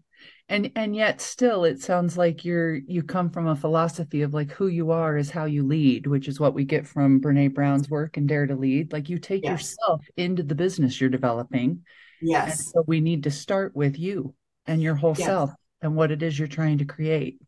And 0.48 0.72
and 0.76 0.94
yet 0.94 1.20
still 1.20 1.64
it 1.64 1.80
sounds 1.80 2.18
like 2.18 2.44
you're 2.44 2.76
you 2.76 3.02
come 3.02 3.30
from 3.30 3.46
a 3.48 3.56
philosophy 3.56 4.22
of 4.22 4.34
like 4.34 4.52
who 4.52 4.66
you 4.68 4.90
are 4.90 5.16
is 5.16 5.30
how 5.30 5.46
you 5.46 5.62
lead, 5.66 6.06
which 6.06 6.28
is 6.28 6.38
what 6.40 6.54
we 6.54 6.64
get 6.64 6.86
from 6.86 7.20
Brene 7.20 7.54
Brown's 7.54 7.88
work 7.90 8.16
and 8.16 8.28
Dare 8.28 8.46
to 8.46 8.56
Lead. 8.56 8.92
Like 8.92 9.08
you 9.08 9.18
take 9.18 9.44
Yes. 9.44 9.78
yourself 9.78 10.04
into 10.16 10.42
the 10.42 10.54
business 10.54 11.00
you're 11.00 11.10
developing. 11.10 11.82
And 12.24 12.30
Yes. 12.30 12.72
so 12.72 12.84
we 12.86 13.00
need 13.00 13.24
to 13.24 13.30
start 13.30 13.76
with 13.76 13.98
you 13.98 14.34
and 14.66 14.82
your 14.82 14.94
whole 14.94 15.14
Yes. 15.14 15.26
self 15.26 15.50
and 15.82 15.94
what 15.94 16.10
it 16.10 16.22
is 16.22 16.38
you're 16.38 16.48
trying 16.48 16.78
to 16.78 16.84
create. 16.84 17.40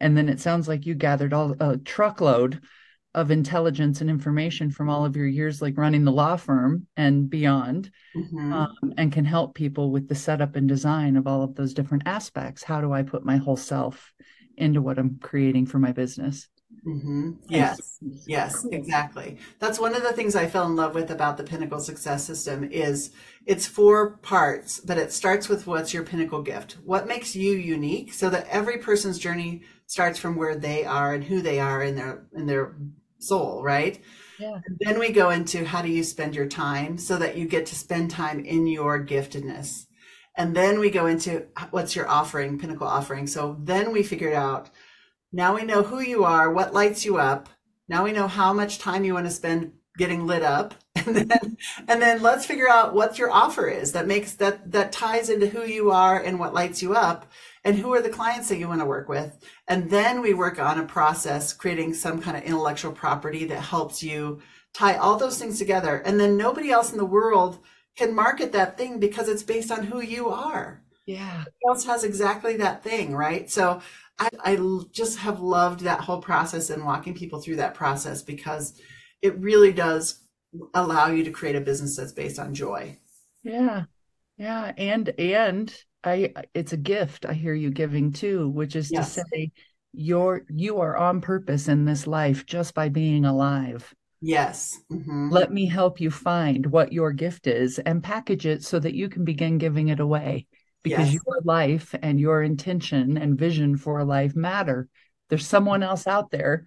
And 0.00 0.16
then 0.16 0.28
it 0.28 0.40
sounds 0.40 0.68
like 0.68 0.86
you 0.86 0.94
gathered 0.94 1.32
all 1.32 1.54
a 1.60 1.76
truckload 1.76 2.60
of 3.14 3.30
intelligence 3.30 4.00
and 4.00 4.08
information 4.08 4.70
from 4.70 4.88
all 4.88 5.04
of 5.04 5.16
your 5.16 5.26
years, 5.26 5.60
like 5.60 5.76
running 5.76 6.04
the 6.04 6.12
law 6.12 6.36
firm 6.36 6.86
and 6.96 7.28
beyond, 7.28 7.90
Mhm. 8.16 8.52
um, 8.52 8.94
and 8.96 9.12
can 9.12 9.24
help 9.24 9.54
people 9.54 9.90
with 9.90 10.08
the 10.08 10.14
setup 10.14 10.56
and 10.56 10.68
design 10.68 11.16
of 11.16 11.26
all 11.26 11.42
of 11.42 11.54
those 11.54 11.74
different 11.74 12.04
aspects. 12.06 12.62
How 12.62 12.80
do 12.80 12.92
I 12.92 13.02
put 13.02 13.24
my 13.24 13.36
whole 13.36 13.56
self 13.56 14.12
into 14.56 14.80
what 14.80 14.98
I'm 14.98 15.18
creating 15.18 15.66
for 15.66 15.78
my 15.78 15.92
business? 15.92 16.48
Hmm 16.88 17.32
Yes. 17.48 17.98
Yes, 18.26 18.66
exactly. 18.72 19.38
That's 19.58 19.78
one 19.78 19.94
of 19.94 20.02
the 20.02 20.12
things 20.12 20.36
I 20.36 20.46
fell 20.46 20.66
in 20.66 20.76
love 20.76 20.94
with 20.94 21.10
about 21.10 21.36
the 21.36 21.44
Pinnacle 21.44 21.80
Success 21.80 22.24
System 22.24 22.64
is 22.70 23.10
it's 23.46 23.66
four 23.66 24.18
parts, 24.18 24.80
but 24.80 24.98
it 24.98 25.12
starts 25.12 25.48
with 25.48 25.66
what's 25.66 25.92
your 25.94 26.02
pinnacle 26.04 26.42
gift. 26.42 26.76
What 26.84 27.08
makes 27.08 27.34
you 27.34 27.52
unique 27.52 28.12
so 28.12 28.30
that 28.30 28.46
every 28.48 28.78
person's 28.78 29.18
journey 29.18 29.62
starts 29.86 30.18
from 30.18 30.36
where 30.36 30.56
they 30.56 30.84
are 30.84 31.14
and 31.14 31.24
who 31.24 31.42
they 31.42 31.58
are 31.58 31.82
in 31.82 31.96
their 31.96 32.26
in 32.34 32.46
their 32.46 32.76
soul, 33.18 33.62
right? 33.62 33.98
Yeah. 34.38 34.60
And 34.66 34.78
then 34.80 34.98
we 34.98 35.10
go 35.12 35.30
into 35.30 35.64
how 35.64 35.82
do 35.82 35.88
you 35.88 36.04
spend 36.04 36.34
your 36.34 36.46
time 36.46 36.98
so 36.98 37.16
that 37.18 37.36
you 37.36 37.46
get 37.46 37.66
to 37.66 37.74
spend 37.74 38.10
time 38.10 38.40
in 38.44 38.66
your 38.66 39.04
giftedness. 39.04 39.86
And 40.36 40.54
then 40.54 40.78
we 40.78 40.90
go 40.90 41.06
into 41.06 41.46
what's 41.70 41.96
your 41.96 42.08
offering, 42.08 42.58
pinnacle 42.58 42.86
offering. 42.86 43.26
So 43.26 43.56
then 43.60 43.92
we 43.92 44.02
figured 44.02 44.34
out 44.34 44.70
now 45.32 45.54
we 45.54 45.62
know 45.64 45.82
who 45.82 46.00
you 46.00 46.24
are, 46.24 46.50
what 46.52 46.74
lights 46.74 47.04
you 47.04 47.18
up. 47.18 47.48
Now 47.88 48.04
we 48.04 48.12
know 48.12 48.28
how 48.28 48.52
much 48.52 48.78
time 48.78 49.04
you 49.04 49.14
want 49.14 49.26
to 49.26 49.30
spend 49.32 49.72
getting 49.96 50.26
lit 50.26 50.42
up. 50.42 50.74
And 51.06 51.16
then 51.30 51.56
and 51.86 52.02
then 52.02 52.20
let's 52.22 52.44
figure 52.44 52.68
out 52.68 52.92
what 52.92 53.18
your 53.18 53.30
offer 53.30 53.66
is 53.66 53.92
that 53.92 54.06
makes 54.06 54.34
that 54.34 54.70
that 54.72 54.92
ties 54.92 55.30
into 55.30 55.46
who 55.48 55.62
you 55.64 55.90
are 55.90 56.18
and 56.20 56.38
what 56.38 56.52
lights 56.52 56.82
you 56.82 56.92
up 56.94 57.30
and 57.64 57.78
who 57.78 57.94
are 57.94 58.02
the 58.02 58.10
clients 58.10 58.48
that 58.48 58.58
you 58.58 58.68
want 58.68 58.80
to 58.80 58.86
work 58.86 59.08
with. 59.08 59.38
And 59.68 59.88
then 59.88 60.20
we 60.20 60.34
work 60.34 60.58
on 60.58 60.78
a 60.78 60.84
process 60.84 61.52
creating 61.54 61.94
some 61.94 62.20
kind 62.20 62.36
of 62.36 62.42
intellectual 62.42 62.92
property 62.92 63.44
that 63.46 63.60
helps 63.62 64.02
you 64.02 64.42
tie 64.74 64.96
all 64.96 65.16
those 65.16 65.38
things 65.38 65.58
together. 65.58 65.96
And 66.04 66.20
then 66.20 66.36
nobody 66.36 66.70
else 66.70 66.92
in 66.92 66.98
the 66.98 67.04
world 67.04 67.58
can 67.96 68.14
market 68.14 68.52
that 68.52 68.76
thing 68.76 68.98
because 69.00 69.28
it's 69.28 69.42
based 69.42 69.70
on 69.70 69.84
who 69.84 70.00
you 70.00 70.28
are 70.28 70.82
Yeah. 71.06 71.44
else 71.68 71.84
has 71.84 72.04
exactly 72.04 72.56
that 72.58 72.82
thing, 72.82 73.14
right? 73.14 73.50
So 73.50 73.80
I, 74.18 74.28
I 74.44 74.58
just 74.92 75.18
have 75.18 75.40
loved 75.40 75.80
that 75.80 76.00
whole 76.00 76.20
process 76.20 76.70
and 76.70 76.84
walking 76.84 77.14
people 77.14 77.40
through 77.40 77.56
that 77.56 77.74
process 77.74 78.22
because 78.22 78.80
it 79.22 79.38
really 79.38 79.72
does 79.72 80.20
allow 80.74 81.08
you 81.08 81.24
to 81.24 81.30
create 81.30 81.56
a 81.56 81.60
business 81.60 81.96
that's 81.96 82.12
based 82.12 82.38
on 82.38 82.54
joy. 82.54 82.98
Yeah. 83.42 83.84
Yeah. 84.36 84.72
And 84.76 85.08
and 85.18 85.74
I 86.04 86.32
it's 86.54 86.72
a 86.72 86.76
gift 86.76 87.26
I 87.26 87.34
hear 87.34 87.54
you 87.54 87.70
giving 87.70 88.12
too, 88.12 88.48
which 88.48 88.76
is 88.76 88.92
to 88.92 89.02
say 89.04 89.52
you're 89.92 90.44
you 90.48 90.80
are 90.80 90.96
on 90.96 91.20
purpose 91.20 91.68
in 91.68 91.84
this 91.84 92.06
life 92.06 92.46
just 92.46 92.74
by 92.74 92.88
being 92.88 93.24
alive. 93.24 93.94
Yes. 94.20 94.78
hmm 94.90 95.30
Let 95.30 95.52
me 95.52 95.66
help 95.66 96.00
you 96.00 96.10
find 96.10 96.66
what 96.66 96.92
your 96.92 97.12
gift 97.12 97.46
is 97.46 97.78
and 97.78 98.02
package 98.02 98.46
it 98.46 98.64
so 98.64 98.78
that 98.78 98.94
you 98.94 99.08
can 99.08 99.24
begin 99.24 99.58
giving 99.58 99.88
it 99.88 100.00
away 100.00 100.46
because 100.88 101.12
Yes. 101.12 101.20
your 101.26 101.40
life 101.44 101.94
and 102.02 102.18
your 102.20 102.42
intention 102.42 103.16
and 103.18 103.38
vision 103.38 103.76
for 103.76 104.04
life 104.04 104.34
matter. 104.36 104.88
There's 105.28 105.46
someone 105.46 105.82
else 105.82 106.06
out 106.06 106.30
there 106.30 106.64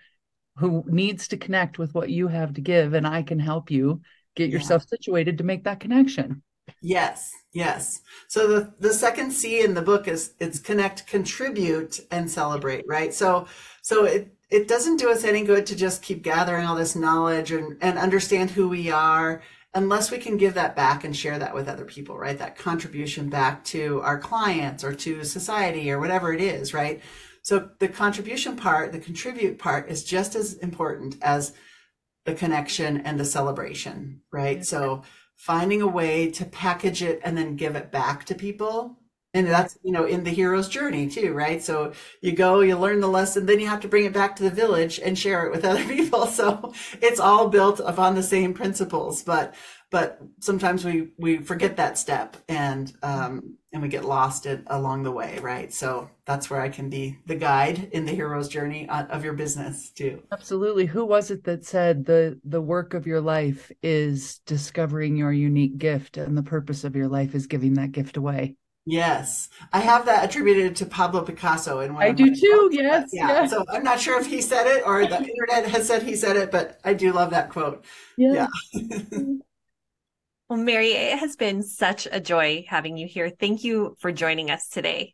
who 0.58 0.84
needs 0.88 1.28
to 1.30 1.38
connect 1.38 1.80
with 1.80 1.94
what 1.96 2.10
you 2.10 2.28
have 2.28 2.54
to 2.54 2.62
give, 2.62 2.94
and 2.94 3.08
I 3.08 3.24
can 3.24 3.40
help 3.40 3.72
you 3.72 4.02
get 4.36 4.50
Yeah. 4.50 4.56
yourself 4.56 4.84
situated 4.88 5.38
to 5.38 5.44
make 5.44 5.64
that 5.66 5.80
connection. 5.80 6.44
Yes. 6.82 7.32
Yes. 7.54 8.02
So 8.28 8.48
the, 8.48 8.74
the 8.80 8.94
second 8.94 9.32
C 9.32 9.62
in 9.64 9.74
the 9.74 9.82
book 9.82 10.08
is 10.08 10.34
it's 10.40 10.60
connect, 10.60 11.06
contribute, 11.08 12.00
and 12.12 12.30
celebrate, 12.30 12.86
right? 12.88 13.14
So 13.14 13.48
so 13.82 14.06
it 14.06 14.34
it 14.50 14.68
doesn't 14.68 14.98
do 14.98 15.10
us 15.12 15.24
any 15.24 15.44
good 15.44 15.66
to 15.68 15.76
just 15.76 16.02
keep 16.02 16.24
gathering 16.24 16.66
all 16.66 16.76
this 16.76 16.96
knowledge 16.96 17.52
and, 17.52 17.78
and 17.82 17.98
understand 17.98 18.52
who 18.52 18.68
we 18.70 18.90
are 18.92 19.42
unless 19.74 20.12
we 20.12 20.18
can 20.18 20.38
give 20.38 20.54
that 20.56 20.76
back 20.76 21.04
and 21.04 21.16
share 21.16 21.40
that 21.40 21.56
with 21.56 21.68
other 21.68 21.86
people, 21.86 22.18
right? 22.18 22.38
That 22.38 22.58
contribution 22.58 23.30
back 23.30 23.64
to 23.66 24.02
our 24.02 24.20
clients 24.20 24.84
or 24.84 24.94
to 24.94 25.24
society 25.24 25.92
or 25.92 26.00
whatever 26.00 26.34
it 26.34 26.42
is, 26.42 26.74
right? 26.74 27.02
So 27.42 27.70
the 27.80 27.88
contribution 27.88 28.56
part, 28.56 28.92
the 28.92 29.00
contribute 29.00 29.58
part 29.58 29.90
is 29.90 30.04
just 30.04 30.36
as 30.36 30.56
important 30.56 31.16
as 31.22 31.54
the 32.26 32.36
connection 32.36 32.98
and 32.98 33.20
the 33.20 33.26
celebration, 33.26 34.22
right? 34.32 34.64
So 34.66 35.04
finding 35.36 35.82
a 35.82 35.88
way 35.88 36.30
to 36.32 36.46
package 36.46 37.02
it 37.02 37.20
and 37.24 37.36
then 37.36 37.56
give 37.56 37.76
it 37.76 37.92
back 37.92 38.26
to 38.26 38.36
people 38.36 39.01
and 39.34 39.48
that's 39.48 39.78
you 39.84 39.92
know 39.92 40.06
in 40.06 40.24
the 40.24 40.30
hero's 40.30 40.68
journey 40.68 41.08
too 41.08 41.34
right? 41.34 41.64
So 41.64 41.94
you 42.22 42.34
go 42.34 42.62
you 42.62 42.78
learn 42.78 43.00
the 43.00 43.08
lesson 43.08 43.46
then 43.46 43.60
you 43.60 43.68
have 43.68 43.82
to 43.82 43.88
bring 43.88 44.06
it 44.06 44.14
back 44.14 44.36
to 44.38 44.44
the 44.44 44.50
village 44.50 45.00
and 45.00 45.18
share 45.18 45.46
it 45.46 45.52
with 45.52 45.66
other 45.66 45.86
people. 45.86 46.28
So 46.28 46.74
it's 47.02 47.20
all 47.20 47.50
built 47.50 47.80
upon 47.80 48.16
the 48.16 48.24
same 48.24 48.54
principles 48.54 49.24
but 49.24 49.56
but 49.90 50.22
sometimes 50.40 50.86
we 50.86 51.10
we 51.18 51.38
forget 51.38 51.78
that 51.78 51.98
step 51.98 52.38
and 52.48 52.94
um 53.04 53.58
and 53.74 53.82
we 53.82 53.88
get 53.88 54.04
lost 54.04 54.46
it 54.46 54.64
along 54.68 55.04
the 55.04 55.12
way 55.12 55.40
right? 55.40 55.74
So 55.74 56.10
that's 56.26 56.50
where 56.50 56.62
i 56.62 56.70
can 56.70 56.90
be 56.90 57.18
the 57.26 57.36
guide 57.36 57.90
in 57.94 58.06
the 58.06 58.14
hero's 58.14 58.48
journey 58.50 58.88
of 58.90 59.24
your 59.24 59.34
business 59.34 59.92
too. 59.92 60.22
Absolutely. 60.32 60.86
Who 60.86 61.06
was 61.06 61.32
it 61.32 61.46
that 61.46 61.66
said 61.66 62.06
the 62.06 62.40
the 62.44 62.62
work 62.62 62.94
of 62.94 63.08
your 63.08 63.22
life 63.22 63.72
is 63.82 64.40
discovering 64.46 65.16
your 65.16 65.32
unique 65.32 65.78
gift 65.78 66.18
and 66.18 66.38
the 66.38 66.44
purpose 66.44 66.84
of 66.84 66.96
your 66.96 67.08
life 67.08 67.34
is 67.34 67.48
giving 67.48 67.76
that 67.76 67.94
gift 67.94 68.18
away 68.18 68.56
Yes, 68.86 69.50
I 69.72 69.80
have 69.80 70.06
that 70.06 70.26
attributed 70.26 70.76
to 70.78 70.86
Pablo 70.88 71.22
Picasso 71.22 71.82
in 71.82 71.94
one. 71.94 72.04
I 72.04 72.12
do 72.12 72.34
too. 72.34 72.70
Books. 72.72 72.76
Yes, 72.76 73.10
yeah. 73.14 73.28
yes. 73.28 73.52
So 73.52 73.64
I'm 73.70 73.84
not 73.84 74.00
sure 74.00 74.20
if 74.20 74.26
he 74.26 74.42
said 74.42 74.66
it 74.66 74.84
or 74.86 75.06
the 75.06 75.18
internet 75.30 75.70
has 75.70 75.88
said 75.88 76.04
he 76.04 76.16
said 76.16 76.36
it, 76.36 76.52
but 76.52 76.80
I 76.84 76.96
do 76.96 77.12
love 77.12 77.30
that 77.30 77.52
quote. 77.52 77.86
Yeah. 78.18 78.48
yeah. 78.74 79.20
well, 80.50 80.60
Mary, 80.60 80.94
it 80.94 81.20
has 81.20 81.36
been 81.36 81.62
such 81.62 82.08
a 82.12 82.20
joy 82.20 82.66
having 82.68 82.98
you 82.98 83.08
here. 83.08 83.30
Thank 83.30 83.64
you 83.64 83.96
for 84.00 84.12
joining 84.12 84.50
us 84.50 84.68
today. 84.68 85.14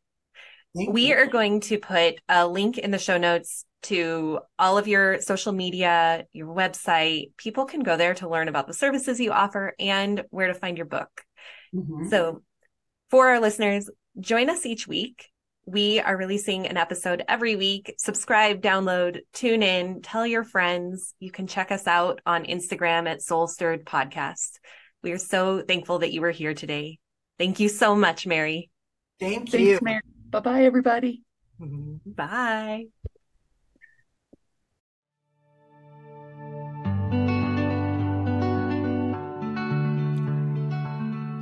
Thank 0.76 0.94
we 0.94 1.10
you. 1.10 1.16
are 1.16 1.28
going 1.28 1.60
to 1.62 1.78
put 1.78 2.22
a 2.30 2.48
link 2.48 2.78
in 2.78 2.92
the 2.92 3.00
show 3.00 3.18
notes 3.18 3.66
to 3.84 4.40
all 4.58 4.78
of 4.78 4.88
your 4.88 5.20
social 5.22 5.52
media, 5.52 6.26
your 6.32 6.48
website. 6.48 7.32
People 7.36 7.66
can 7.66 7.82
go 7.82 7.98
there 7.98 8.14
to 8.16 8.30
learn 8.30 8.48
about 8.48 8.68
the 8.68 8.74
services 8.74 9.20
you 9.20 9.32
offer 9.32 9.74
and 9.78 10.24
where 10.30 10.48
to 10.48 10.54
find 10.54 10.78
your 10.78 10.86
book. 10.86 11.10
Mm-hmm. 11.76 12.10
So 12.10 12.44
for 13.10 13.30
our 13.30 13.40
listeners, 13.40 13.90
join 14.20 14.50
us 14.50 14.66
each 14.66 14.88
week. 14.88 15.30
We 15.66 16.00
are 16.00 16.16
releasing 16.16 16.68
an 16.68 16.78
episode 16.78 17.24
every 17.28 17.56
week. 17.56 17.94
Subscribe, 17.98 18.62
download, 18.62 19.20
tune 19.34 19.64
in, 19.64 20.02
tell 20.02 20.26
your 20.26 20.44
friends. 20.44 21.14
You 21.20 21.32
can 21.32 21.46
check 21.46 21.72
us 21.72 21.88
out 21.88 22.22
on 22.26 22.46
Instagram 22.46 23.08
at 23.08 23.22
Soul 23.22 23.48
Stirred 23.48 23.86
Podcast. 23.86 24.60
We 25.04 25.12
are 25.12 25.18
so 25.18 25.62
thankful 25.62 26.00
that 26.00 26.14
you 26.14 26.22
were 26.22 26.32
here 26.32 26.54
today. 26.54 27.00
Thank 27.38 27.60
you 27.60 27.70
so 27.70 27.96
much, 27.96 28.26
Mary. 28.26 28.70
Thank 29.20 29.54
you. 29.54 29.72
Thanks, 29.72 29.82
Mary. 29.82 30.02
Mm-hmm. 30.02 30.30
Bye 30.30 30.40
bye, 30.40 30.64
everybody. 30.64 31.24
Bye. 31.60 32.86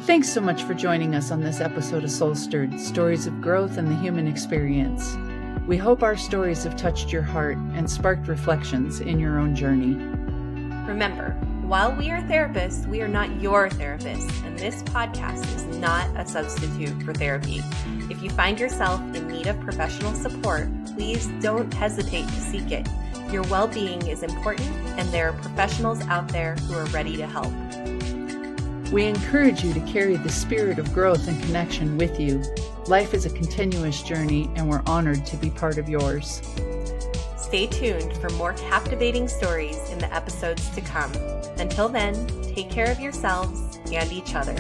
Thanks 0.06 0.30
so 0.30 0.40
much 0.40 0.62
for 0.62 0.76
joining 0.76 1.16
us 1.16 1.32
on 1.32 1.42
this 1.42 1.60
episode 1.60 2.04
of 2.04 2.12
Soul 2.12 2.36
Stirred 2.36 2.80
Stories 2.80 3.26
of 3.26 3.42
Growth 3.42 3.80
and 3.80 3.88
the 3.88 3.96
Human 3.96 4.28
Experience. 4.28 5.18
We 5.66 5.78
hope 5.78 6.04
our 6.04 6.16
stories 6.16 6.64
have 6.64 6.76
touched 6.76 7.12
your 7.12 7.24
heart 7.24 7.58
and 7.74 7.90
sparked 7.90 8.28
reflections 8.28 9.00
in 9.00 9.20
your 9.20 9.40
own 9.40 9.56
journey. 9.56 9.96
Remember, 10.88 11.32
while 11.64 11.92
we 11.96 12.12
are 12.12 12.22
therapists, 12.22 12.86
we 12.86 13.02
are 13.02 13.08
not 13.08 13.42
your 13.42 13.68
therapists, 13.68 14.46
and 14.46 14.60
this 14.60 14.84
podcast 14.84 15.44
is 15.56 15.66
not 15.80 16.08
a 16.16 16.28
substitute 16.28 17.02
for 17.02 17.12
therapy. 17.12 17.64
If 18.08 18.22
you 18.22 18.30
find 18.30 18.60
yourself 18.60 19.02
in 19.16 19.28
need 19.28 19.48
of 19.48 19.60
professional 19.62 20.14
support, 20.14 20.68
please 20.94 21.26
don't 21.42 21.74
hesitate 21.74 22.28
to 22.28 22.42
seek 22.42 22.72
it. 22.72 22.88
Your 23.32 23.42
well 23.48 23.68
being 23.68 24.06
is 24.06 24.22
important, 24.22 24.70
and 25.00 25.10
there 25.10 25.30
are 25.30 25.34
professionals 25.34 26.02
out 26.02 26.28
there 26.28 26.54
who 26.68 26.76
are 26.76 26.86
ready 26.86 27.18
to 27.18 27.26
help. 27.26 27.52
We 28.92 29.06
encourage 29.06 29.64
you 29.64 29.74
to 29.74 29.80
carry 29.82 30.16
the 30.16 30.30
spirit 30.30 30.78
of 30.78 30.94
growth 30.94 31.28
and 31.28 31.42
connection 31.44 31.98
with 31.98 32.20
you. 32.20 32.44
Life 32.88 33.14
is 33.14 33.26
a 33.26 33.32
continuous 33.32 34.04
journey, 34.04 34.50
and 34.56 34.70
we're 34.70 34.84
honored 34.86 35.26
to 35.26 35.38
be 35.38 35.50
part 35.50 35.78
of 35.78 35.90
yours. 35.90 36.42
Stay 37.36 37.66
tuned 37.68 38.16
for 38.18 38.30
more 38.32 38.54
captivating 38.54 39.28
stories 39.28 39.90
in 39.90 39.98
the 39.98 40.14
episodes 40.14 40.70
to 40.70 40.82
come. 40.82 41.12
Until 41.58 41.90
then, 41.90 42.28
take 42.44 42.70
care 42.70 42.92
of 42.92 43.00
yourselves 43.00 43.80
and 43.92 44.12
each 44.12 44.36
other. 44.36 44.56